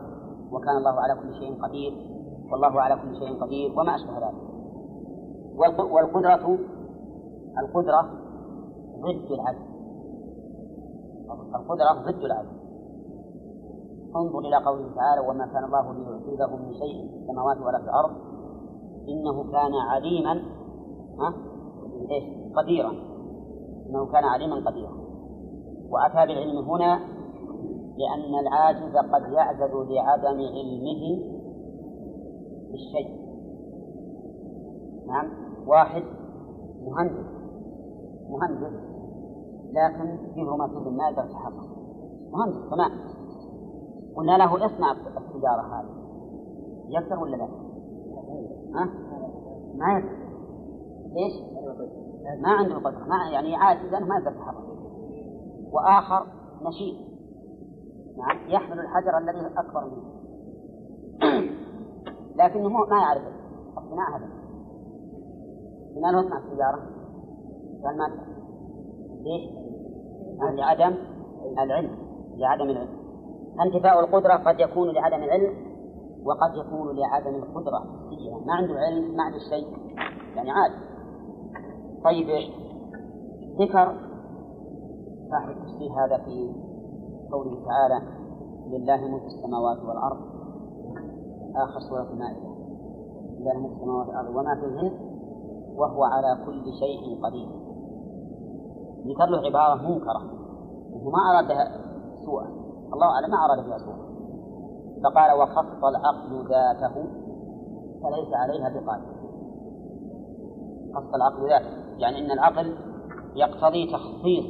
وكان 0.52 0.76
الله 0.76 1.00
على 1.00 1.14
كل 1.14 1.34
شيء 1.34 1.62
قدير 1.62 1.92
والله 2.52 2.80
على 2.80 2.94
كل 3.02 3.16
شيء 3.16 3.40
قدير 3.42 3.72
وما 3.78 3.94
أشبه 3.94 4.18
ذلك. 4.18 4.42
والقدرة 5.92 6.58
القدرة 7.58 8.00
ضد 9.02 9.30
العدل. 9.30 9.64
القدرة 11.54 11.92
ضد 12.06 12.24
العدل. 12.24 12.64
انظر 14.16 14.38
إلى 14.38 14.56
قوله 14.56 14.94
تعالى 14.94 15.28
وما 15.28 15.46
كان 15.46 15.64
الله 15.64 15.92
ليعجزه 15.92 16.56
من 16.56 16.74
شيء 16.74 17.08
في 17.10 17.16
السماوات 17.16 17.58
ولا 17.58 17.78
في 17.78 17.84
الأرض 17.84 18.10
إنه 19.08 19.52
كان 19.52 19.74
عليما 19.74 20.32
ها؟ 21.18 21.34
إيش؟ 22.10 22.24
قديرا. 22.56 23.13
إنه 23.86 24.06
كان 24.06 24.24
عليما 24.24 24.70
قديرا 24.70 25.04
وأتى 25.90 26.26
بالعلم 26.26 26.58
هنا 26.58 27.00
لأن 27.98 28.38
العاجز 28.46 28.96
قد 28.96 29.32
يعجز 29.32 29.74
لعدم 29.90 30.40
علمه 30.40 31.34
بالشيء 32.70 33.24
نعم 35.06 35.30
واحد 35.66 36.02
مهندس 36.82 37.26
مهندس 38.30 38.94
لكن 39.72 40.18
فيه 40.34 40.42
روماتيزم 40.42 40.96
ما 40.96 41.08
يقدر 41.08 41.24
يتحرك 41.24 41.54
مهندس 42.32 42.70
تمام 42.70 42.90
قلنا 44.16 44.38
له 44.38 44.66
اصنع 44.66 44.92
السيارة 44.92 45.62
هذه 45.62 46.04
يقدر 46.88 47.18
ولا 47.18 47.36
لا؟ 47.36 47.48
ها؟ 48.74 48.88
ما 49.74 49.92
يقدر 49.92 50.16
ليش؟ 51.12 51.53
ما 52.24 52.48
عنده 52.48 52.74
قدرة 52.74 53.04
ما 53.04 53.30
يعني 53.32 53.56
عاجز 53.56 53.94
ما 53.94 54.16
يقدر 54.16 54.32
يتحرك 54.32 54.64
وآخر 55.72 56.26
نشيط. 56.62 56.96
نعم 58.18 58.50
يحمل 58.50 58.80
الحجر 58.80 59.18
الذي 59.18 59.46
أكبر 59.56 59.84
منه. 59.84 60.14
لكنه 62.38 62.68
ما 62.68 62.98
يعرف 62.98 63.22
الصناعة 63.78 64.16
هذا 64.16 64.28
قلنا 65.94 66.06
له 66.06 66.20
اصنع 66.20 66.38
السيارة 66.38 66.80
قال 67.84 67.98
ما 67.98 68.08
ليش؟ 69.22 69.50
لعدم 70.58 70.94
العلم. 71.58 71.98
لعدم 72.36 72.70
العلم. 72.70 73.04
انتفاء 73.60 74.00
القدرة 74.00 74.34
قد 74.34 74.60
يكون 74.60 74.88
لعدم 74.88 75.22
العلم 75.24 75.74
وقد 76.24 76.56
يكون 76.56 76.96
لعدم 76.96 77.34
القدرة. 77.34 77.78
ما 78.46 78.54
عنده 78.54 78.74
علم 78.74 79.16
ما 79.16 79.22
عنده 79.22 79.38
شيء. 79.38 79.66
يعني 80.36 80.50
عادي 80.50 80.93
طيب 82.04 82.28
ذكر 83.58 83.96
صاحب 85.30 85.50
التفسير 85.50 85.92
هذا 85.92 86.18
في 86.24 86.54
قوله 87.32 87.64
تعالى 87.66 88.00
لله 88.66 88.96
ملك 88.96 89.24
السماوات 89.24 89.78
والأرض. 89.78 90.16
آخر 91.56 91.80
سورة 91.80 92.10
المائدة 92.12 92.48
لله 93.38 93.58
ملك 93.58 93.72
السماوات 93.72 94.08
والأرض. 94.08 94.36
وما 94.36 94.54
فيهن؟ 94.54 94.92
وهو 95.76 96.04
على 96.04 96.38
كل 96.46 96.64
شيء 96.72 97.24
قدير. 97.24 97.48
ذكر 99.06 99.26
له 99.26 99.38
عبارة 99.38 99.88
منكرة. 99.88 100.22
وهو 100.92 101.10
ما 101.10 101.18
أراد 101.30 101.48
بها 101.48 101.80
سوءا 102.24 102.46
الله 102.92 103.06
أعلم 103.06 103.30
ما 103.30 103.44
أراد 103.44 103.66
بها 103.66 103.78
سوءا 103.78 104.04
فقال 105.04 105.40
وخص 105.40 105.84
العقل 105.84 106.48
ذاته 106.48 106.94
فليس 108.02 108.34
عليها 108.34 108.68
بقادر. 108.68 109.14
خص 110.94 111.14
العقل 111.14 111.48
ذاته. 111.48 111.83
يعني 111.98 112.18
أن 112.18 112.30
العقل 112.30 112.76
يقتضي 113.36 113.92
تخصيص 113.92 114.44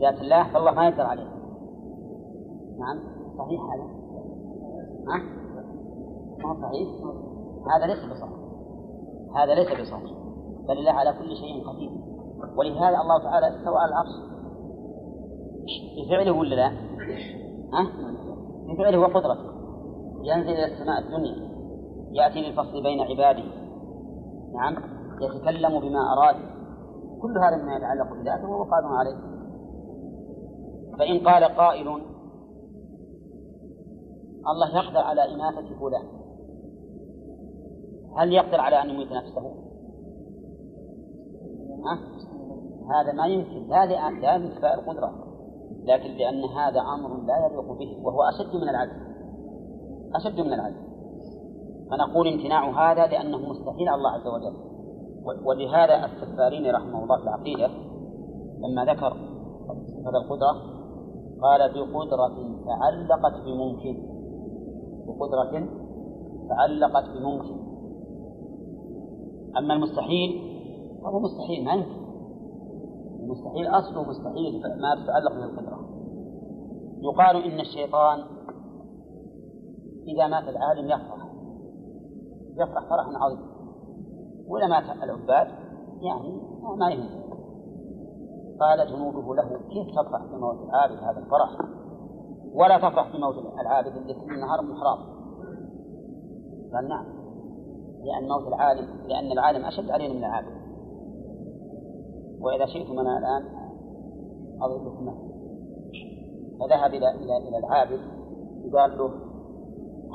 ذات 0.00 0.20
الله 0.20 0.52
فالله 0.52 0.70
ما 0.70 0.88
يقدر 0.88 1.02
عليه. 1.02 1.28
نعم 2.78 2.98
صحيح 3.38 3.60
هذا؟ 3.60 3.84
ها؟ 5.08 5.18
ما 6.44 6.54
صحيح؟ 6.62 6.88
هذا 7.76 7.86
ليس 7.86 8.04
بصحيح. 8.04 8.38
هذا 9.36 9.54
ليس 9.54 9.80
بصحيح. 9.80 10.18
بل 10.68 10.78
الله 10.78 10.92
على 10.92 11.12
كل 11.12 11.36
شيء 11.36 11.68
قدير. 11.68 11.90
ولهذا 12.56 13.00
الله 13.00 13.22
تعالى 13.22 13.48
استوى 13.48 13.76
على 13.76 13.88
العرش. 13.88 14.34
بفعله 15.96 16.32
ولا 16.32 16.54
لا؟ 16.54 16.68
ها؟ 17.72 17.86
بفعله 18.68 18.98
وقدرته. 18.98 19.54
ينزل 20.22 20.50
إلى 20.50 20.64
السماء 20.64 20.98
الدنيا. 21.00 21.54
يأتي 22.12 22.40
للفصل 22.40 22.82
بين 22.82 23.00
عباده. 23.00 23.44
نعم 24.54 24.76
يتكلم 25.20 25.80
بما 25.80 26.12
أراد. 26.12 26.53
كل 27.24 27.38
هذا 27.38 27.56
مما 27.56 27.76
يتعلق 27.76 28.12
بذاته 28.12 28.48
وهو 28.48 28.62
قادر 28.62 28.86
عليه. 28.86 29.16
فإن 30.98 31.28
قال 31.28 31.44
قائل 31.44 31.88
الله 34.50 34.76
يقدر 34.76 34.98
على 34.98 35.34
إماتة 35.34 35.78
فلان. 35.80 36.06
هل 38.16 38.32
يقدر 38.32 38.60
على 38.60 38.82
أن 38.82 38.90
يميت 38.90 39.12
نفسه؟ 39.12 39.40
ها؟ 41.84 41.98
هذا 42.94 43.12
ما 43.12 43.26
يمكن. 43.26 43.68
لا 43.68 43.86
لا 43.86 44.10
لانتفاء 44.10 44.74
القدرة. 44.74 45.12
لكن 45.84 46.10
لأن 46.10 46.44
هذا 46.44 46.80
أمر 46.80 47.16
لا 47.26 47.46
يليق 47.46 47.72
به 47.72 48.06
وهو 48.06 48.22
أشد 48.22 48.54
من 48.56 48.68
العدل. 48.68 49.00
أشد 50.14 50.40
من 50.40 50.52
العدل. 50.52 50.84
فنقول 51.90 52.28
امتناع 52.28 52.92
هذا 52.92 53.06
لأنه 53.06 53.38
مستحيل 53.38 53.88
على 53.88 53.96
الله 53.96 54.10
عز 54.10 54.26
وجل. 54.26 54.73
ولهذا 55.24 56.04
السفارين 56.04 56.74
رحمه 56.74 57.02
الله 57.02 57.16
في 57.16 57.22
العقيدة 57.22 57.68
لما 58.58 58.84
ذكر 58.84 59.12
هذا 60.06 60.18
القدرة 60.18 60.74
قال 61.42 61.72
بقدرة 61.72 62.36
تعلقت 62.66 63.44
بممكن. 63.44 63.96
بقدرة 65.06 65.68
تعلقت 66.48 67.04
بممكن. 67.10 67.64
أما 69.58 69.74
المستحيل 69.74 70.30
فهو 71.02 71.20
مستحيل 71.20 71.64
ما 71.64 71.72
يمكن. 71.72 72.04
المستحيل 73.20 73.66
أصله 73.66 74.02
مستحيل 74.08 74.62
ما 74.80 75.04
تتعلق 75.04 75.32
به 75.32 75.44
القدرة. 75.44 75.78
يقال 77.02 77.36
إن 77.44 77.60
الشيطان 77.60 78.18
إذا 80.08 80.26
مات 80.26 80.48
العالم 80.48 80.86
يفرح. 80.86 81.28
يفرح 82.56 82.88
فرحا 82.90 83.18
عظيما. 83.18 83.53
وإذا 84.48 84.66
مات 84.66 84.84
العباد 85.02 85.48
يعني 86.02 86.40
ما 86.78 86.90
يهم 86.90 87.24
قال 88.60 88.86
جنوده 88.88 89.34
له 89.34 89.60
كيف 89.70 89.90
تفرح 89.90 90.22
بموت 90.32 90.68
العابد 90.68 90.98
هذا 91.02 91.18
الفرح؟ 91.18 91.50
ولا 92.54 92.78
تفرح 92.78 93.16
بموت 93.16 93.34
العابد 93.60 93.96
اللي 93.96 94.14
كل 94.14 94.34
النهار 94.34 94.62
محراب. 94.62 94.98
قال 96.74 96.88
نعم 96.88 97.06
لأن 98.04 98.28
موت 98.28 98.48
العالم 98.48 98.88
لأن 99.08 99.32
العالم 99.32 99.64
أشد 99.64 99.90
علينا 99.90 100.14
من 100.14 100.24
العابد. 100.24 100.64
وإذا 102.40 102.66
شئتم 102.66 102.98
أنا 102.98 103.18
الآن 103.18 103.64
أضرب 104.62 104.86
لكم 104.86 105.34
فذهب 106.60 106.94
إلى 106.94 107.10
إلى 107.10 107.48
إلى 107.48 107.58
العابد 107.58 108.00
وقال 108.72 108.98
له 108.98 109.10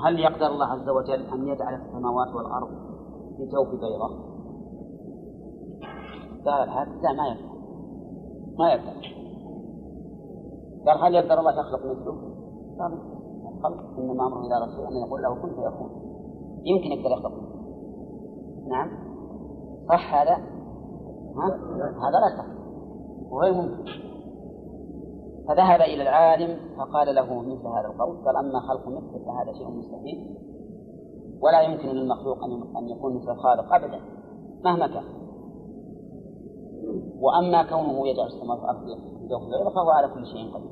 هل 0.05 0.19
يقدر 0.19 0.47
الله 0.47 0.65
عز 0.65 0.89
وجل 0.89 1.25
أن 1.33 1.47
يجعل 1.47 1.73
السماوات 1.73 2.35
والأرض 2.35 2.88
في 3.39 3.45
جوف 3.45 3.67
بيضة؟ 3.67 4.09
قال 6.45 6.69
لا 7.03 7.13
ما 7.13 7.27
يقدر 7.27 7.49
ما 8.59 8.69
يقدر 8.73 9.19
قال 10.85 11.03
هل 11.03 11.15
يقدر 11.15 11.39
الله 11.39 11.51
يخلق 11.51 11.85
مثله؟ 11.85 12.17
قال 12.79 12.93
الخلق 13.57 13.97
إنما 13.97 14.27
أمره 14.27 14.39
إلى 14.39 14.65
رسول 14.65 14.85
أن 14.85 15.07
يقول 15.07 15.21
له 15.21 15.35
كن 15.35 15.49
فيكون. 15.49 15.89
يمكن 16.65 16.91
يقدر 16.91 17.11
يخطب 17.11 17.31
نعم. 18.67 18.89
صح 19.89 20.13
هذا؟ 20.13 20.33
ها؟ 21.35 21.47
هذا 21.75 22.19
لا 22.19 22.37
صح. 22.37 22.45
وغير 23.31 23.53
ممكن. 23.53 23.83
فذهب 25.47 25.81
إلى 25.81 26.01
العالم 26.01 26.59
فقال 26.77 27.15
له 27.15 27.41
مثل 27.41 27.67
هذا 27.67 27.87
القول. 27.87 28.25
قال 28.25 28.35
أما 28.35 28.59
خلق 28.59 28.87
مثل 28.87 29.25
فهذا 29.25 29.53
شيء 29.53 29.69
مستحيل. 29.69 30.37
ولا 31.41 31.61
يمكن 31.61 31.87
للمخلوق 31.87 32.43
أن 32.77 32.89
يكون 32.89 33.15
مثل 33.15 33.31
الخالق 33.31 33.73
أبدا 33.73 34.01
مهما 34.63 34.87
كان. 34.87 35.03
وأما 37.19 37.63
كونه 37.63 38.07
يجعل 38.07 38.27
السماء 38.27 38.57
والأرض 38.57 38.85
جوف 39.29 39.41
الليل 39.43 39.71
فهو 39.75 39.89
على 39.89 40.07
كل 40.07 40.25
شيء 40.25 40.53
قدير. 40.53 40.71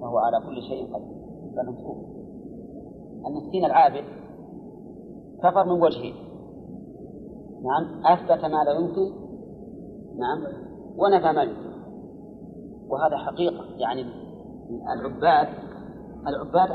فهو 0.00 0.18
على 0.18 0.40
كل 0.46 0.62
شيء 0.62 0.94
قدير. 0.94 1.18
المسكين 3.26 3.64
العابد 3.64 4.04
كفر 5.42 5.64
من 5.64 5.82
وجهين 5.82 6.14
نعم 7.62 8.06
أثبت 8.06 8.44
ما 8.44 8.64
لا 8.64 8.72
يمكن. 8.72 9.12
نعم 10.18 10.38
ونفى 10.96 11.32
ما 11.32 11.42
يمكن. 11.42 11.68
وهذا 12.88 13.16
حقيقة. 13.16 13.64
يعني 13.76 14.04
العباد 14.94 15.48
العباد 16.26 16.70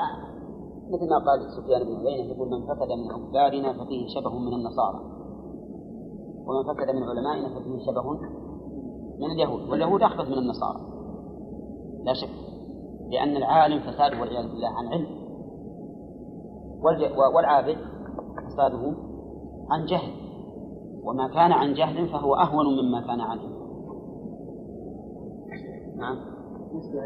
مثل 0.90 1.10
ما 1.10 1.18
قال 1.18 1.52
سفيان 1.52 1.84
بن 1.84 2.08
عيينة 2.08 2.34
يقول 2.34 2.50
من 2.50 2.62
فسد 2.62 2.92
من 2.92 3.12
عبادنا 3.12 3.74
ففيه 3.74 4.08
شبه 4.08 4.40
من 4.40 4.54
النصارى. 4.54 5.00
ومن 6.46 6.64
فسد 6.64 6.96
من 6.96 7.04
علمائنا 7.04 7.60
ففيه 7.60 7.86
شبه 7.86 8.12
من 9.20 9.32
اليهود 9.32 9.70
واليهود 9.70 10.02
أخبث 10.02 10.28
من 10.28 10.38
النصارى. 10.38 10.80
لا 12.04 12.14
شك 12.14 12.30
لأن 13.10 13.38
العالم 13.38 13.80
فساده 13.80 14.22
والعياذ 14.22 14.48
بالله 14.48 14.70
عن 14.70 14.88
علم 14.88 15.24
والعابد 17.34 17.78
فساده 18.48 18.94
عن 19.70 19.86
جهل. 19.86 20.24
وما 21.04 21.28
كان 21.28 21.52
عن 21.52 21.74
جهل 21.74 22.10
فهو 22.10 22.36
أهون 22.36 22.66
مما 22.66 23.02
كان 23.02 23.22
عنه 23.22 23.54
نعم. 25.96 26.18
بالنسبة 26.70 27.02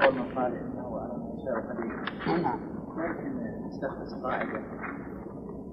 قول 0.00 0.14
من 0.14 0.34
قال 0.34 0.52
إنه 0.54 0.98
على 0.98 2.42
نعم. 2.42 2.69
ممكن 3.00 3.66
نستخلص 3.66 4.14
قاعدة 4.24 4.58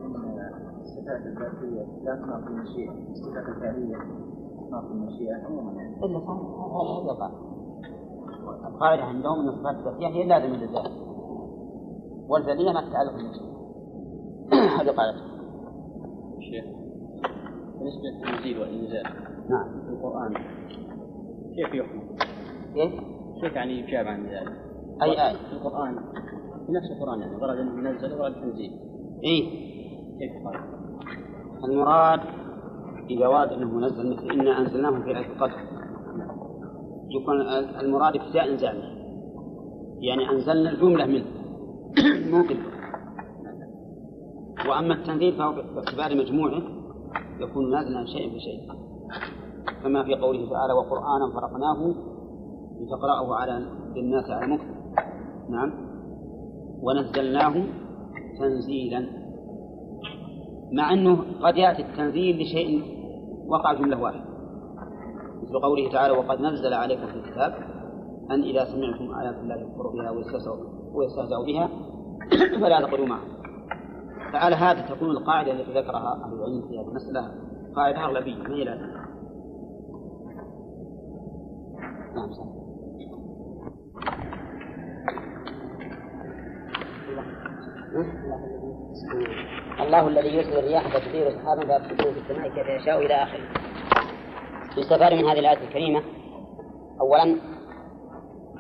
أن 0.01 0.51
الصفات 0.81 1.25
الذاتية 1.25 1.85
لا 2.03 2.15
تناقض 2.15 2.47
المشيئة 2.47 2.91
الصفات 3.11 3.49
الفعلية 3.49 3.97
تناقض 4.69 4.91
المشيئة 4.91 5.45
عموما 5.45 5.71
يعني 5.71 6.05
إلا 6.05 6.17
هذا 6.17 7.11
القاعدة 7.11 7.47
القاعدة 8.67 9.03
عندهم 9.03 9.39
أن 9.39 9.47
الصفات 9.47 9.75
الذاتية 9.75 10.07
هي 10.07 10.23
لازمة 10.23 10.55
للذات 10.57 10.91
والفعلية 12.27 12.71
ما 12.71 12.81
تتعلق 12.81 13.13
بالمشيئة 13.15 13.57
هذه 14.81 14.89
قاعدة 14.89 15.17
شيخ 16.39 16.65
بالنسبة 17.79 18.01
للتنزيل 18.03 18.59
والإنزال 18.59 19.03
نعم 19.49 19.81
في 19.85 19.89
القرآن 19.89 20.33
كيف 21.55 21.73
يحكم؟ 21.73 22.01
كيف؟ 22.73 22.93
كيف 23.41 23.53
يعني 23.55 23.79
يجاب 23.79 24.07
عن 24.07 24.25
ذلك؟ 24.25 24.53
أي 25.01 25.27
آية؟ 25.27 25.37
في 25.37 25.53
القرآن 25.53 25.97
في 26.67 26.73
نفس 26.73 26.91
القرآن 26.91 27.19
يعني 27.19 27.35
ورد 27.35 27.57
أنه 27.57 27.89
ينزل 27.89 28.13
ورد 28.13 28.33
تنزيل. 28.33 28.71
إيه؟ 29.23 29.43
كيف 30.19 30.31
قال؟ 30.45 30.59
المراد 31.63 32.19
إذا 33.09 33.27
ورد 33.27 33.51
أنه 33.51 33.79
نزل 33.79 34.13
مثل 34.13 34.31
إنا 34.31 34.59
أنزلناه 34.59 34.89
في 34.89 35.13
ليلة 35.13 35.19
القدر. 35.19 35.59
يكون 37.09 37.41
المراد 37.79 38.15
ابتداء 38.15 38.51
إنزاله 38.51 38.83
يعني 39.99 40.29
أنزلنا 40.29 40.69
الجملة 40.69 41.05
منه. 41.05 41.25
مو 42.31 42.43
وأما 44.69 44.93
التنزيل 44.93 45.37
فهو 45.37 45.51
باعتبار 45.51 46.15
مجموعه 46.15 46.61
يكون 47.39 47.71
نازلا 47.71 48.05
شيئا 48.05 48.35
بشيء 48.35 48.71
كما 49.83 50.03
في 50.03 50.15
قوله 50.15 50.49
تعالى 50.49 50.73
وقرآنا 50.73 51.31
فرقناه 51.33 51.95
لتقرأه 52.81 53.35
على 53.35 53.65
للناس 53.95 54.29
على 54.29 54.53
مكتب. 54.53 54.77
نعم. 55.49 55.86
ونزلناه 56.81 57.53
تنزيلا 58.39 59.05
مع 60.71 60.93
أنه 60.93 61.17
قد 61.41 61.57
يأتي 61.57 61.81
التنزيل 61.81 62.41
لشيء 62.41 62.97
وقع 63.47 63.73
جملة 63.73 64.01
واحدة. 64.01 64.25
مثل 65.43 65.59
قوله 65.59 65.91
تعالى 65.91 66.13
وقد 66.13 66.41
نزل 66.41 66.73
عليكم 66.73 67.07
في 67.07 67.15
الكتاب 67.15 67.53
أن 68.31 68.43
إذا 68.43 68.65
سمعتم 68.65 69.15
آيات 69.15 69.35
الله 69.35 69.55
يكفر 69.55 69.87
بها 69.87 70.11
ويستهزأ 70.93 71.45
بها 71.47 71.69
فلا 72.61 72.81
تقولوا 72.81 73.07
معه. 73.07 73.21
فعلى 74.33 74.55
هذا 74.55 74.95
تكون 74.95 75.09
القاعدة 75.09 75.51
التي 75.51 75.71
ذكرها 75.71 76.25
أهل 76.25 76.33
العلم 76.33 76.67
في 76.67 76.79
هذه 76.79 76.87
المسألة 76.87 77.31
قاعدة 77.75 78.05
أغلبية 78.05 78.35
ما 78.35 78.55
هي 78.55 78.63
لازمة 78.63 79.07
نعم 82.15 82.31
صحيح. 82.31 82.57
الله 89.79 90.07
الذي 90.07 90.27
يرسل 90.27 90.59
الرياح 90.59 90.87
فتثير 90.87 91.31
سحابا 91.31 91.61
فيبسطه 91.61 92.11
في 92.11 92.19
السماء 92.19 92.49
كيف 92.49 92.81
يشاء 92.81 93.05
إلى 93.05 93.13
آخره. 93.13 93.47
يستفاد 94.77 95.13
من 95.13 95.25
هذه 95.25 95.39
الايه 95.39 95.67
الكريمة 95.67 96.01
اولا 97.01 97.37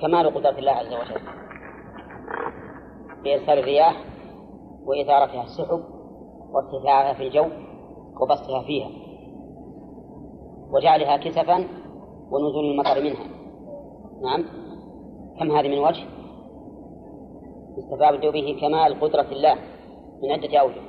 كمال 0.01 0.33
قدرة 0.33 0.59
الله 0.59 0.71
عز 0.71 0.93
وجل 0.93 1.21
بإرسال 3.23 3.59
الرياح 3.59 4.03
وإثارتها 4.85 5.43
السحب 5.43 5.83
وارتفاعها 6.51 7.13
في 7.13 7.27
الجو 7.27 7.45
وبسطها 8.21 8.63
فيها 8.63 8.89
وجعلها 10.71 11.17
كسفا 11.17 11.67
ونزول 12.31 12.71
المطر 12.71 13.01
منها 13.01 13.27
نعم 14.23 14.45
كم 15.39 15.51
هذه 15.51 15.67
من 15.67 15.79
وجه 15.79 16.16
استفاد 17.77 18.31
به 18.33 18.57
كمال 18.61 18.99
قدرة 18.99 19.31
الله 19.31 19.55
من 20.23 20.31
عدة 20.31 20.57
أوجه. 20.57 20.81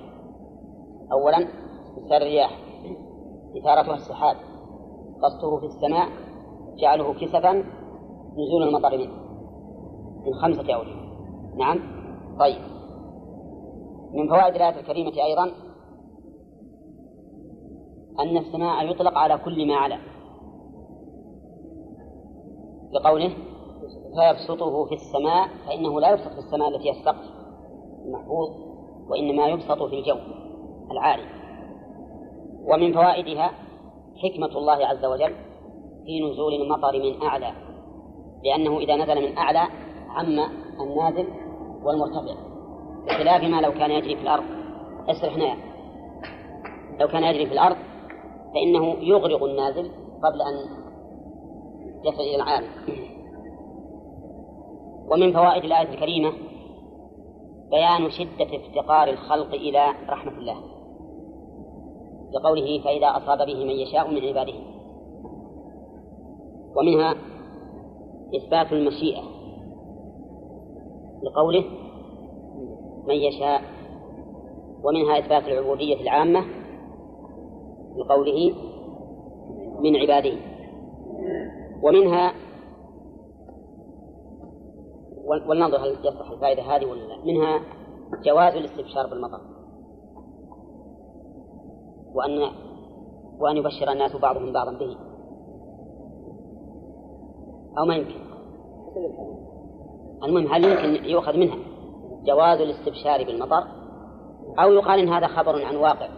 أولا 1.13 1.39
إرسال 1.99 2.17
الرياح 2.17 2.59
إثارتها 3.57 3.95
السحاب. 3.95 4.37
بسطه 5.23 5.61
في 5.61 5.67
السماء 5.67 6.09
جعله 6.79 7.15
كسفا 7.15 7.65
نزول 8.37 8.63
المطر 8.63 8.99
منه. 8.99 9.13
من 10.27 10.35
خمسة 10.35 10.75
أوجه. 10.75 10.95
نعم؟ 11.57 11.79
طيب. 12.39 12.61
من 14.15 14.29
فوائد 14.29 14.55
الآية 14.55 14.81
الكريمة 14.81 15.25
أيضا 15.25 15.51
أن 18.21 18.37
السماء 18.37 18.91
يطلق 18.91 19.19
على 19.19 19.39
كل 19.39 19.69
ما 19.69 19.77
علا 19.77 19.99
لقوله 22.93 23.31
فيبسطه 24.15 24.85
في 24.85 24.95
السماء 24.95 25.49
فإنه 25.67 26.01
لا 26.01 26.11
يبسط 26.11 26.33
في 26.33 26.39
السماء 26.39 26.69
التي 26.69 26.91
السقف 26.91 27.25
المحفوظ 28.05 28.49
وإنما 29.09 29.47
يبسط 29.47 29.83
في 29.83 29.99
الجو 29.99 30.19
العالي 30.91 31.25
ومن 32.65 32.93
فوائدها 32.93 33.51
حكمة 34.23 34.59
الله 34.59 34.87
عز 34.87 35.05
وجل 35.05 35.35
في 36.07 36.31
نزول 36.31 36.55
المطر 36.55 36.99
من 36.99 37.23
أعلى 37.23 37.53
لأنه 38.45 38.79
إذا 38.79 38.97
نزل 38.97 39.31
من 39.31 39.39
أعلى 39.39 39.69
عم 40.09 40.39
النازل 40.81 41.29
والمرتفع. 41.83 42.35
بخلاف 43.07 43.43
ما 43.43 43.61
لو 43.61 43.73
كان 43.73 43.91
يجري 43.91 44.17
في 44.17 44.23
الأرض. 44.23 44.45
اسرح 45.09 45.35
هنا 45.35 45.57
لو 47.01 47.09
كان 47.09 47.25
يجري 47.25 47.47
في 47.47 47.53
الأرض 47.53 47.77
فإنه 48.55 48.97
يغرق 49.01 49.45
النازل 49.45 49.91
قبل 50.25 50.43
أن 50.43 50.55
يصل 52.05 52.21
إلى 52.21 52.37
العالم. 52.37 52.69
ومن 55.11 55.33
فوائد 55.33 55.65
الآية 55.65 55.89
الكريمة 55.95 56.33
بيان 57.71 58.11
شدة 58.11 58.57
افتقار 58.57 59.09
الخلق 59.09 59.55
إلى 59.55 59.95
رحمة 60.09 60.33
الله 60.33 60.57
لقوله 62.33 62.81
فإذا 62.85 63.07
أصاب 63.07 63.47
به 63.47 63.65
من 63.65 63.71
يشاء 63.71 64.11
من 64.11 64.29
عباده. 64.29 64.55
ومنها 66.77 67.15
إثبات 68.37 68.73
المشيئة 68.73 69.23
لقوله 71.23 71.65
من 73.07 73.15
يشاء 73.15 73.63
ومنها 74.85 75.19
إثبات 75.19 75.49
العبودية 75.49 76.01
العامة 76.01 76.45
لقوله 77.97 78.55
من 79.81 79.97
عباده. 79.97 80.37
ومنها 81.83 82.33
ولننظر 85.49 85.77
هل 85.77 85.97
يصلح 86.05 86.31
الفائدة 86.31 86.63
هذه 86.63 86.87
ولا 86.87 87.01
لا. 87.01 87.25
منها 87.25 87.61
جواز 88.25 88.55
الاستبشار 88.55 89.07
بالمطر. 89.07 89.41
وأن 92.15 92.51
وأن 93.41 93.57
يبشر 93.57 93.93
الناس 93.93 94.17
بعضهم 94.17 94.53
بعضا 94.53 94.73
به. 94.73 94.97
أو 97.79 97.85
ما 97.85 97.97
يمكن. 97.97 98.21
المهم 100.23 100.47
هل 100.47 100.65
يمكن 100.65 101.05
يؤخذ 101.05 101.37
منها 101.37 101.59
جواز 102.27 102.61
الاستبشار 102.61 103.25
بالمطر؟ 103.25 103.63
أو 104.59 104.73
يقال 104.73 105.01
إن 105.01 105.09
هذا 105.09 105.27
خبر 105.27 105.65
عن 105.65 105.77
واقع. 105.77 106.09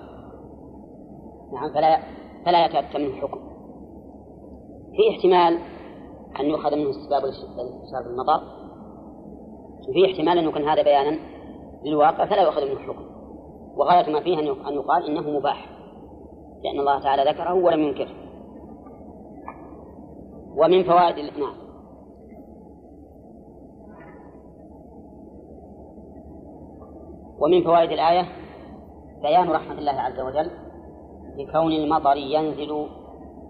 نعم 1.53 1.75
فلا 1.75 2.01
فلا 2.47 2.67
يتأتى 2.67 2.99
منه 2.99 3.15
حكم 3.15 3.41
في 4.97 5.11
احتمال 5.11 5.59
أن 6.41 6.47
يؤخذ 6.47 6.77
منه 6.77 6.91
استباب 6.91 7.23
لشرب 7.25 8.07
المطر 8.07 8.60
وفي 9.91 10.07
احتمال 10.07 10.39
أن 10.39 10.45
يكون 10.45 10.69
هذا 10.69 10.83
بيانا 10.83 11.19
للواقع 11.85 12.25
فلا 12.25 12.43
يؤخذ 12.43 12.65
منه 12.65 12.79
حكم 12.79 13.05
وغاية 13.77 14.13
ما 14.13 14.21
فيه 14.21 14.39
أن 14.39 14.75
يقال 14.75 15.07
إنه 15.07 15.31
مباح 15.39 15.67
لأن 16.65 16.81
الله 16.81 17.03
تعالى 17.03 17.31
ذكره 17.31 17.55
ولم 17.55 17.81
ينكره 17.81 18.11
ومن 20.57 20.85
فوائد 20.85 21.39
نعم. 21.39 21.55
ومن 27.39 27.65
فوائد 27.65 27.91
الآية 27.91 28.27
بيان 29.23 29.51
رحمة 29.51 29.79
الله 29.79 29.93
عز 29.93 30.21
وجل 30.21 30.51
بكون 31.37 31.73
المطر 31.73 32.17
ينزل 32.17 32.87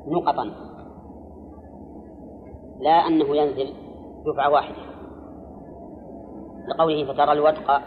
نقطا 0.07 0.45
لا 2.81 2.91
أنه 2.91 3.37
ينزل 3.37 3.75
دفعة 4.27 4.51
واحدة. 4.51 4.90
لقوله 6.69 7.13
فترى 7.13 7.33
الودق 7.33 7.81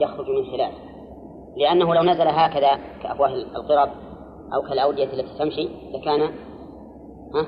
يخرج 0.00 0.30
من 0.30 0.44
خلاله 0.44 0.92
لأنه 1.56 1.94
لو 1.94 2.02
نزل 2.02 2.28
هكذا 2.28 2.78
كأفواه 3.02 3.34
القرب 3.34 3.88
أو 4.54 4.62
كالأودية 4.62 5.04
التي 5.04 5.38
تمشي 5.38 5.68
لكان 5.94 6.20
ها؟ 7.34 7.46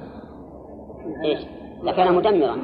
إيش؟ 1.25 1.41
لكان 1.83 2.15
مدمرا 2.15 2.57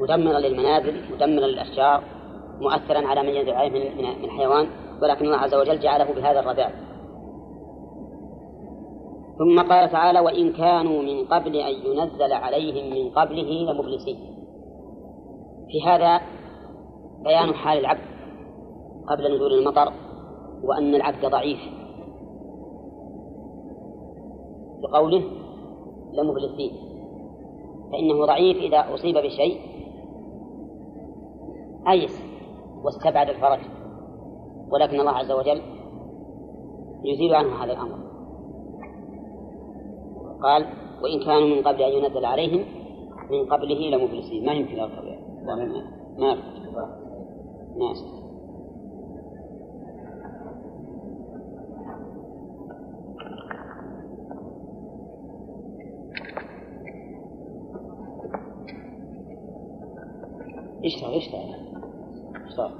مدمرا 0.00 0.38
للمنازل 0.38 1.12
مدمرا 1.12 1.46
للأشجار 1.46 2.02
مؤثرا 2.60 3.06
على 3.06 3.22
من 3.22 3.28
ينزل 3.28 3.52
عليه 3.52 3.70
من 3.70 4.22
من 4.22 4.30
حيوان 4.30 4.66
ولكن 5.02 5.24
الله 5.24 5.36
عز 5.36 5.54
وجل 5.54 5.80
جعله 5.80 6.12
بهذا 6.14 6.40
الرذاذ 6.40 6.70
ثم 9.38 9.60
قال 9.60 9.90
تعالى 9.90 10.20
وإن 10.20 10.52
كانوا 10.52 11.02
من 11.02 11.24
قبل 11.24 11.56
أن 11.56 11.74
ينزل 11.86 12.32
عليهم 12.32 12.94
من 12.94 13.10
قبله 13.10 13.72
لمبلسين 13.72 14.16
في 15.68 15.82
هذا 15.82 16.20
بيان 17.24 17.54
حال 17.54 17.78
العبد 17.78 18.00
قبل 19.08 19.34
نزول 19.34 19.52
المطر 19.52 19.92
وأن 20.64 20.94
العبد 20.94 21.26
ضعيف. 21.26 21.58
بقوله 24.82 25.22
لمبلسين 26.12 26.72
فإنه 27.92 28.26
ضعيف 28.26 28.56
إذا 28.56 28.94
أصيب 28.94 29.16
بشيء 29.16 29.60
أيس 31.88 32.22
واستبعد 32.84 33.28
الفرج. 33.28 33.60
ولكن 34.70 35.00
الله 35.00 35.12
عز 35.12 35.32
وجل 35.32 35.62
يزيل 37.04 37.34
عنه 37.34 37.64
هذا 37.64 37.72
الأمر. 37.72 37.98
قال 40.42 40.66
وإن 41.02 41.20
كانوا 41.24 41.56
من 41.56 41.62
قبل 41.62 41.82
أن 41.82 41.92
ينزل 41.92 42.24
عليهم 42.24 42.64
من 43.30 43.46
قبله 43.46 43.90
لمبلسين. 43.90 44.46
ما 44.46 44.52
يمكن 44.52 44.80
أركب 44.80 45.04
ما 45.46 45.84
ما 46.18 46.36
ما 47.76 47.94
اشتغل 60.84 61.14
اشتغل 61.14 61.54
اشتغل 62.46 62.70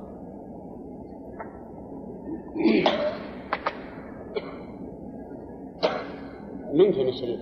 من 6.73 6.93
فين 6.93 7.09
الشريط؟ 7.09 7.41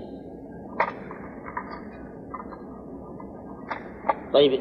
طيب 4.32 4.60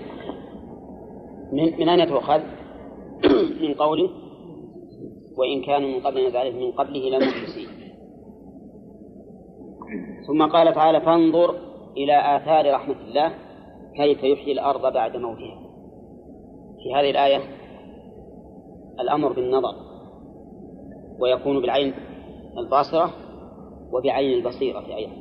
من, 1.51 1.79
من 1.79 1.89
أين 1.89 2.07
تؤخذ؟ 2.09 2.56
من 3.61 3.73
قوله 3.73 4.09
وإن 5.37 5.61
كانوا 5.61 5.89
من 5.89 5.99
قبل 5.99 6.31
ذلك 6.31 6.55
من 6.55 6.71
قبله 6.71 7.09
لمبلسين 7.09 7.67
ثم 10.27 10.45
قال 10.45 10.73
تعالى 10.73 11.01
فانظر 11.01 11.55
إلى 11.97 12.37
آثار 12.37 12.73
رحمة 12.73 12.95
الله 13.07 13.33
كيف 13.95 14.23
يحيي 14.23 14.53
الأرض 14.53 14.93
بعد 14.93 15.17
موتها. 15.17 15.59
في 16.83 16.93
هذه 16.95 17.11
الآية 17.11 17.41
الأمر 18.99 19.33
بالنظر 19.33 19.75
ويكون 21.19 21.61
بالعين 21.61 21.93
الباصرة 22.57 23.13
وبعين 23.91 24.37
البصيرة 24.37 24.95
أيضا. 24.95 25.13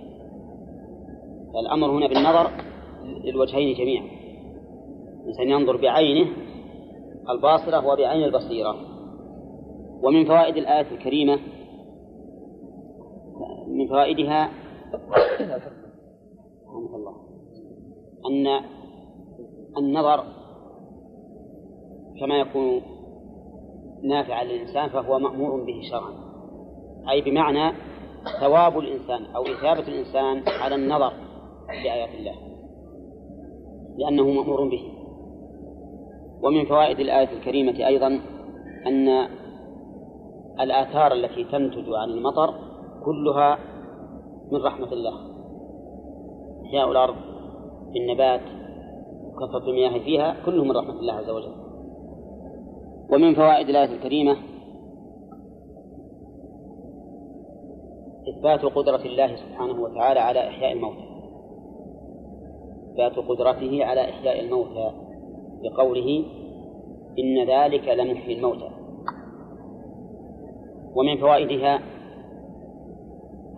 الأمر 1.61 1.91
هنا 1.91 2.07
بالنظر 2.07 2.51
للوجهين 3.25 3.75
جميعا. 3.75 4.07
الإنسان 5.23 5.51
ينظر 5.51 5.77
بعينه 5.77 6.31
الباصرة 7.31 7.87
وبعين 7.87 8.25
البصيرة. 8.25 8.77
ومن 10.03 10.25
فوائد 10.25 10.57
الآية 10.57 10.91
الكريمة 10.91 11.39
من 13.69 13.89
فوائدها 13.89 14.51
الله 16.71 17.15
أن 18.31 18.47
النظر 19.79 20.25
كما 22.21 22.39
يكون 22.41 22.83
نافعا 24.03 24.45
للإنسان 24.45 24.89
فهو 24.89 25.19
مأمور 25.19 25.65
به 25.65 25.81
شرعا. 25.91 26.13
أي 27.11 27.21
بمعنى 27.21 27.73
ثواب 28.41 28.79
الإنسان 28.79 29.25
أو 29.25 29.43
إثابة 29.43 29.89
الإنسان 29.89 30.43
على 30.63 30.75
النظر 30.75 31.13
لآيات 31.69 32.15
الله 32.15 32.35
لأنه 33.99 34.31
مأمور 34.31 34.69
به. 34.69 34.96
ومن 36.43 36.65
فوائد 36.65 37.01
الآية 37.01 37.39
الكريمة 37.39 37.87
أيضا 37.87 38.21
أن 38.87 39.29
الآثار 40.61 41.13
التي 41.13 41.45
تنتج 41.45 41.85
عن 41.89 42.11
المطر 42.11 42.55
كلها 43.05 43.59
من 44.53 44.63
رحمة 44.63 44.93
الله. 44.93 45.15
إحياء 46.67 46.91
الأرض 46.91 47.15
بالنبات 47.93 48.41
وكثرة 49.25 49.69
المياه 49.69 49.99
فيها 49.99 50.37
كله 50.47 50.65
من 50.65 50.71
رحمة 50.71 51.01
الله 51.01 51.13
عز 51.13 51.31
وجل. 51.31 51.53
ومن 53.13 53.35
فوائد 53.35 53.69
الآية 53.69 53.95
الكريمة 53.97 54.37
إثبات 58.29 58.65
قدرة 58.65 59.03
الله 59.05 59.37
سبحانه 59.37 59.83
وتعالى 59.83 60.21
على 60.21 60.49
إحياء 60.49 60.73
الموتى. 60.73 61.07
إثبات 62.93 63.27
قدرته 63.29 63.85
على 63.85 64.01
إحياء 64.01 64.41
الموتى. 64.41 65.06
بقوله 65.63 66.25
إن 67.19 67.49
ذلك 67.49 67.89
لمحيي 67.89 68.37
الموتى. 68.37 68.71
ومن 70.95 71.17
فوائدها 71.17 71.81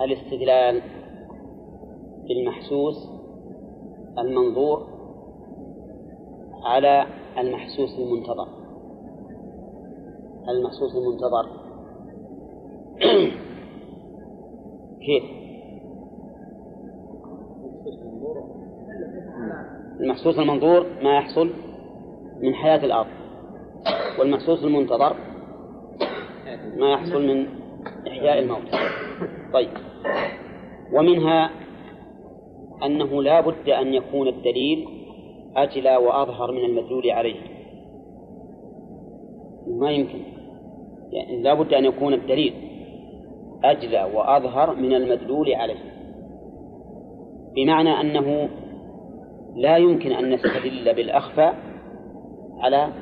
الاستدلال 0.00 0.82
بالمحسوس 2.28 3.08
المنظور 4.18 4.86
على 6.64 7.06
المحسوس 7.38 7.98
المنتظر. 7.98 8.48
المحسوس 10.48 10.96
المنتظر. 10.96 11.46
كيف؟ 15.06 15.24
المحسوس 20.00 20.38
المنظور 20.38 20.86
ما 21.02 21.16
يحصل؟ 21.16 21.67
من 22.42 22.54
حياة 22.54 22.84
الأرض. 22.84 23.06
والمحسوس 24.18 24.64
المنتظر 24.64 25.16
ما 26.76 26.92
يحصل 26.92 27.26
من 27.26 27.46
إحياء 28.08 28.38
الموتى 28.38 28.78
طيب. 29.52 29.70
ومنها 30.92 31.50
أنه 32.84 33.22
لا 33.22 33.40
بد 33.40 33.68
أن 33.68 33.94
يكون 33.94 34.28
الدليل 34.28 34.88
أجلى 35.56 35.96
وأظهر 35.96 36.52
من 36.52 36.64
المدلول 36.64 37.10
عليه. 37.10 37.40
ما 39.66 39.90
يمكن. 39.90 40.18
يعني 41.10 41.42
لا 41.42 41.54
بد 41.54 41.74
أن 41.74 41.84
يكون 41.84 42.14
الدليل 42.14 42.54
أجلى 43.64 44.10
وأظهر 44.14 44.74
من 44.74 44.94
المدلول 44.94 45.54
عليه. 45.54 45.98
بمعنى 47.54 48.00
أنه 48.00 48.48
لا 49.56 49.76
يمكن 49.76 50.12
أن 50.12 50.30
نستدل 50.30 50.94
بالأخفى 50.94 51.52
على 52.60 52.92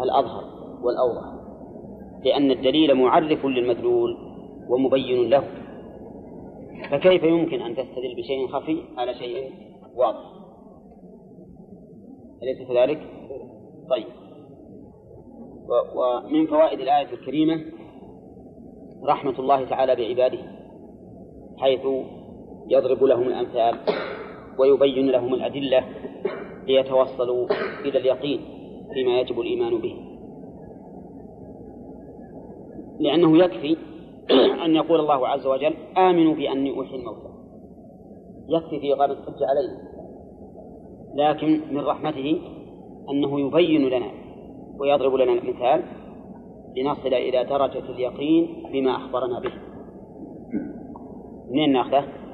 الأظهر 0.00 0.44
والأوضح 0.82 1.38
لأن 2.24 2.50
الدليل 2.50 2.94
معرف 2.94 3.46
للمدلول 3.46 4.16
ومبين 4.68 5.30
له. 5.30 5.44
فكيف 6.90 7.22
يمكن 7.22 7.62
أن 7.62 7.76
تستدل 7.76 8.14
بشيء 8.16 8.48
خفي 8.48 8.82
على 8.96 9.14
شيء 9.14 9.50
واضح؟ 9.96 10.24
أليس 12.42 12.68
كذلك؟ 12.68 13.00
طيب. 13.90 14.06
ومن 15.94 16.46
فوائد 16.46 16.80
الآية 16.80 17.12
الكريمة 17.12 17.64
رحمة 19.04 19.38
الله 19.38 19.64
تعالى 19.64 19.96
بعباده 19.96 20.38
حيث 21.58 21.86
يضرب 22.68 23.04
لهم 23.04 23.22
الأمثال 23.22 23.78
ويبين 24.58 25.10
لهم 25.10 25.34
الأدلة 25.34 25.84
ليتوصلوا 26.66 27.48
إلى 27.84 27.98
اليقين. 27.98 28.57
فيما 28.94 29.20
يجب 29.20 29.40
الإيمان 29.40 29.78
به. 29.78 29.96
لأنه 33.00 33.38
يكفي 33.38 33.76
أن 34.64 34.74
يقول 34.74 35.00
الله 35.00 35.28
عز 35.28 35.46
وجل 35.46 35.74
آمنوا 35.96 36.34
بأني 36.34 36.80
أحيي 36.82 37.00
الموتى. 37.00 37.28
يكفي 38.48 38.80
في 38.80 38.92
إقامة 38.92 39.12
الحجة 39.12 39.46
علينا. 39.46 39.88
لكن 41.14 41.60
من 41.74 41.80
رحمته 41.80 42.40
أنه 43.10 43.40
يبين 43.40 43.88
لنا 43.88 44.10
ويضرب 44.78 45.14
لنا 45.14 45.32
المثال 45.32 45.82
لنصل 46.76 47.14
إلى 47.14 47.44
درجة 47.44 47.90
اليقين 47.90 48.64
بما 48.72 48.96
أخبرنا 48.96 49.40
به. 49.40 49.52
منين 51.50 51.72
ناخذه؟ 51.72 52.27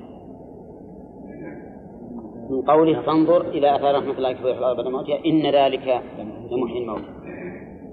من 2.55 2.63
قوله 2.63 3.03
فانظر 3.03 3.41
إلى 3.41 3.77
آثار 3.77 3.99
رحمة 3.99 4.13
الله 4.19 4.33
كيف 4.33 4.41
يحيي 4.41 4.59
الأرض 4.59 4.77
بعد 4.77 4.89
موتها 4.89 5.25
إن 5.27 5.43
ذلك 5.43 6.03
لمحيي 6.51 6.83
الموت. 6.83 7.05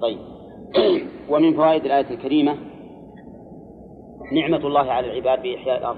طيب. 0.01 0.17
ومن 1.31 1.53
فوائد 1.53 1.85
الآية 1.85 2.09
الكريمة 2.11 2.57
نعمة 4.33 4.67
الله 4.67 4.91
على 4.91 5.11
العباد 5.11 5.43
بإحياء 5.43 5.77
الأرض. 5.77 5.97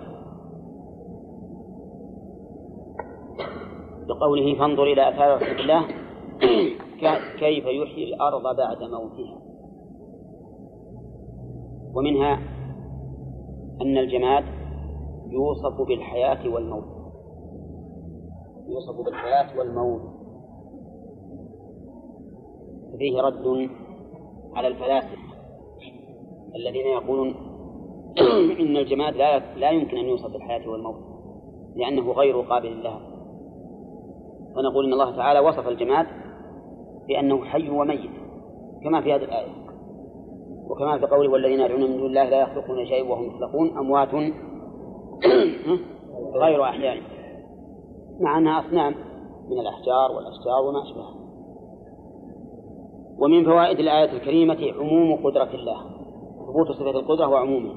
بقوله 4.07 4.59
فانظر 4.59 4.83
إلى 4.83 5.09
آثار 5.09 5.35
رحمة 5.35 5.59
الله 5.59 5.85
كيف 7.39 7.65
يحيي 7.65 8.13
الأرض 8.13 8.43
بعد 8.57 8.83
موتها. 8.83 9.37
ومنها 11.95 12.39
أن 13.81 13.97
الجماد 13.97 14.43
يوصف 15.29 15.87
بالحياة 15.87 16.49
والموت. 16.49 16.92
يوصف 18.67 19.05
بالحياة 19.05 19.59
والموت. 19.59 20.01
فيه 22.97 23.21
رد 23.21 23.69
على 24.55 24.67
الفلاسفة 24.67 25.17
الذين 26.55 26.87
يقولون 26.87 27.35
إن 28.61 28.77
الجماد 28.77 29.15
لا 29.15 29.55
لا 29.55 29.69
يمكن 29.69 29.97
أن 29.97 30.05
يوصف 30.05 30.31
بالحياة 30.31 30.69
والموت 30.69 30.95
لأنه 31.75 32.11
غير 32.11 32.41
قابل 32.41 32.83
لها. 32.83 33.01
ونقول 34.55 34.85
إن 34.85 34.93
الله 34.93 35.15
تعالى 35.15 35.39
وصف 35.39 35.67
الجماد 35.67 36.07
بأنه 37.07 37.45
حي 37.45 37.69
وميت 37.69 38.11
كما 38.83 39.01
في 39.01 39.13
هذه 39.13 39.23
الآية. 39.23 39.63
وكما 40.69 40.97
في 40.97 41.05
قوله 41.05 41.31
والذين 41.31 41.59
يدعون 41.59 41.81
من 41.81 41.97
دون 41.97 42.05
الله 42.05 42.29
لا 42.29 42.41
يخلقون 42.41 42.85
شيئا 42.85 43.09
وهم 43.09 43.25
يخلقون 43.25 43.77
أموات 43.77 44.09
غير 46.43 46.63
أحياء. 46.63 47.12
مع 48.19 48.37
أنها 48.37 48.59
أصنام 48.59 48.95
من 49.49 49.59
الأحجار 49.59 50.11
والأشجار 50.11 50.65
وما 50.65 50.83
أشبهها 50.83 51.23
ومن 53.17 53.45
فوائد 53.45 53.79
الآية 53.79 54.11
الكريمة 54.11 54.73
عموم 54.79 55.25
قدرة 55.25 55.55
الله. 55.55 55.77
ثبوت 56.47 56.71
صفة 56.71 56.89
القدرة 56.89 57.27
وعمومها. 57.27 57.75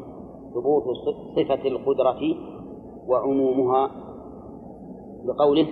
ثبوت 0.55 0.85
صفة 1.37 1.69
القدرة 1.69 2.21
وعمومها 3.09 3.91
بقوله 5.25 5.67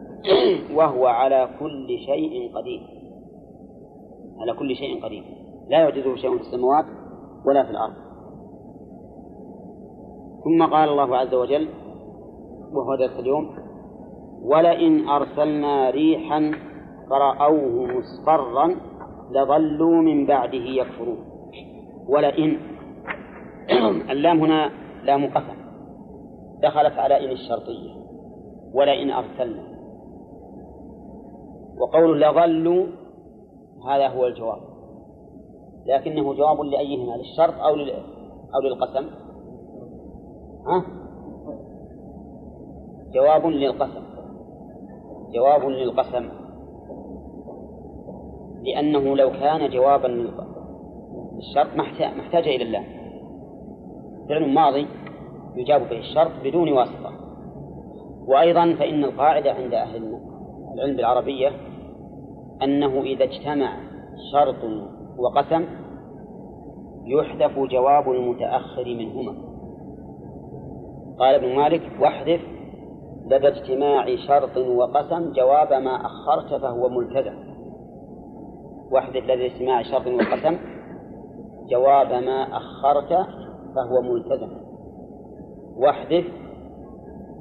وهو 0.76 1.06
على 1.06 1.48
كل 1.60 1.98
شيء 2.06 2.56
قدير. 2.56 2.80
على 4.40 4.52
كل 4.52 4.76
شيء 4.76 5.04
قدير. 5.04 5.24
لا 5.68 5.78
يعجزه 5.78 6.16
شيء 6.16 6.36
في 6.36 6.42
السماوات 6.42 6.84
ولا 7.46 7.64
في 7.64 7.70
الأرض. 7.70 7.94
ثم 10.44 10.62
قال 10.62 10.88
الله 10.88 11.16
عز 11.16 11.34
وجل 11.34 11.68
وهو 12.72 12.94
درس 12.94 13.18
اليوم 13.18 13.59
ولئن 14.42 15.08
أرسلنا 15.08 15.90
ريحا 15.90 16.52
فرأوه 17.10 17.86
مصفرا 17.86 18.74
لظلوا 19.30 20.02
من 20.02 20.26
بعده 20.26 20.58
يكفرون. 20.58 21.24
ولئن 22.08 22.58
اللام 24.12 24.40
هنا 24.40 24.70
لام 25.04 25.26
قسم. 25.26 25.56
دخلت 26.62 26.98
على 26.98 27.24
إن 27.24 27.30
الشرطية. 27.30 27.90
ولئن 28.74 29.10
أرسلنا. 29.10 29.62
وقول 31.78 32.20
لظلوا 32.20 32.86
هذا 33.88 34.08
هو 34.08 34.26
الجواب. 34.26 34.60
لكنه 35.86 36.34
جواب 36.34 36.60
لأيهما؟ 36.60 37.16
للشرط 37.16 37.54
أو 37.54 37.74
أو 38.54 38.60
للقسم؟ 38.60 39.06
ها؟ 40.66 40.84
جواب 43.14 43.46
للقسم. 43.46 44.09
جواب 45.32 45.64
للقسم. 45.64 46.28
لأنه 48.62 49.16
لو 49.16 49.30
كان 49.30 49.70
جوابا 49.70 50.06
للشرط 50.06 51.76
محتاج 52.16 52.48
إلى 52.48 52.62
الله. 52.62 52.84
فعل 54.28 54.54
ماضي 54.54 54.86
يجاب 55.56 55.88
به 55.88 55.98
الشرط 55.98 56.30
بدون 56.44 56.72
واسطة. 56.72 57.12
وأيضا 58.26 58.74
فإن 58.78 59.04
القاعدة 59.04 59.52
عند 59.52 59.74
أهل 59.74 60.20
العلم 60.74 60.96
بالعربية 60.96 61.52
أنه 62.62 63.00
إذا 63.00 63.24
اجتمع 63.24 63.76
شرط 64.32 64.64
وقسم 65.18 65.64
يحذف 67.04 67.58
جواب 67.58 68.10
المتأخر 68.10 68.84
منهما. 68.84 69.34
قال 71.18 71.34
ابن 71.34 71.56
مالك 71.56 71.82
واحذف 72.00 72.40
لدى 73.26 73.48
اجتماع 73.48 74.16
شرط 74.16 74.56
وقسم 74.56 75.32
جواب 75.32 75.72
ما 75.72 76.06
أخرت 76.06 76.60
فهو 76.62 76.88
ملتزم. 76.88 77.34
واحذف 78.90 79.24
لدى 79.24 79.46
اجتماع 79.46 79.82
شرط 79.82 80.06
وقسم 80.06 80.58
جواب 81.70 82.12
ما 82.12 82.56
أخرت 82.56 83.26
فهو 83.74 84.02
ملتزم. 84.02 84.50
واحذف 85.76 86.24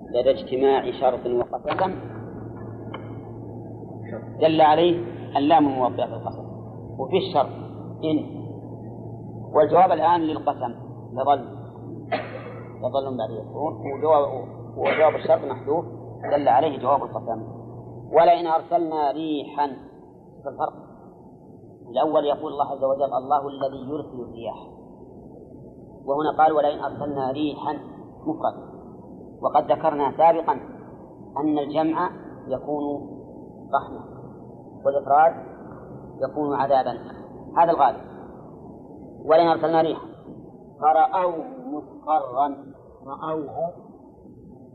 لدى 0.10 0.30
اجتماع 0.30 0.92
شرط 0.92 1.26
وقسم 1.26 1.96
دل 4.42 4.62
عليه 4.62 5.04
اللام 5.38 5.68
الموضع 5.68 6.06
في 6.06 6.14
القسم. 6.14 6.46
وفي 7.00 7.18
الشرط 7.18 7.50
إن. 8.04 8.40
والجواب 9.54 9.92
الآن 9.92 10.22
للقسم. 10.22 10.74
لظل. 11.14 11.46
لظل 12.84 13.18
بعد 13.18 13.30
يكون. 13.30 13.74
وجواب 13.74 14.59
وجواب 14.78 15.16
الشرط 15.16 15.44
محذوف 15.44 15.86
دل 16.32 16.48
عليه 16.48 16.80
جواب 16.80 17.04
القسم. 17.04 17.44
ولئن 18.12 18.48
أرسلنا 18.48 19.12
ريحا 19.12 19.68
في 20.44 20.50
الفرق. 20.50 20.74
الأول 21.90 22.26
يقول 22.26 22.52
الله 22.52 22.66
عز 22.66 22.84
وجل 22.84 23.14
الله 23.14 23.48
الذي 23.48 23.90
يرسل 23.90 24.22
الرياح. 24.22 24.68
وهنا 26.06 26.44
قال 26.44 26.52
ولئن 26.52 26.80
أرسلنا 26.80 27.32
ريحا 27.32 27.74
مفرد. 28.26 28.70
وقد 29.42 29.72
ذكرنا 29.72 30.18
سابقا 30.18 30.54
أن 31.38 31.60
الجمع 31.60 32.10
يكون 32.48 32.84
رحمة 33.74 34.04
والإفراد 34.86 35.34
يكون 36.22 36.54
عذابا. 36.54 36.98
هذا 37.58 37.72
الغالب. 37.72 38.02
ولئن 39.26 39.48
أرسلنا 39.48 39.82
ريحا 39.82 40.08
فرأوه 40.82 41.44
مصفرا 41.66 42.74
رأوه 43.08 43.89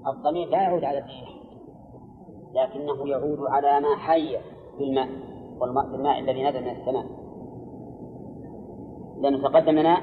الضمير 0.06 0.48
لا 0.48 0.62
يعود 0.62 0.84
على 0.84 0.98
الريح 0.98 1.34
لكنه 2.54 3.08
يعود 3.08 3.38
على 3.40 3.80
ما 3.80 3.96
حي 3.96 4.36
بالماء 4.78 5.08
والماء 5.60 5.86
بالماء 5.86 6.18
الذي 6.18 6.44
نزل 6.44 6.60
من 6.60 6.70
السماء. 6.70 7.06
لأنه 9.20 9.48
تقدم 9.48 9.72
لنا 9.72 10.00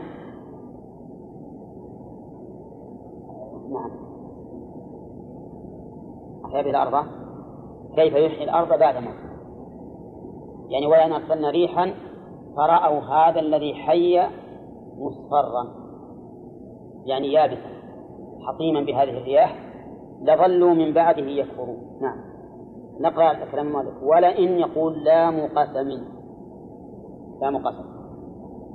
نعم. 3.72 3.92
أحيا 6.46 6.62
به 6.62 6.70
الأرض 6.70 7.06
كيف 7.96 8.14
يحيي 8.14 8.44
الأرض 8.44 8.80
بعد 8.80 8.96
موتها 8.96 9.32
يعني 10.70 10.88
ولئن 10.88 11.14
أرسلنا 11.14 11.50
ريحا 11.50 11.94
فرأوا 12.56 13.02
هذا 13.02 13.40
الذي 13.40 13.74
حي 13.74 14.22
مصفرا. 14.98 15.68
يعني 17.06 17.34
يابسا 17.34 17.72
حطيما 18.48 18.82
بهذه 18.82 19.18
الرياح. 19.18 19.71
لظلوا 20.22 20.74
من 20.74 20.94
بعده 20.94 21.26
يكفرون. 21.26 21.78
نعم. 22.02 22.18
نقرأ 23.00 23.46
كلام 23.52 23.74
مالك. 23.74 23.94
ولئن 24.04 24.60
يقول 24.60 25.04
لام 25.04 25.48
قسم 25.56 25.90
لام 27.42 27.58
قسم 27.58 27.86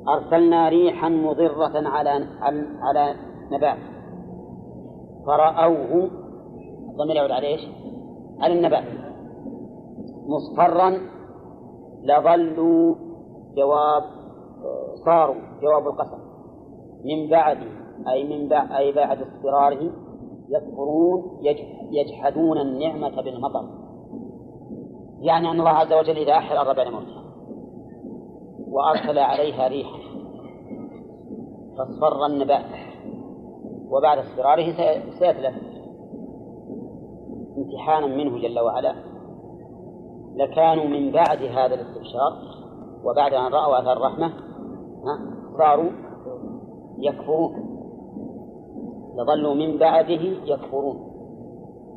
أرسلنا 0.08 0.68
ريحا 0.68 1.08
مضرة 1.08 1.88
على 1.88 2.26
على 2.80 3.14
نبات 3.52 3.78
فرأوه 5.26 6.10
الضمير 6.90 7.16
يعود 7.16 7.30
على 7.30 7.46
إيش؟ 7.46 7.60
على 8.40 8.52
النبات. 8.58 8.84
مصفرا 10.26 10.98
لظلوا 12.02 12.94
جواب 13.56 14.02
صاروا 15.04 15.36
جواب 15.62 15.86
القسم. 15.86 16.18
من 17.04 17.30
بعد 17.30 17.58
أي 18.08 18.24
من 18.24 18.48
بعد 18.48 18.72
أي 18.72 18.92
بعد 18.92 19.18
اصفراره 19.22 19.90
يكفرون 20.48 21.38
يجحدون 21.90 22.58
النعمة 22.58 23.22
بالمطر. 23.22 23.68
يعني 25.20 25.50
أن 25.50 25.60
الله 25.60 25.70
عز 25.70 25.92
وجل 25.92 26.16
إذا 26.16 26.32
أحيا 26.32 26.52
الأرض 26.52 26.76
بعد 26.76 26.86
موتها 26.86 27.22
وأرسل 28.68 29.18
عليها 29.18 29.68
ريحا 29.68 29.98
فاصفر 31.78 32.26
النبات 32.26 32.64
وبعد 33.90 34.18
اصفراره 34.18 34.72
سيتلف. 35.18 35.54
امتحانا 37.56 38.06
منه 38.06 38.38
جل 38.38 38.60
وعلا. 38.60 38.94
لكانوا 40.36 40.84
من 40.84 41.12
بعد 41.12 41.42
هذا 41.42 41.74
الاستبشار 41.74 42.32
وبعد 43.04 43.34
أن 43.34 43.52
رأوا 43.52 43.78
أثر 43.78 43.92
الرحمة 43.92 44.32
صاروا 45.58 45.90
يكفرون. 46.98 47.65
لظلوا 49.16 49.54
من 49.54 49.78
بعده 49.78 50.22
يكفرون. 50.44 51.12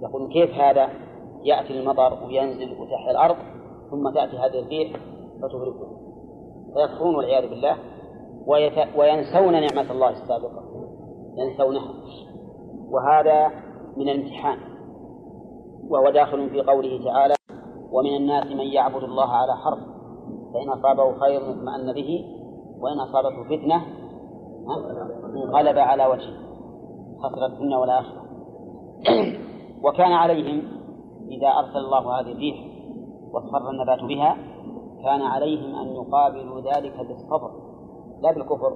يقولون 0.02 0.30
كيف 0.30 0.52
هذا؟ 0.56 0.90
يأتي 1.44 1.80
المطر 1.80 2.26
وينزل 2.26 2.82
وتحيا 2.82 3.12
الأرض 3.12 3.36
ثم 3.91 4.10
تأتي 4.10 4.38
هذه 4.38 4.60
الريح 4.60 4.91
فتهلكهم 5.41 5.98
فيكفرون 6.74 7.16
والعياذ 7.16 7.50
بالله. 7.50 7.78
وينسون 8.98 9.52
نعمة 9.52 9.91
الله 9.91 10.10
السابقة. 10.10 10.64
ينسونها. 11.38 11.94
وهذا 12.91 13.48
من 13.98 14.10
الامتحان. 14.10 14.58
وهو 15.90 16.10
داخل 16.10 16.50
في 16.50 16.62
قوله 16.62 17.04
تعالى 17.06 17.36
ومن 17.91 18.16
الناس 18.16 18.46
من 18.46 18.68
يعبد 18.68 19.04
الله 19.04 19.30
على 19.30 19.56
حرف 19.56 19.80
فإن 20.54 20.70
أصابه 20.70 21.20
خير 21.20 21.52
اطمأن 21.52 21.94
به 21.94 22.26
وإن 22.80 23.00
أصابته 23.00 23.44
فتنة 23.44 23.86
انقلب 25.36 25.78
على 25.78 26.06
وجهه. 26.06 26.48
خسر 27.24 27.46
الدنيا 27.46 27.78
والآخرة. 27.78 28.22
وكان 29.84 30.12
عليهم 30.12 30.62
إذا 31.32 31.48
أرسل 31.48 31.78
الله 31.78 32.20
هذه 32.20 32.32
الريح 32.32 32.58
واصفر 33.34 33.70
النبات 33.70 34.04
بها 34.04 34.38
كان 35.04 35.22
عليهم 35.22 35.76
أن 35.76 35.88
يقابلوا 35.88 36.62
ذلك 36.62 36.98
بالصبر 37.08 37.52
لا 38.22 38.32
بالكفر 38.32 38.74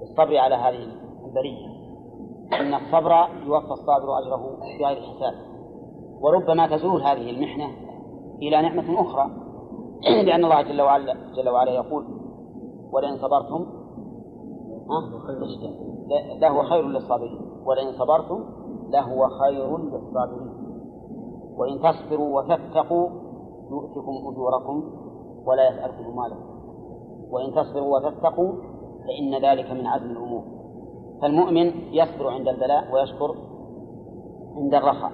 بالصبر 0.00 0.36
على 0.36 0.54
هذه 0.54 0.88
البرية. 1.26 1.66
إن 2.60 2.74
الصبر 2.74 3.12
يوفى 3.46 3.70
الصابر 3.70 4.18
أجره 4.18 4.56
بغير 4.80 5.02
حساب. 5.02 5.34
وربما 6.20 6.76
تزول 6.76 7.02
هذه 7.02 7.30
المحنة 7.30 7.66
إلى 8.42 8.62
نعمة 8.62 9.00
أخرى. 9.00 9.30
لأن 10.04 10.44
الله 10.44 10.62
جل 10.62 10.82
وعلا 10.82 11.16
جل 11.36 11.48
وعلا 11.48 11.70
يقول 11.70 12.04
ولئن 12.92 13.16
صبرتم 13.16 13.66
لهو 16.40 16.62
خير 16.62 16.86
للصابرين. 16.86 17.40
ولئن 17.66 17.92
صبرتم 17.92 18.44
لهو 18.88 19.28
خير 19.28 19.78
للصابرين. 19.78 20.54
وإن 21.56 21.80
تصبروا 21.80 22.40
وتتقوا 22.40 23.08
يؤتكم 23.70 24.12
أجوركم 24.28 24.92
ولا 25.46 25.68
يسألكم 25.68 26.16
مالكم 26.16 26.44
وإن 27.30 27.54
تصبروا 27.54 27.96
وتتقوا 27.96 28.52
فإن 29.06 29.44
ذلك 29.44 29.70
من 29.70 29.86
عزم 29.86 30.10
الأمور. 30.10 30.42
فالمؤمن 31.22 31.66
يصبر 31.92 32.28
عند 32.28 32.48
البلاء 32.48 32.94
ويشكر 32.94 33.34
عند 34.56 34.74
الرخاء. 34.74 35.12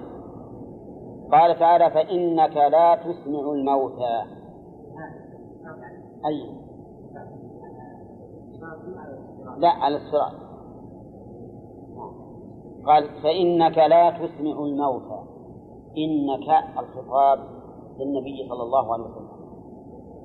قال 1.31 1.59
تعالى 1.59 1.89
فإنك 1.91 2.57
لا 2.57 2.95
تسمع 2.95 3.51
الموتى. 3.51 4.21
أي؟ 6.25 6.61
لا 9.57 9.69
على 9.69 9.95
الصراط. 9.95 10.50
قال 12.85 13.09
فإنك 13.23 13.77
لا 13.77 14.09
تسمع 14.09 14.51
الموتى 14.51 15.19
إنك 15.97 16.47
الخطاب 16.79 17.39
للنبي 17.99 18.49
صلى 18.49 18.63
الله 18.63 18.93
عليه 18.93 19.03
وسلم. 19.03 19.31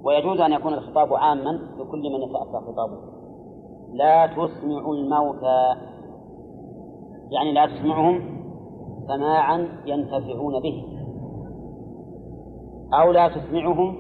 ويجوز 0.05 0.41
أن 0.41 0.53
يكون 0.53 0.74
الخطاب 0.74 1.15
عاما 1.15 1.51
لكل 1.78 2.03
من 2.03 2.23
يتأتى 2.23 2.66
خطابه. 2.66 2.99
لا 3.93 4.27
تسمع 4.27 4.91
الموتى. 4.91 5.74
يعني 7.31 7.53
لا 7.53 7.66
تسمعهم 7.66 8.20
سماعا 9.07 9.69
ينتفعون 9.87 10.62
به. 10.62 10.85
أو 12.95 13.12
لا 13.12 13.28
تسمعهم 13.28 13.97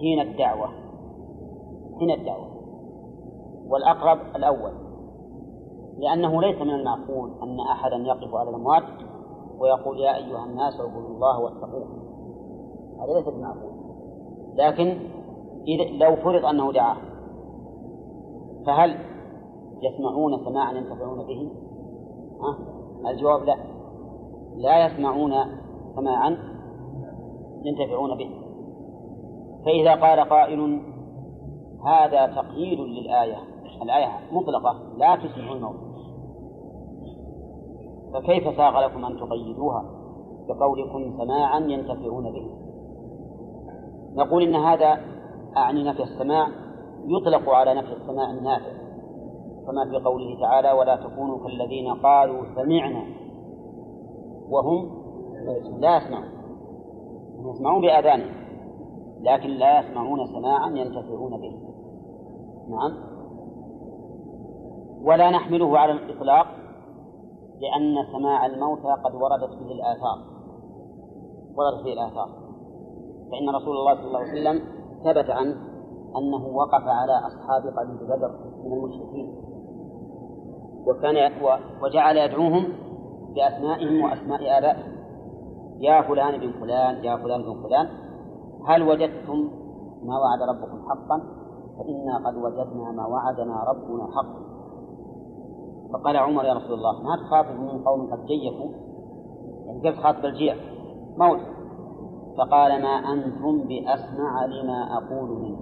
حين 0.00 0.20
الدعوة. 0.20 0.68
حين 1.98 2.10
الدعوة. 2.10 2.50
والأقرب 3.68 4.18
الأول. 4.36 4.79
لأنه 6.00 6.42
ليس 6.42 6.62
من 6.62 6.70
المعقول 6.70 7.30
أن 7.42 7.60
أحدا 7.60 7.96
يقف 7.96 8.34
على 8.34 8.50
الأموات 8.50 8.82
ويقول 9.58 10.00
يا 10.00 10.16
أيها 10.16 10.44
الناس 10.44 10.80
اعبدوا 10.80 11.08
الله 11.08 11.40
واتقوه. 11.40 11.86
هذا 13.00 13.18
ليس 13.18 13.28
بمعقول 13.28 13.70
لكن 14.54 14.98
إذا 15.68 15.84
لو 15.84 16.16
فرض 16.16 16.44
أنه 16.44 16.72
دعاه 16.72 16.96
فهل 18.66 18.96
يسمعون 19.82 20.44
سماعا 20.44 20.72
ينتفعون 20.72 21.26
به؟ 21.26 21.50
ها؟ 22.40 22.58
الجواب 23.10 23.42
لا. 23.42 23.56
لا 24.56 24.86
يسمعون 24.86 25.32
سماعا 25.96 26.36
ينتفعون 27.62 28.18
به. 28.18 28.30
فإذا 29.64 29.94
قال 29.94 30.28
قائل 30.28 30.80
هذا 31.86 32.26
تقييد 32.26 32.80
للآية. 32.80 33.36
الآية 33.82 34.08
مطلقة 34.32 34.82
لا 34.96 35.16
تسمع 35.16 35.52
الموت 35.52 35.89
فكيف 38.12 38.56
ساغ 38.56 38.80
لكم 38.80 39.04
أن 39.04 39.16
تقيدوها؟ 39.16 39.84
بقولكم 40.48 41.18
سماعا 41.18 41.58
ينتفعون 41.58 42.32
به. 42.32 42.50
نقول 44.14 44.42
إن 44.42 44.54
هذا 44.54 45.00
أعني 45.56 45.84
نفي 45.84 46.02
السماع 46.02 46.48
يطلق 47.06 47.50
على 47.50 47.74
نفي 47.74 47.92
السماع 47.92 48.30
النافع. 48.30 48.72
كما 49.66 49.90
في 49.90 50.04
قوله 50.04 50.40
تعالى 50.40 50.72
ولا 50.72 50.96
تكونوا 50.96 51.38
كالذين 51.38 51.94
قالوا 51.94 52.44
سمعنا 52.54 53.02
وهم 54.50 54.90
لا 55.78 55.96
يسمعون. 55.96 56.28
يسمعون 57.54 57.80
بآذانهم 57.82 58.40
لكن 59.20 59.48
لا 59.48 59.80
يسمعون 59.80 60.26
سماعا 60.26 60.70
ينتفعون 60.70 61.40
به. 61.40 61.52
نعم. 62.68 62.92
ولا 65.02 65.30
نحمله 65.30 65.78
على 65.78 65.92
الإطلاق 65.92 66.46
لأن 67.60 68.06
سماع 68.12 68.46
الموتى 68.46 68.92
قد 69.04 69.14
وردت 69.14 69.58
به 69.58 69.72
الآثار. 69.72 70.18
وردت 71.56 71.84
به 71.84 71.92
الآثار. 71.92 72.28
فإن 73.30 73.54
رسول 73.56 73.76
الله 73.76 73.94
صلى 73.94 74.06
الله 74.06 74.18
عليه 74.18 74.40
وسلم 74.40 74.62
ثبت 75.04 75.30
عنه 75.30 75.56
أنه 76.18 76.46
وقف 76.46 76.84
على 76.84 77.12
أصحاب 77.12 77.62
قبيل 77.78 77.96
بدر 77.96 78.30
من 78.64 78.72
المشركين. 78.72 79.34
وكان 80.86 81.32
وجعل 81.82 82.16
يدعوهم 82.16 82.64
بأسمائهم 83.34 84.04
وأسماء 84.04 84.58
آبائهم. 84.58 84.92
يا 85.78 86.02
فلان 86.02 86.40
بن 86.40 86.52
فلان 86.60 87.04
يا 87.04 87.16
فلان 87.16 87.42
بن 87.42 87.62
فلان 87.62 87.88
هل 88.66 88.82
وجدتم 88.82 89.50
ما 90.02 90.18
وعد 90.18 90.42
ربكم 90.48 90.88
حقا؟ 90.88 91.22
فإنا 91.78 92.28
قد 92.28 92.36
وجدنا 92.36 92.92
ما 92.92 93.06
وعدنا 93.06 93.64
ربنا 93.64 94.06
حقا. 94.16 94.50
فقال 95.92 96.16
عمر 96.16 96.44
يا 96.44 96.54
رسول 96.54 96.72
الله 96.72 97.02
ما 97.02 97.16
تخاطب 97.16 97.60
من 97.60 97.84
قوم 97.84 98.12
قد 98.12 98.26
جيفوا 98.26 98.70
يعني 99.66 99.80
كيف 99.80 99.98
تخاطب 99.98 100.24
الجيع؟ 100.24 100.54
موت. 101.18 101.40
فقال 102.38 102.82
ما 102.82 102.88
أنتم 102.88 103.68
بأسمع 103.68 104.44
لما 104.44 104.96
أقول 104.96 105.30
منه. 105.30 105.58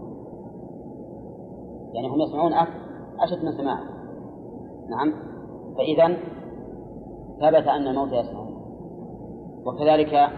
يعني 1.95 2.09
هم 2.09 2.21
يسمعون 2.21 2.53
أشد 3.21 3.45
من 3.45 3.53
سماع. 3.53 3.79
نعم. 4.91 5.13
فإذا 5.77 6.17
ثبت 7.41 7.67
أن 7.69 7.87
الموت 7.87 8.13
يسمعون 8.13 8.49
وكذلك 9.67 10.31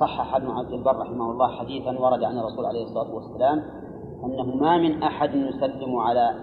صحح 0.00 0.34
ابن 0.34 0.50
عبد 0.50 0.72
البر 0.72 0.96
رحمه 0.96 1.30
الله 1.30 1.48
حديثا 1.48 2.00
ورد 2.00 2.24
عن 2.24 2.38
الرسول 2.38 2.66
عليه 2.66 2.84
الصلاة 2.84 3.14
والسلام 3.14 3.62
أنه 4.24 4.56
ما 4.56 4.78
من 4.78 5.02
أحد 5.02 5.34
يسلم 5.34 5.96
على 5.96 6.34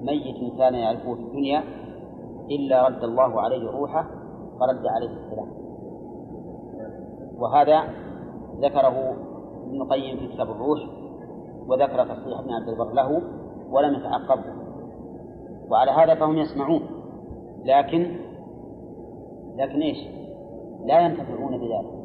ميت 0.00 0.58
كان 0.58 0.74
يعرفه 0.74 1.14
في 1.14 1.20
الدنيا 1.20 1.62
إلا 2.50 2.88
رد 2.88 3.04
الله 3.04 3.40
عليه 3.40 3.70
روحه 3.70 4.02
فرد 4.60 4.86
عليه 4.86 5.10
السلام. 5.10 5.48
وهذا 7.38 7.82
ذكره 8.60 9.16
ابن 9.66 9.82
القيم 9.82 10.16
في 10.16 10.28
كتاب 10.34 10.50
الروح 10.50 10.80
وذكر 11.66 12.04
تصحيح 12.04 12.38
ابن 12.38 12.52
عبد 12.52 12.68
البر 12.68 12.92
له 12.92 13.22
ولم 13.70 13.94
يتعقبه 13.94 14.44
وعلى 15.70 15.90
هذا 15.90 16.14
فهم 16.14 16.36
يسمعون. 16.36 16.82
لكن 17.64 18.16
لكن 19.56 19.82
إيش؟ 19.82 19.98
لا 20.84 21.00
ينتفعون 21.00 21.58
بذلك. 21.58 22.00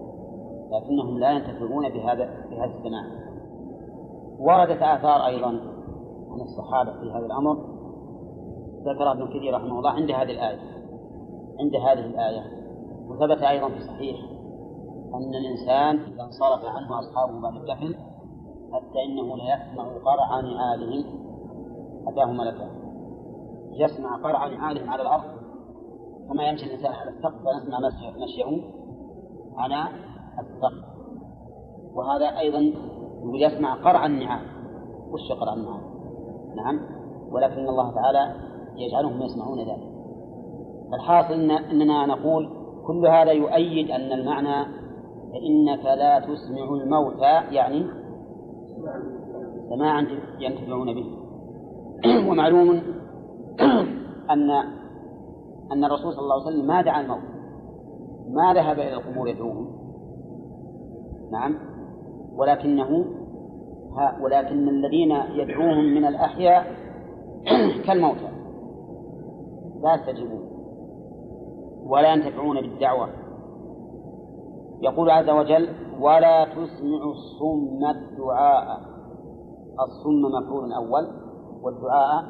لكنهم 0.71 1.19
لا 1.19 1.31
ينتفعون 1.31 1.89
بهذا 1.89 2.29
بهذا 2.49 2.71
السماع. 2.77 3.03
وردت 4.39 4.81
آثار 4.81 5.25
أيضا 5.25 5.47
عن 6.31 6.41
الصحابة 6.41 6.91
في 6.91 7.11
هذا 7.11 7.25
الأمر. 7.25 7.74
ذكر 8.85 9.11
ابن 9.11 9.27
كثير 9.27 9.53
رحمه 9.53 9.79
الله 9.79 9.89
عند 9.91 10.11
هذه 10.11 10.31
الآية 10.31 10.59
عند 11.59 11.75
هذه 11.75 12.05
الآية 12.05 12.43
وثبت 13.07 13.41
أيضا 13.43 13.69
في 13.69 13.77
الصحيح 13.77 14.15
أن 15.13 15.35
الإنسان 15.35 16.13
إذا 16.13 16.23
انصرف 16.23 16.65
عنه 16.65 16.99
أصحابه 16.99 17.41
بعد 17.41 17.55
الدفن 17.55 17.95
حتى 18.73 19.03
إنه 19.05 19.37
ليسمع 19.37 19.83
قرع 19.83 20.41
نعالهم 20.41 21.05
أتاه 22.07 22.31
ملكان 22.31 22.69
يسمع 23.71 24.15
قرع 24.17 24.47
نعالهم 24.47 24.89
على 24.89 25.01
الأرض 25.01 25.23
كما 26.29 26.43
يمشي 26.43 26.65
الإنسان 26.65 26.91
على 26.93 27.09
السقف 27.09 27.35
فنسمع 27.35 27.79
مشيه 28.23 28.61
على 29.57 29.87
السقف 30.39 30.95
وهذا 31.93 32.39
أيضا 32.39 32.59
يقول 33.23 33.43
يسمع 33.43 33.73
قرع 33.73 34.05
النعال 34.05 34.45
وش 35.11 35.31
قرع 35.31 35.53
النعال؟ 35.53 35.81
نعم 36.55 36.79
ولكن 37.31 37.69
الله 37.69 37.91
تعالى 37.91 38.35
يجعلهم 38.77 39.21
يسمعون 39.21 39.59
ذلك. 39.59 39.95
الحاصل 40.93 41.33
إن 41.33 41.51
أننا 41.51 42.05
نقول 42.05 42.49
كل 42.87 43.07
هذا 43.07 43.31
يؤيد 43.31 43.91
أن 43.91 44.11
المعنى 44.11 44.65
فإنك 45.33 45.85
لا 45.85 46.19
تسمع 46.19 46.73
الموتى 46.73 47.55
يعني 47.55 47.85
سماعا 49.69 50.07
ينتفعون 50.39 50.93
به. 50.93 51.05
ومعلوم 52.29 52.81
أن 54.29 54.51
أن 55.71 55.85
الرسول 55.85 56.13
صلى 56.13 56.23
الله 56.23 56.33
عليه 56.33 56.45
وسلم 56.45 56.67
ما 56.67 56.81
دعا 56.81 57.01
الموت. 57.01 57.19
ما 58.29 58.53
ذهب 58.53 58.79
إلى 58.79 58.93
القبور 58.93 59.27
يدعوهم. 59.27 59.67
نعم. 61.31 61.55
ولكنه 62.35 63.05
ولكن 64.21 64.69
الذين 64.69 65.11
يدعوهم 65.11 65.85
من 65.85 66.05
الأحياء 66.05 66.65
كالموتى. 67.85 68.34
لا 69.85 69.95
يستجيبون 69.95 70.43
ولا 71.85 72.13
ينتفعون 72.13 72.61
بالدعوة. 72.61 73.09
يقول 74.81 75.09
عز 75.09 75.29
وجل 75.29 75.69
ولا 75.99 76.45
تسمع 76.45 77.01
الصم 77.03 77.85
الدعاء. 77.85 78.79
الصم 79.85 80.21
مفعول 80.21 80.73
أول 80.73 81.07
والدعاء 81.61 82.23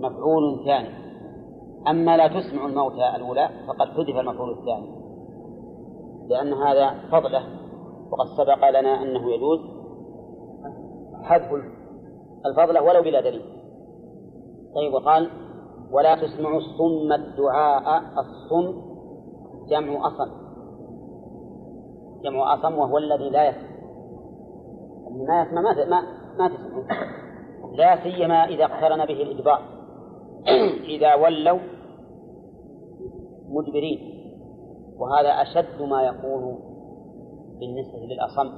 مفعول 0.00 0.64
ثاني. 0.64 0.88
أما 1.88 2.16
لا 2.16 2.28
تسمع 2.28 2.66
الموتى 2.66 3.16
الأولى 3.16 3.48
فقد 3.68 3.88
حذف 3.88 4.16
المفعول 4.16 4.50
الثاني 4.50 5.04
لأن 6.28 6.52
هذا 6.52 7.08
فضله 7.12 7.42
وقد 8.10 8.26
سبق 8.36 8.80
لنا 8.80 9.02
أنه 9.02 9.30
يجوز 9.30 9.60
حذف 11.22 11.50
الفضلة 12.46 12.82
ولو 12.82 13.02
بلا 13.02 13.20
دليل. 13.20 13.42
طيب 14.74 14.94
وقال 14.94 15.43
ولا 15.94 16.14
تسمع 16.14 16.56
الصم 16.56 17.12
الدعاء 17.12 18.02
الصم 18.18 18.82
جمع 19.68 20.06
أصم. 20.06 20.30
جمع 22.24 22.54
أصم 22.54 22.78
وهو 22.78 22.98
الذي 22.98 23.30
لا 23.30 23.48
يسمع. 23.48 23.74
ما 25.10 25.42
يسمع 25.42 25.60
ما 25.60 25.84
ما, 25.84 26.02
ما 26.38 26.48
تسمع. 26.48 26.82
لا 27.72 28.02
سيما 28.02 28.44
إذا 28.44 28.64
اقترن 28.64 29.04
به 29.06 29.22
الإدبار. 29.22 29.60
إذا 30.94 31.14
ولوا 31.14 31.58
مدبرين. 33.48 34.14
وهذا 34.98 35.28
أشد 35.28 35.82
ما 35.82 36.02
يكون 36.02 36.58
بالنسبة 37.60 37.98
للأصم 37.98 38.50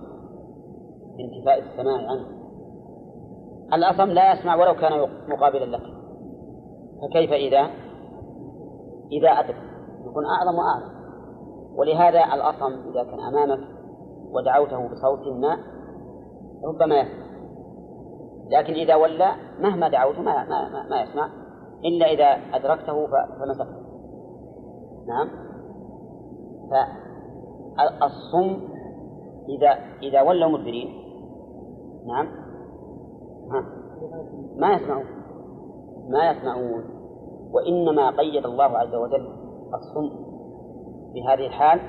بانتفاء 1.17 1.59
السماع 1.59 2.11
عنه. 2.11 2.27
الأصم 3.73 4.11
لا 4.11 4.33
يسمع 4.33 4.55
ولو 4.55 4.75
كان 4.75 5.09
مقابلا 5.29 5.77
لك. 5.77 5.96
فكيف 7.03 7.33
إذا؟ 7.33 7.71
إذا 9.13 9.29
أدرك. 9.29 9.57
يكون 10.07 10.25
أعظم 10.27 10.59
وأعظم. 10.59 10.97
ولهذا 11.77 12.25
الأصم 12.35 12.91
إذا 12.91 13.05
كان 13.05 13.21
أمامك 13.21 13.61
ودعوته 14.31 14.89
بصوت 14.89 15.29
ما 15.41 15.59
ربما 16.65 17.01
يسمع. 17.01 17.27
لكن 18.51 18.73
إذا 18.73 18.95
ولى 18.95 19.33
مهما 19.61 19.89
دعوته 19.89 20.23
ما, 20.23 20.45
ما, 20.45 20.69
ما, 20.69 20.89
ما 20.91 21.03
يسمع. 21.03 21.31
إلا 21.85 22.07
إذا 22.07 22.57
أدركته 22.57 23.07
فمسكته 23.07 23.87
نعم؟ 25.07 25.29
فالصم 27.77 28.69
إذا 29.49 29.79
إذا 30.03 30.23
ولوا 30.23 30.51
مدبرين. 30.51 30.89
نعم؟ 32.07 32.27
ها. 33.53 33.65
ما 34.57 34.73
يسمعون. 34.73 35.26
ما 36.09 36.31
يسمعون 36.31 36.85
وإنما 37.53 38.11
قيد 38.11 38.45
الله 38.47 38.79
عز 38.79 38.95
وجل 38.95 39.29
الصم 39.75 40.11
بهذه 41.15 41.47
الحال 41.47 41.81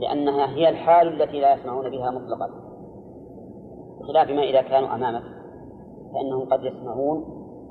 لأنها 0.00 0.48
هي 0.48 0.68
الحال 0.68 1.22
التي 1.22 1.40
لا 1.40 1.54
يسمعون 1.54 1.90
بها 1.90 2.10
مطلقا. 2.10 2.50
بخلاف 4.00 4.30
ما 4.30 4.42
إذا 4.42 4.62
كانوا 4.62 4.94
أمامك 4.94 5.22
فإنهم 6.14 6.48
قد 6.48 6.64
يسمعون 6.64 7.24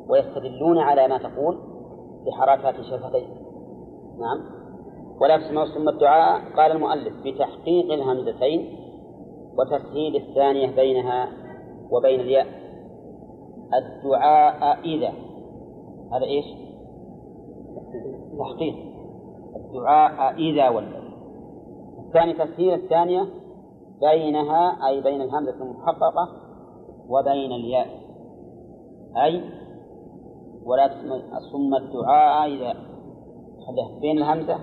ويستدلون 0.10 0.78
على 0.78 1.08
ما 1.08 1.18
تقول 1.18 1.58
بحركات 2.26 2.76
شفتيه 2.76 3.28
نعم. 4.20 4.56
ولا 5.22 5.38
تسمعوا 5.38 5.68
ثم 5.68 5.90
الدعاء 5.90 6.42
قال 6.58 6.72
المؤلف 6.72 7.14
بتحقيق 7.26 7.94
الهمزتين 7.94 8.80
وتسهيل 9.58 10.16
الثانية 10.16 10.76
بينها 10.76 11.28
وبين 11.92 12.20
الياء. 12.20 12.48
الدعاء 13.74 14.80
إذا 14.80 15.12
هذا 16.12 16.26
إيش؟ 16.26 16.46
تحقيق. 18.40 18.76
الدعاء 19.56 20.36
إذا 20.36 20.70
ولى 20.70 21.02
الثاني 22.08 22.34
تسهيل 22.34 22.74
الثانية 22.74 23.28
بينها 24.02 24.88
أي 24.88 25.02
بين 25.02 25.22
الهمزة 25.22 25.64
المحققة 25.64 26.30
وبين 27.10 27.52
الياء. 27.52 27.88
أي 29.24 29.42
ولا 30.66 30.88
ثم 31.52 31.76
الدعاء 31.76 32.48
إذا 32.48 32.74
خليه 33.68 34.00
بين 34.02 34.18
الهمزة 34.18 34.60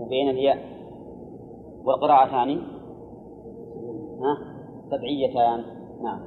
وبين 0.00 0.28
الياء. 0.28 0.58
ها؟ 4.22 4.36
سبعيتان 4.90 5.64
نعم. 6.02 6.20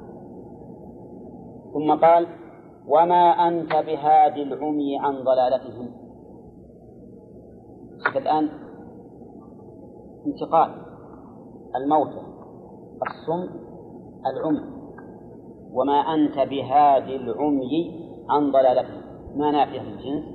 ثم 1.74 2.06
قال 2.06 2.28
وما 2.88 3.48
أنت 3.48 3.72
بهادي 3.76 4.44
العمي 4.44 5.00
عن 5.00 5.24
ضلالتهم. 5.24 5.90
الآن 8.16 8.50
انتقال 10.28 10.72
الموتى 11.76 12.22
الصم 13.08 13.50
العمي. 14.26 14.76
وما 15.72 15.94
أنت 15.94 16.50
بهادي 16.50 17.16
العمي 17.16 18.06
عن 18.30 18.52
ضلالتهم. 18.52 19.02
ما 19.36 19.52
نافية 19.52 19.82
للجنس؟ 19.82 20.26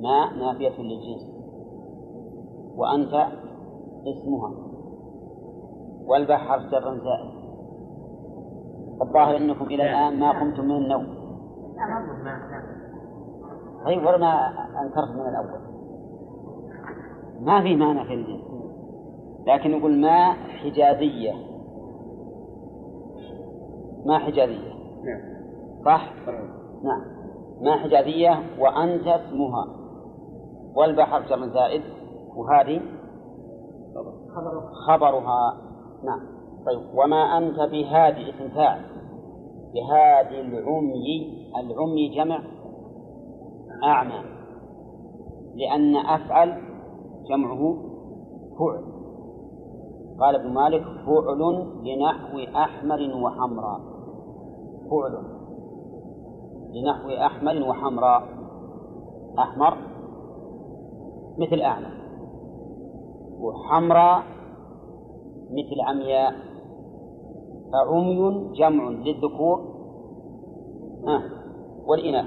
ما 0.00 0.36
نافية 0.36 0.82
للجنس. 0.82 1.34
وأنت 2.76 3.26
اسمها. 4.06 4.50
والبحر 6.06 6.60
شر 6.70 6.96
زائد. 6.96 7.44
الظاهر 9.02 9.36
أنكم 9.36 9.64
إلى 9.64 9.82
الآن 9.82 10.20
ما 10.20 10.40
قمتم 10.40 10.64
من 10.64 10.76
النوم. 10.76 11.23
طيب 13.84 14.06
ولا 14.06 14.48
أنكرت 14.82 15.10
من 15.14 15.28
الأول. 15.28 15.60
ما 17.40 17.62
في 17.62 17.76
معنى 17.76 18.04
في 18.04 18.14
الجنس 18.14 18.44
لكن 19.46 19.78
نقول 19.78 20.00
ما 20.00 20.32
حجازية 20.32 21.32
ما 24.06 24.18
حجازية 24.18 24.74
صح؟ 25.84 26.12
نعم. 26.84 27.02
ما 27.60 27.76
حجازية 27.76 28.42
وأنت 28.58 29.06
اسمها. 29.06 29.66
والبحر 30.74 31.22
شر 31.28 31.46
زائد 31.46 31.82
وهذه 32.36 32.80
خبرها. 34.86 35.56
نعم. 36.04 36.20
طيب 36.66 36.80
وما 36.94 37.38
أنت 37.38 37.56
بهادي 37.56 38.30
اسم 38.30 38.48
فاعل 38.48 38.80
بهادي 39.74 40.40
العمي 40.40 41.46
العمي 41.56 42.08
جمع 42.08 42.40
أعمى 43.84 44.20
لأن 45.54 45.96
أفعل 45.96 46.62
جمعه 47.28 47.76
فعل. 48.58 48.84
قال 50.20 50.34
ابن 50.34 50.52
مالك 50.52 50.82
فعل 50.82 51.66
لنحو 51.84 52.38
أحمر 52.56 53.00
وحمراء 53.22 53.80
فعل 54.90 55.24
لنحو 56.74 57.10
أحمر 57.10 57.68
وحمراء 57.68 58.22
أحمر 59.38 59.76
مثل 61.38 61.60
أعمى 61.60 61.88
وحمراء 63.40 64.22
مثل 65.50 65.80
عمياء. 65.80 66.53
فعمي 67.72 68.50
جمع 68.54 68.88
للذكور. 68.88 69.74
آه 71.08 71.22
والإناث. 71.86 72.26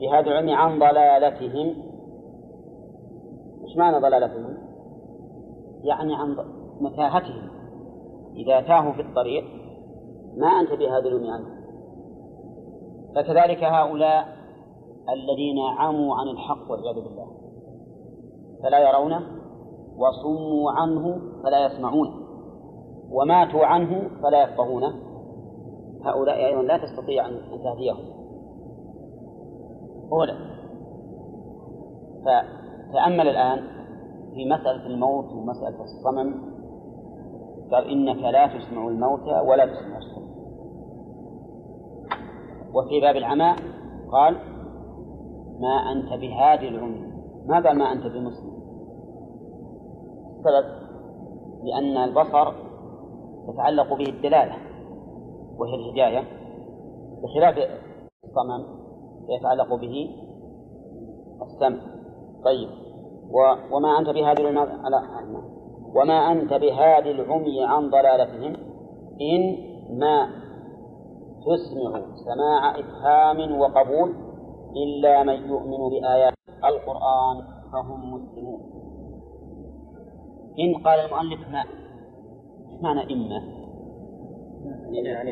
بهذا 0.00 0.26
العلم 0.26 0.50
عن 0.50 0.78
ضلالتهم. 0.78 1.74
إيش 3.64 3.76
معنى 3.76 3.98
ضلالتهم؟ 3.98 4.56
يعني 5.84 6.14
عن 6.14 6.36
متاهتهم. 6.80 7.50
إذا 8.36 8.60
تاهوا 8.60 8.92
في 8.92 9.02
الطريق 9.02 9.44
ما 10.36 10.46
أنت 10.46 10.70
بهذا 10.70 11.08
العلم 11.08 11.30
عنه 11.30 11.46
فكذلك 13.14 13.64
هؤلاء 13.64 14.24
الذين 15.08 15.58
عموا 15.58 16.14
عن 16.14 16.28
الحق 16.28 16.70
والعياذ 16.70 16.94
بالله. 16.94 17.26
فلا 18.62 18.78
يرونه 18.78 19.20
وصموا 19.96 20.70
عنه 20.70 21.20
فلا 21.42 21.66
يسمعون. 21.66 22.23
وماتوا 23.10 23.66
عنه 23.66 24.10
فلا 24.22 24.42
يفقهونه 24.42 24.94
هؤلاء 26.04 26.46
أيضا 26.46 26.62
لا 26.62 26.78
تستطيع 26.78 27.28
أن 27.28 27.40
تهديهم. 27.64 28.04
أولا 30.12 30.34
فتأمل 32.24 33.28
الآن 33.28 33.58
في 34.34 34.44
مسألة 34.44 34.86
الموت 34.86 35.32
ومسألة 35.32 35.84
الصمم. 35.84 36.54
قال 37.72 37.90
إنك 37.90 38.16
لا 38.16 38.46
تسمع 38.46 38.88
الموتى 38.88 39.40
ولا 39.48 39.66
تسمع 39.66 39.98
الصم 39.98 40.24
وفي 42.74 43.00
باب 43.00 43.16
العمى 43.16 43.56
قال 44.12 44.36
ما 45.60 45.92
أنت 45.92 46.20
بهادي 46.20 46.68
العمي. 46.68 47.12
ما 47.46 47.60
قال 47.60 47.78
ما 47.78 47.92
أنت 47.92 48.06
بمسلم؟ 48.06 48.54
السبب 50.38 50.64
لأن 51.64 51.96
البصر 51.96 52.52
تتعلق 53.52 53.94
به 53.94 54.08
الدلالة 54.08 54.56
وهي 55.58 55.74
الهداية 55.74 56.24
بخلاف 57.22 57.58
الصمم 58.24 58.64
يتعلق 59.28 59.74
به 59.74 60.10
السمع. 61.42 61.80
طيب 62.44 62.68
و 63.30 63.38
وما 63.76 63.98
أنت 63.98 64.08
بهذه 64.08 64.58
على 64.84 65.02
وما 65.94 66.32
أنت 66.32 66.52
بهذه 66.52 67.10
العمي 67.10 67.64
عن 67.64 67.90
ضلالتهم؟ 67.90 68.56
إن 69.20 69.56
ما 69.98 70.28
تسمع 71.46 72.02
سماع 72.14 72.78
إفهام 72.80 73.60
وقبول 73.60 74.14
إلا 74.76 75.22
من 75.22 75.48
يؤمن 75.48 75.88
بآيات 75.90 76.34
القرآن 76.64 77.36
فهم 77.72 78.14
مسلمون. 78.14 78.60
إن 80.58 80.74
قال 80.74 81.00
المؤلف 81.00 81.48
ما؟ 81.48 81.83
معنى 82.82 83.12
إما؟ 83.12 83.42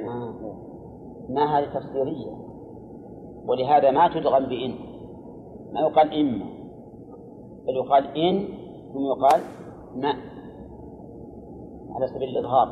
آه. 0.09 0.55
ما 1.29 1.59
هذه 1.59 1.65
تفسيرية. 1.65 2.31
ولهذا 3.47 3.91
ما 3.91 4.09
تدغم 4.09 4.47
بإن. 4.47 4.75
ما 5.73 5.81
يقال 5.81 6.21
إما. 6.21 6.45
بل 7.67 7.77
يقال 7.77 8.17
إن 8.17 8.49
ثم 8.93 9.05
يقال 9.07 9.41
ما. 9.97 10.15
على 11.95 12.07
سبيل 12.07 12.29
الإظهار. 12.29 12.69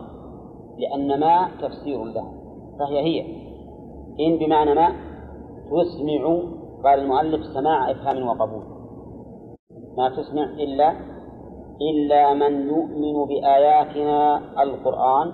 لأن 0.78 1.20
ما 1.20 1.48
تفسير 1.62 2.05
له 2.05 2.32
فهي 2.78 3.01
هي. 3.01 3.20
إن 4.20 4.38
بمعنى 4.38 4.74
ما 4.74 4.92
تسمع 5.70 6.42
قال 6.84 7.01
المؤلف 7.01 7.47
سماع 7.55 7.90
إفهام 7.90 8.28
وقبول. 8.28 8.62
ما 9.97 10.09
تسمع 10.09 10.44
إلا 10.44 11.10
إلا 11.81 12.35
من 12.35 12.69
يؤمن 12.69 13.27
بآياتنا 13.28 14.40
القرآن 14.62 15.32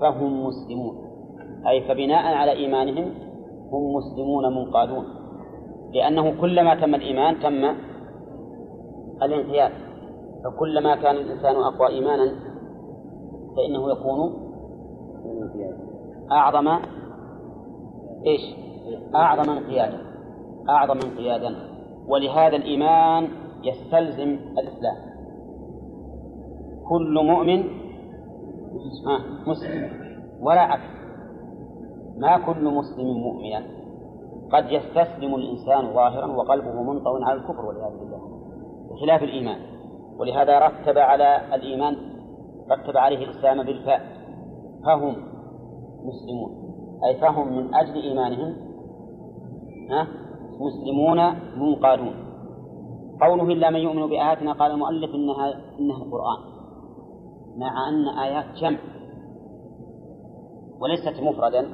فهم 0.00 0.46
مسلمون. 0.46 0.96
أي 1.68 1.80
فبناء 1.80 2.34
على 2.34 2.52
إيمانهم 2.52 3.14
هم 3.72 3.94
مسلمون 3.94 4.54
منقادون. 4.54 5.04
لأنه 5.92 6.40
كلما 6.40 6.74
تم 6.74 6.94
الإيمان 6.94 7.40
تم 7.40 7.64
الانقياد 9.22 9.72
فكلما 10.44 10.96
كان 10.96 11.16
الإنسان 11.16 11.56
أقوى 11.56 11.88
إيمانا 11.88 12.32
فإنه 13.56 13.90
يكون 13.90 14.46
أعظم 16.32 16.68
إيش؟ 18.26 18.40
أعظم 19.14 19.50
انقيادا. 19.50 19.98
أعظم 20.68 20.98
انقيادا. 21.04 21.56
ولهذا 22.08 22.56
الإيمان 22.56 23.28
يستلزم 23.62 24.38
الإسلام. 24.58 24.96
كل 26.88 27.14
مؤمن 27.26 27.64
مسلم. 29.46 29.90
ولا 30.40 30.60
عكس 30.60 30.90
ما 32.18 32.38
كل 32.38 32.64
مسلم 32.64 33.06
مؤمنا. 33.06 33.62
قد 34.52 34.64
يستسلم 34.70 35.34
الإنسان 35.34 35.94
ظاهرا 35.94 36.26
وقلبه 36.26 36.82
منطوي 36.82 37.24
على 37.24 37.40
الكفر 37.40 37.66
والعياذ 37.66 37.98
بالله. 37.98 38.20
بخلاف 38.90 39.22
الإيمان. 39.22 39.58
ولهذا 40.18 40.58
رتب 40.58 40.98
على 40.98 41.54
الإيمان 41.54 41.96
رتب 42.70 42.96
عليه 42.96 43.24
الإسلام 43.24 43.62
بالفاء. 43.62 44.00
فهم 44.84 45.14
مسلمون. 46.04 46.50
أي 47.04 47.20
فهم 47.20 47.56
من 47.56 47.74
أجل 47.74 47.94
إيمانهم 48.02 48.54
ها 49.90 50.06
مسلمون 50.60 51.20
منقادون. 51.56 52.14
قوله 53.20 53.52
إلا 53.52 53.70
من 53.70 53.80
يؤمن 53.80 54.06
بآياتنا 54.06 54.52
قال 54.52 54.70
المؤلف 54.70 55.14
إنها 55.14 55.60
إنها 55.80 55.96
القرآن. 55.96 56.55
مع 57.56 57.88
أن 57.88 58.08
آيات 58.08 58.44
جمع. 58.54 58.78
وليست 60.80 61.22
مفردا. 61.22 61.68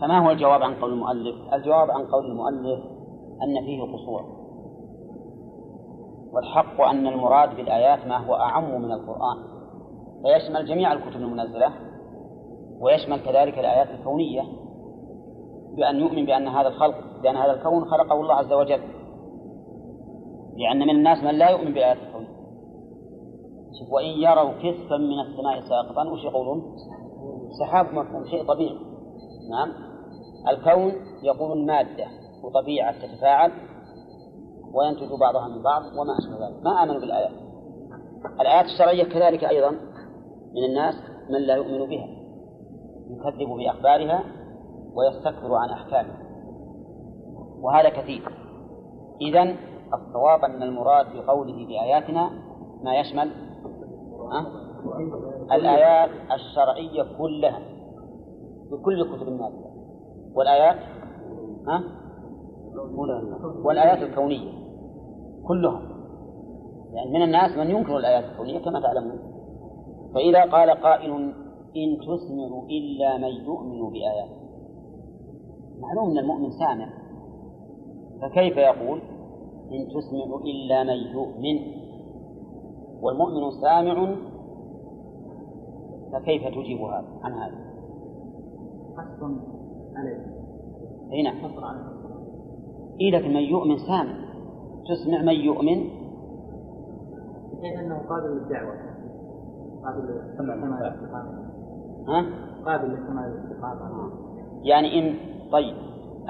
فما 0.00 0.26
هو 0.26 0.30
الجواب 0.30 0.62
عن 0.62 0.74
قول 0.74 0.92
المؤلف؟ 0.92 1.54
الجواب 1.54 1.90
عن 1.90 2.06
قول 2.06 2.26
المؤلف 2.26 2.84
أن 3.42 3.64
فيه 3.64 3.82
قصور. 3.82 4.38
والحق 6.32 6.80
أن 6.80 7.06
المراد 7.06 7.56
بالآيات 7.56 8.06
ما 8.06 8.26
هو 8.26 8.34
أعم 8.34 8.82
من 8.82 8.92
القرآن. 8.92 9.36
فيشمل 10.22 10.66
جميع 10.66 10.92
الكتب 10.92 11.20
المنزلة 11.20 11.72
ويشمل 12.80 13.20
كذلك 13.20 13.58
الآيات 13.58 13.90
الكونية. 13.90 14.42
بأن 15.76 15.96
يؤمن 15.96 16.26
بأن 16.26 16.48
هذا 16.48 16.68
الخلق 16.68 16.94
بأن 17.22 17.36
هذا 17.36 17.52
الكون 17.52 17.84
خلقه 17.84 18.20
الله 18.20 18.34
عز 18.34 18.52
وجل. 18.52 18.80
لأن 20.56 20.78
من 20.78 20.90
الناس 20.90 21.24
من 21.24 21.34
لا 21.34 21.50
يؤمن 21.50 21.72
بآيات 21.72 21.96
الكون. 21.96 22.37
وإن 23.90 24.06
يروا 24.06 24.52
كسفا 24.52 24.96
من 24.96 25.20
السماء 25.20 25.60
ساقطا 25.60 26.10
وش 26.10 26.24
يقولون؟ 26.24 26.76
سحاب 27.60 27.86
مفهوم 27.94 28.24
شيء 28.24 28.44
طبيعي. 28.44 28.78
نعم. 29.50 29.72
الكون 30.48 30.92
يقول 31.22 31.66
مادة 31.66 32.06
وطبيعة 32.42 33.06
تتفاعل 33.06 33.52
وينتج 34.74 35.08
بعضها 35.20 35.48
من 35.48 35.62
بعض 35.62 35.82
وما 35.82 36.18
أشبه 36.18 36.46
ذلك. 36.46 36.64
ما 36.64 36.82
آمنوا 36.82 37.00
بالآيات. 37.00 37.32
الآيات 38.40 38.64
الشرعية 38.64 39.04
كذلك 39.04 39.44
أيضا 39.44 39.70
من 40.54 40.64
الناس 40.68 40.94
من 41.30 41.40
لا 41.46 41.54
يؤمن 41.54 41.88
بها 41.88 42.06
يكذب 43.10 43.48
بأخبارها 43.48 44.24
ويستكبر 44.94 45.54
عن 45.54 45.70
أحكامها. 45.70 46.18
وهذا 47.60 47.88
كثير. 47.88 48.32
إذن 49.20 49.56
الصواب 49.94 50.44
أن 50.44 50.62
المراد 50.62 51.06
بقوله 51.16 51.66
بآياتنا 51.66 52.30
ما 52.84 53.00
يشمل 53.00 53.47
الآيات 55.52 56.10
الشرعية 56.32 57.16
كلها 57.18 57.60
بكل 58.70 59.00
الكتب 59.00 59.28
النازلة 59.28 59.70
والآيات 60.34 60.76
ها؟ 61.68 61.82
والآيات 63.64 63.98
الكونية 63.98 64.52
كلها 65.48 65.82
يعني 66.92 67.10
من 67.10 67.22
الناس 67.22 67.58
من 67.58 67.70
ينكر 67.70 67.96
الآيات 67.96 68.24
الكونية 68.24 68.58
كما 68.58 68.80
تعلمون. 68.80 69.18
فإذا 70.14 70.42
قال 70.42 70.70
قائل 70.70 71.12
إن 71.76 71.98
تسمع 71.98 72.62
إلا 72.70 73.18
من 73.18 73.44
يؤمن 73.44 73.90
بآيات 73.90 74.28
معلوم 75.80 76.10
أن 76.10 76.18
المؤمن 76.18 76.50
سامع. 76.50 76.88
فكيف 78.22 78.56
يقول؟ 78.56 79.00
إن 79.72 79.88
تسمع 79.88 80.40
إلا 80.44 80.84
من 80.84 80.96
يؤمن 81.12 81.58
والمؤمن 83.02 83.50
سامع 83.50 84.14
فكيف 86.12 86.42
تجيب 86.48 86.80
هذا؟ 86.80 87.04
عن 87.22 87.32
هذا؟ 87.32 87.58
حصر 88.96 89.26
عليه. 89.96 90.26
أي 91.12 91.22
نعم. 91.22 91.36
حصر 91.36 91.64
عليه. 91.64 91.80
إيه 93.00 93.10
لكن 93.10 93.28
من 93.28 93.42
يؤمن 93.42 93.78
سامع. 93.78 94.14
تسمع 94.88 95.22
من 95.22 95.34
يؤمن. 95.34 95.90
بحيث 97.52 97.78
أنه 97.78 97.98
قابل 98.08 98.28
للدعوة. 98.28 98.74
قابل 99.84 100.00
للسماع. 100.00 100.94
ها؟ 102.08 102.26
قابل 102.66 102.88
للسماع 102.88 103.26
الاستقامة. 103.26 104.10
يعني 104.62 104.98
إن 104.98 105.14
طيب. 105.52 105.76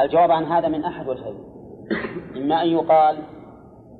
الجواب 0.01 0.31
عن 0.31 0.45
هذا 0.45 0.69
من 0.69 0.85
أحد 0.85 1.09
وجهين 1.09 1.35
إما 2.37 2.63
أن 2.63 2.69
يقال 2.69 3.17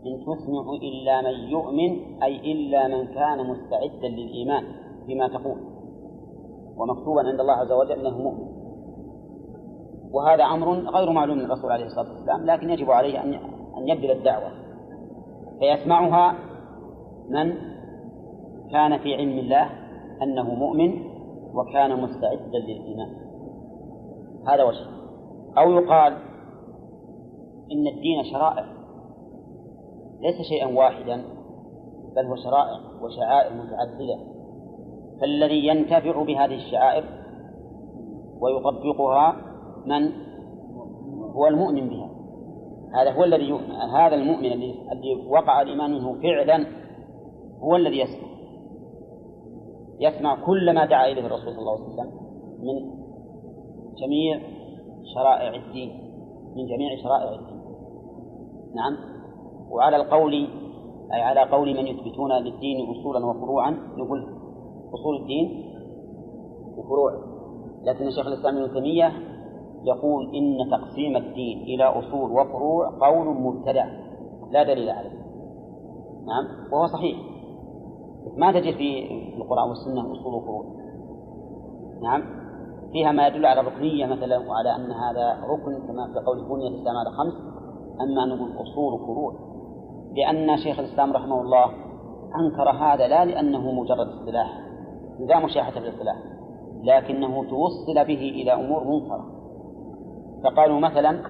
إن 0.07 0.21
تسمع 0.21 0.73
إلا 0.83 1.23
من 1.23 1.51
يؤمن 1.51 2.23
أي 2.23 2.53
إلا 2.53 2.89
من 2.89 3.07
كان 3.07 3.47
مستعدا 3.51 4.09
للإيمان 4.09 4.65
بما 5.09 5.29
تقول. 5.29 5.59
ومكتوبا 6.77 7.29
عند 7.29 7.41
الله 7.41 7.53
عز 7.53 7.73
وجل 7.73 7.93
أنه 7.93 8.19
مؤمن. 8.19 8.49
وهذا 10.13 10.45
أمر 10.45 10.73
غير 10.73 11.13
معلوم 11.13 11.39
للرسول 11.39 11.73
عليه 11.73 11.87
الصلاة 11.87 12.13
والسلام 12.13 12.47
لكن 12.47 12.71
يجب 12.71 12.91
عليه 12.91 13.23
أن 13.23 13.35
أن 13.79 13.89
يبذل 13.89 14.11
الدعوة. 14.11 14.51
فيسمعها 15.59 16.35
من 17.29 17.55
كان 18.73 18.99
في 18.99 19.15
علم 19.15 19.39
الله 19.39 19.71
أنه 20.23 20.55
مؤمن 20.55 20.95
وكان 21.55 22.03
مستعدا 22.03 22.59
للإيمان. 22.59 23.09
هذا 24.49 24.65
وجه. 24.65 24.87
أو 25.59 25.73
يقال 25.73 26.13
إن 27.73 27.87
الدين 27.87 28.25
شرائع. 28.33 28.78
ليس 30.21 30.43
شيئا 30.49 30.67
واحدا 30.67 31.25
بل 32.17 32.27
هو 32.27 32.37
شرائع 32.37 32.81
وشعائر 33.03 33.53
متعددة. 33.53 34.19
فالذي 35.21 35.67
ينتفع 35.67 36.23
بهذه 36.23 36.55
الشعائر 36.55 37.05
ويطبقها 38.41 39.37
من؟ 39.87 40.13
هو 41.35 41.47
المؤمن 41.47 41.89
بها. 41.89 42.11
هذا 42.95 43.13
هو 43.13 43.25
الذي 43.25 43.53
هذا 43.93 44.15
المؤمن 44.15 44.53
الذي 44.93 45.27
وقع 45.29 45.63
الإيمان 45.63 45.91
منه 45.91 46.23
فعلا 46.23 46.67
هو 47.63 47.77
الذي 47.77 48.01
يسمع. 48.01 48.29
يسمع 50.01 50.47
كل 50.47 50.75
ما 50.75 50.85
دعا 50.87 51.07
إليه 51.07 51.27
الرسول 51.27 51.53
صلى 51.53 51.59
الله 51.59 51.73
عليه 51.73 51.85
وسلم 51.85 52.11
من 52.59 52.99
جميع 53.99 54.41
شرائع 55.15 55.55
الدين 55.55 55.91
من 56.57 56.67
جميع 56.67 57.03
شرائع 57.03 57.35
الدين. 57.35 57.59
نعم. 58.75 59.18
وعلى 59.71 59.97
القول 59.97 60.35
أي 61.13 61.23
على 61.23 61.41
قول 61.51 61.69
من 61.69 61.87
يثبتون 61.87 62.33
للدين 62.33 62.91
أصولا 62.91 63.27
وفروعا 63.27 63.71
نقول 63.71 64.27
أصول 64.95 65.17
الدين 65.17 65.65
وفروع. 66.77 67.13
لكن 67.85 68.11
شيخ 68.11 68.27
الإسلام 68.27 68.57
ابن 68.57 68.75
تيمية 68.75 69.13
يقول 69.85 70.37
إن 70.37 70.71
تقسيم 70.71 71.17
الدين 71.17 71.63
إلى 71.63 71.85
أصول 71.85 72.31
وفروع 72.31 72.99
قول 73.01 73.27
مبتدع 73.41 73.87
لا 74.51 74.63
دليل 74.63 74.91
عليه. 74.91 75.19
نعم 76.27 76.73
وهو 76.73 76.87
صحيح. 76.87 77.17
ما 78.37 78.53
تجد 78.53 78.75
في 78.75 79.09
القرآن 79.37 79.69
والسنة 79.69 80.13
أصول 80.13 80.35
وفروع. 80.35 80.65
نعم 82.03 82.23
فيها 82.93 83.13
ما 83.13 83.27
يدل 83.27 83.47
على 83.47 83.61
الركنية 83.61 84.07
مثلا 84.07 84.39
وعلى 84.39 84.77
أن 84.77 84.91
هذا 84.91 85.45
ركن 85.45 85.87
كما 85.87 86.07
في 86.13 86.27
قول 86.27 86.45
بني 86.49 86.69
الإسلام 86.69 86.97
على 86.97 87.11
خمس 87.11 87.35
أما 88.01 88.25
أن 88.25 88.29
نقول 88.29 88.51
أصول 88.53 88.93
وفروع. 88.93 89.48
لأن 90.19 90.57
شيخ 90.57 90.79
الإسلام 90.79 91.13
رحمه 91.13 91.41
الله 91.41 91.71
أنكر 92.41 92.71
هذا 92.71 93.09
لا 93.09 93.25
لأنه 93.25 93.73
مجرد 93.73 94.09
اصطلاح 94.09 94.69
لا 95.19 95.39
مشاحة 95.39 95.71
في 95.71 95.79
الاصطلاح 95.79 96.17
لكنه 96.83 97.45
توصل 97.45 97.95
به 97.95 98.31
إلى 98.31 98.55
أمور 98.55 98.85
منكرة. 98.85 99.27
فقالوا 100.45 100.81
مثلا 100.81 101.23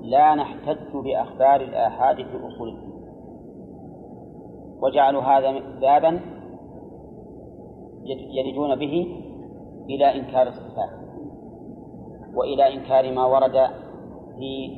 لا 0.00 0.34
نحتج 0.34 0.92
بأخبار 0.94 1.60
الآحاد 1.60 2.16
في 2.16 2.46
أصول 2.46 2.68
الدين. 2.68 2.90
وجعلوا 4.82 5.22
هذا 5.22 5.60
بابا 5.80 6.20
يلجون 8.30 8.76
به 8.76 9.06
إلى 9.88 10.20
إنكار 10.20 10.48
الصفات 10.48 10.90
وإلى 12.34 12.74
إنكار 12.74 13.12
ما 13.12 13.24
ورد 13.24 13.70
في 14.38 14.76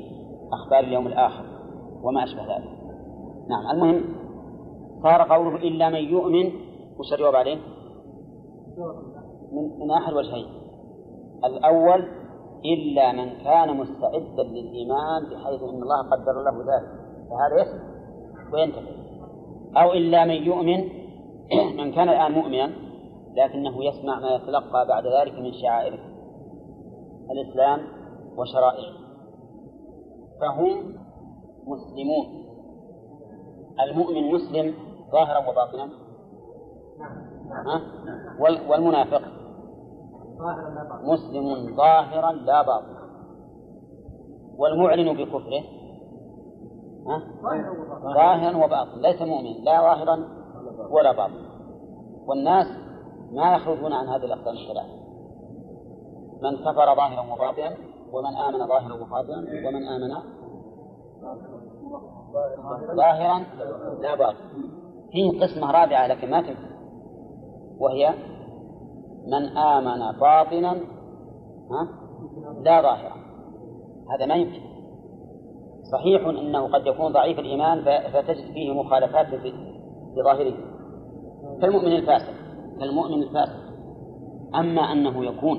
أخبار 0.53 0.81
اليوم 0.81 1.07
الآخر 1.07 1.45
وما 2.03 2.25
أشبه 2.25 2.57
ذلك. 2.57 2.82
نعم 3.49 3.71
المهم 3.71 4.05
صار 5.03 5.23
قوله 5.23 5.57
إلا 5.57 5.89
من 5.89 5.99
يؤمن 5.99 6.53
وش 6.99 7.13
الجواب 7.13 7.35
عليه؟ 7.35 7.59
من, 9.53 9.79
من 9.79 9.91
أحد 9.91 10.13
وجهين. 10.13 10.47
الأول 11.45 12.09
إلا 12.65 13.13
من 13.13 13.45
كان 13.45 13.77
مستعدا 13.77 14.43
للإيمان 14.43 15.23
بحيث 15.25 15.63
أن 15.63 15.83
الله 15.83 16.03
قدر 16.03 16.43
له 16.43 16.59
ذلك 16.59 16.89
فهذا 17.31 17.63
يسمع 17.63 17.93
وينتفع 18.53 19.03
أو 19.77 19.93
إلا 19.93 20.25
من 20.25 20.35
يؤمن 20.35 20.89
من 21.79 21.93
كان 21.93 22.09
الآن 22.09 22.33
مؤمنا 22.33 22.73
لكنه 23.37 23.85
يسمع 23.85 24.21
ما 24.21 24.35
يتلقى 24.35 24.87
بعد 24.89 25.05
ذلك 25.07 25.35
من 25.39 25.53
شعائر 25.53 25.99
الإسلام 27.31 27.81
وشرائعه. 28.37 29.03
فهم 30.41 30.97
مسلمون. 31.67 32.42
المؤمن 33.81 34.35
مسلم 34.35 34.75
ظاهرا 35.13 35.49
وباطنا؟ 35.49 35.89
والمنافق؟ 38.69 39.23
مسلم 41.05 41.77
ظاهرا 41.77 42.33
لا 42.33 42.63
باطنا. 42.63 43.03
والمعلن 44.59 45.13
بكفره؟ 45.13 45.63
ظاهرا 48.15 48.65
وباطنا. 48.65 49.07
ليس 49.07 49.23
مؤمن 49.23 49.65
لا 49.65 49.81
ظاهرا 49.81 50.29
ولا 50.91 51.13
باطنا. 51.13 51.53
والناس 52.27 52.67
ما 53.33 53.55
يخرجون 53.55 53.93
عن 53.93 54.09
هذه 54.09 54.25
الأقسام 54.25 54.55
الثلاثة 54.55 55.03
من 56.43 56.57
كفر 56.57 56.95
ظاهرا 56.97 57.33
وباطنا 57.33 57.77
ومن 58.13 58.37
آمن 58.37 58.67
ظاهرا 58.67 58.95
وباطنا 58.95 59.37
ومن 59.67 59.87
آمن 59.89 60.13
ظاهرا 62.97 63.45
لا 64.01 64.15
باطنا 64.15 64.53
فيه 65.13 65.41
قسمة 65.41 65.71
رابعة 65.71 66.07
لكن 66.07 66.31
ما 66.31 66.41
تنفع 66.41 66.73
وهي 67.79 68.15
من 69.27 69.57
آمن 69.57 70.19
باطنا 70.19 70.73
ها؟ 71.71 71.89
لا 72.63 72.83
ظاهرا. 72.83 73.17
هذا 74.11 74.27
ما 74.27 74.35
يمكن. 74.35 74.61
صحيح 75.93 76.27
أنه 76.27 76.73
قد 76.73 76.87
يكون 76.87 77.13
ضعيف 77.13 77.39
الإيمان 77.39 77.85
فتجد 78.13 78.53
فيه 78.53 78.73
مخالفات 78.73 79.27
في 79.35 79.53
ظاهره. 80.25 80.55
كالمؤمن 81.61 81.93
الفاسق 81.93 82.35
كالمؤمن 82.81 83.23
الفاسق. 83.23 83.63
أما 84.55 84.93
أنه 84.93 85.25
يكون 85.25 85.59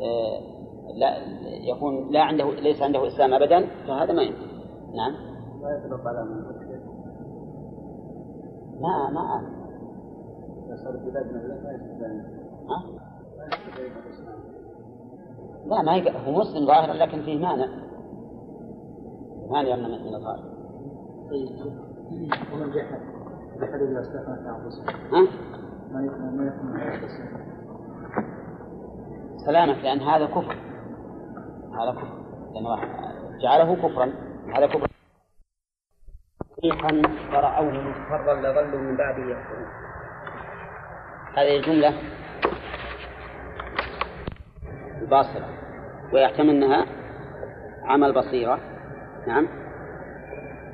آه 0.00 0.40
لا 0.94 1.16
يكون 1.70 2.12
لا 2.12 2.20
عنده 2.20 2.50
ليس 2.50 2.82
عنده 2.82 3.06
إسلام 3.06 3.34
أبدا 3.34 3.66
فهذا 3.86 4.12
ما 4.12 4.22
يمكن. 4.22 4.46
نعم. 4.94 5.33
لا 5.64 5.76
يطلق 5.76 6.08
على 6.08 6.24
من 6.24 6.44
ما 8.80 9.10
ما 9.10 9.20
ها؟ 12.68 12.82
لا 15.66 15.82
ما 15.82 15.96
يقع 15.96 16.20
هو 16.20 16.32
مسلم 16.32 16.66
ظاهرا 16.66 16.92
لكن 16.92 17.22
فيه 17.22 17.38
مانع. 17.38 17.66
مانع 19.50 19.76
من 19.76 20.06
من 20.06 20.14
الظاهر. 20.14 20.54
طيب 21.30 21.72
ومن 22.52 22.70
جحد 22.70 23.00
جحد 23.60 23.80
إذا 23.82 24.00
استثنت 24.00 24.46
ها؟ 25.12 25.28
ما 25.92 26.04
يكون 26.04 26.36
ما 26.36 26.44
يكون 26.46 27.08
سلامك 29.46 29.76
لأن 29.76 30.00
هذا 30.00 30.26
كفر. 30.26 30.56
هذا 31.72 31.92
كفر. 31.92 32.24
لأنه 32.54 32.76
جعله 33.42 33.74
كفرا. 33.74 34.12
هذا 34.56 34.66
كفر. 34.66 34.93
فريقا 36.64 37.02
فرأوه 37.32 37.72
مصفرا 37.72 38.34
لظلوا 38.34 38.80
من 38.80 38.96
بعده 38.96 39.22
يكفرون 39.22 39.66
هذه 41.36 41.56
الجملة 41.56 41.94
الباصرة 45.02 45.48
ويحتمل 46.12 46.50
أنها 46.50 46.86
عمل 47.84 48.12
بصيرة. 48.12 48.58
نعم. 49.26 49.48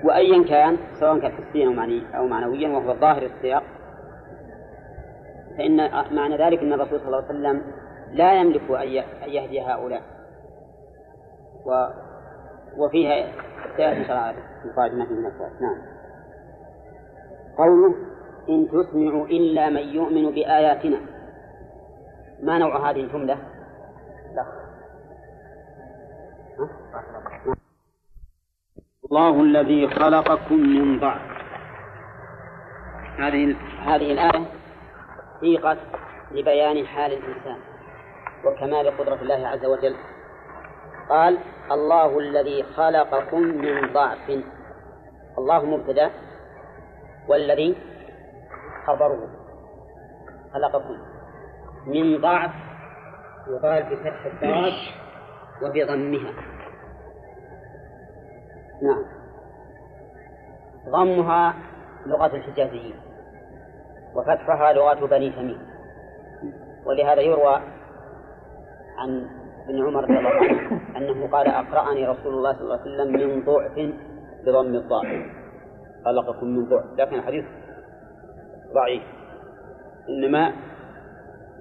وأيا 0.05 0.45
كان 0.45 0.77
سواء 1.01 1.19
كان 1.19 1.33
حسيا 1.33 1.67
أو 1.67 1.73
معني 1.73 2.17
أو 2.17 2.27
معنويا 2.27 2.69
وهو 2.69 2.95
ظاهر 2.95 3.23
السياق 3.23 3.63
فإن 5.59 5.77
معنى 6.15 6.37
ذلك 6.37 6.59
أن 6.59 6.73
الرسول 6.73 7.01
صلى 7.01 7.07
الله 7.07 7.25
عليه 7.25 7.27
وسلم 7.27 7.63
لا 8.11 8.41
يملك 8.41 8.71
أن 8.71 8.89
يهدي 9.29 9.61
هؤلاء. 9.61 10.03
و 11.67 11.87
وفيها 12.77 13.33
سيأتي 13.77 14.05
شرع 14.05 14.35
مقادمة 14.65 15.05
من 15.05 15.17
الناس 15.17 15.33
نعم. 15.61 15.83
قوله 17.59 17.95
إن 18.49 18.69
تسمع 18.69 19.23
إلا 19.23 19.71
من 19.71 19.89
يؤمن 19.89 20.31
بآياتنا. 20.31 21.01
ما 22.43 22.59
نوع 22.59 22.91
هذه 22.91 23.01
الجملة؟ 23.01 23.39
لا. 24.35 24.47
الله 29.05 29.43
الذي 29.43 29.89
خلقكم 29.89 30.55
من 30.55 31.01
ضعف. 31.01 31.21
هذه 33.19 33.57
هذه 33.85 34.13
الآية 34.13 34.47
سيقت 35.41 35.79
لبيان 36.31 36.87
حال 36.87 37.13
الإنسان 37.13 37.57
وكمال 38.45 38.99
قدرة 38.99 39.23
الله 39.23 39.49
عز 39.49 39.65
وجل. 39.65 39.97
قال 41.11 41.39
الله 41.71 42.19
الذي 42.19 42.63
خلقكم 42.63 43.41
من 43.41 43.93
ضعف. 43.93 44.31
الله 45.39 45.65
مبتدأ 45.65 46.11
والذي 47.29 47.77
خبره 48.87 49.29
خلقكم 50.55 50.97
من 51.87 52.21
ضعف 52.21 52.51
يقال 53.49 53.83
بفتح 53.83 54.27
الضاد 54.27 54.73
وبضمها 55.63 56.33
نعم. 58.83 59.05
ضمها 60.89 61.55
لغة 62.07 62.37
الحجازيين 62.37 62.95
وفتحها 64.15 64.73
لغة 64.73 65.07
بني 65.07 65.31
تميم. 65.31 65.71
ولهذا 66.87 67.21
يروى 67.21 67.61
عن 68.99 69.40
ابن 69.71 69.87
عمر 69.87 70.03
رضي 70.05 70.19
الله 70.19 70.31
عنه 70.31 70.81
أنه 70.97 71.31
قال 71.31 71.47
أقرأني 71.47 72.07
رسول 72.07 72.35
الله 72.35 72.53
صلى 72.53 72.63
الله 72.63 72.81
عليه 72.81 72.91
وسلم 72.91 73.13
من 73.13 73.45
ضعف 73.45 73.93
بضم 74.47 74.75
الضاء. 74.75 75.05
خلقكم 76.05 76.47
من 76.47 76.65
ضعف. 76.65 76.85
لكن 76.99 77.17
الحديث 77.17 77.45
ضعيف. 78.75 79.03
إنما 80.09 80.53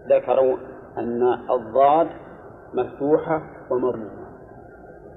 ذكروا 0.07 0.57
أن 0.98 1.23
الضاد 1.52 2.07
مفتوحة 2.73 3.41
ومضمومة 3.69 4.30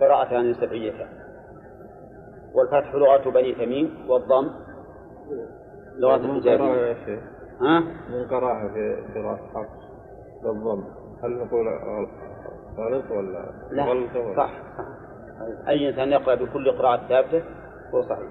قراءتان 0.00 0.54
سبعيتان. 0.54 1.08
والفتح 2.54 2.94
لغة 2.94 3.30
بني 3.30 3.54
تميم 3.54 4.06
والضم 4.08 4.50
لغة 5.98 6.16
الحجازية 6.16 7.20
ها؟ 7.60 7.80
من 8.10 8.26
قراءة 8.30 8.68
في 8.68 8.96
قراءة 9.14 9.40
حفص 9.54 9.82
بالضم 10.42 10.84
هل 11.22 11.30
نقول 11.30 11.68
غلط 11.68 12.08
ولا 12.78 13.52
لا 13.70 13.84
غلط 13.84 14.16
ولا- 14.16 14.36
صح. 14.36 14.50
صح 14.50 15.68
أي 15.68 15.88
إنسان 15.88 16.12
يقرأ 16.12 16.34
بكل 16.34 16.70
قراءة 16.70 17.08
ثابتة 17.08 17.42
هو 17.94 18.02
صحيح. 18.02 18.28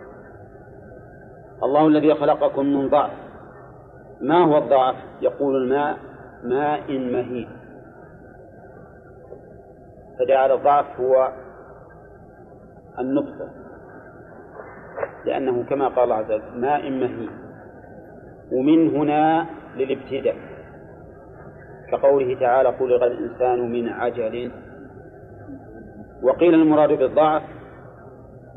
الله 1.63 1.88
الذي 1.88 2.13
خلقكم 2.15 2.65
من 2.65 2.89
ضعف. 2.89 3.11
ما 4.22 4.45
هو 4.45 4.57
الضعف؟ 4.57 4.95
يقول 5.22 5.55
الماء 5.55 5.97
ماء 6.43 6.91
مهين. 6.91 7.49
فجعل 10.19 10.51
الضعف 10.51 10.99
هو 10.99 11.31
النطفة. 12.99 13.49
لأنه 15.26 15.63
كما 15.63 15.88
قال 15.88 16.03
الله 16.03 16.15
عز 16.15 16.31
وجل 16.31 16.59
ماء 16.61 16.89
مهين. 16.89 17.30
ومن 18.51 18.95
هنا 18.95 19.45
للابتداء. 19.76 20.35
كقوله 21.91 22.39
تعالى 22.39 22.72
خلق 22.72 23.03
الإنسان 23.03 23.72
من 23.72 23.89
عجل. 23.89 24.51
وقيل 26.23 26.53
المراد 26.53 26.89
بالضعف 26.89 27.43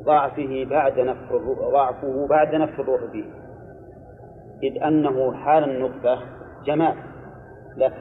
ضعفه 0.02 0.66
بعد 0.70 1.00
نفخ 1.00 1.32
الروح 1.32 1.58
ضعفه 1.58 2.26
بعد 2.26 2.54
نفخ 2.54 2.80
الروح 2.80 3.00
فيه 3.12 3.24
إذ 4.62 4.82
أنه 4.82 5.34
حال 5.34 5.64
النطفة 5.64 6.18
جمال 6.66 6.94
لا 7.76 7.92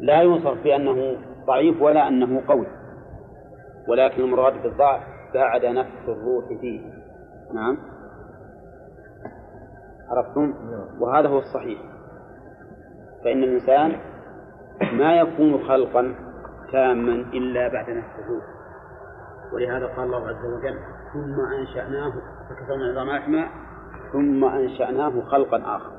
لا 0.00 0.20
يوصف 0.20 0.62
بأنه 0.64 1.16
ضعيف 1.46 1.82
ولا 1.82 2.08
أنه 2.08 2.42
قوي. 2.48 2.66
ولكن 3.88 4.22
المراد 4.22 4.62
بالضعف 4.62 5.02
بعد 5.34 5.64
نفخ 5.64 6.08
الروح 6.08 6.44
فيه 6.60 6.80
نعم. 7.54 7.78
عرفتم؟ 10.08 10.54
وهذا 11.00 11.28
هو 11.28 11.38
الصحيح. 11.38 11.78
فإن 13.24 13.42
الإنسان 13.42 13.96
ما 14.92 15.16
يكون 15.16 15.68
خلقا 15.68 16.14
تاما 16.72 17.12
إلا 17.12 17.68
بعد 17.68 17.88
الروح 17.88 18.44
ولهذا 19.52 19.86
قال 19.86 20.04
الله 20.04 20.28
عز 20.28 20.44
وجل 20.44 20.78
ثم 21.12 21.40
أنشأناه 21.60 22.12
فكسرنا 22.48 22.90
العظام 22.90 23.16
لحما 23.16 23.48
ثم 24.12 24.44
أنشأناه 24.44 25.20
خلقا 25.20 25.76
آخر. 25.76 25.92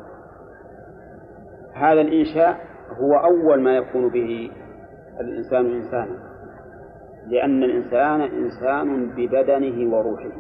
هذا 1.74 2.02
الإنشاء 2.02 2.60
هو 2.98 3.14
أول 3.14 3.62
ما 3.62 3.78
يكون 3.78 4.10
به 4.10 4.52
الإنسان 5.20 5.66
إنسانا 5.66 6.28
لأن 7.28 7.64
الإنسان 7.64 8.22
إنسان 8.22 9.10
ببدنه 9.10 9.96
وروحه. 9.96 10.32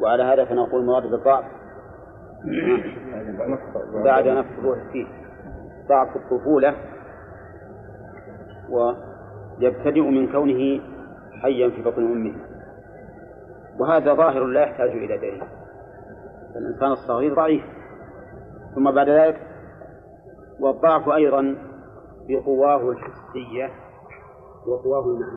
وعلى 0.00 0.22
هذا 0.22 0.44
فنقول 0.44 0.84
مراد 0.84 1.02
بالضعف. 1.02 1.44
بعد 4.04 4.28
نفخ 4.28 4.58
الروح 4.58 4.78
فيه. 4.92 5.23
ضعف 5.88 6.16
الطفولة 6.16 6.74
ويبتدئ 8.70 10.00
من 10.00 10.32
كونه 10.32 10.80
حيا 11.42 11.70
في 11.70 11.82
بطن 11.82 12.02
أمه. 12.02 12.34
وهذا 13.80 14.14
ظاهر 14.14 14.44
لا 14.44 14.60
يحتاج 14.60 14.90
إلى 14.90 15.18
دليل. 15.18 15.42
الإنسان 16.56 16.92
الصغير 16.92 17.34
ضعيف. 17.34 17.64
ثم 18.74 18.90
بعد 18.90 19.08
ذلك 19.08 19.40
والضعف 20.60 21.08
أيضا 21.08 21.56
بقواه 22.28 22.90
الحسية 22.90 23.70
وقواه 24.66 25.04
المعنوية 25.04 25.32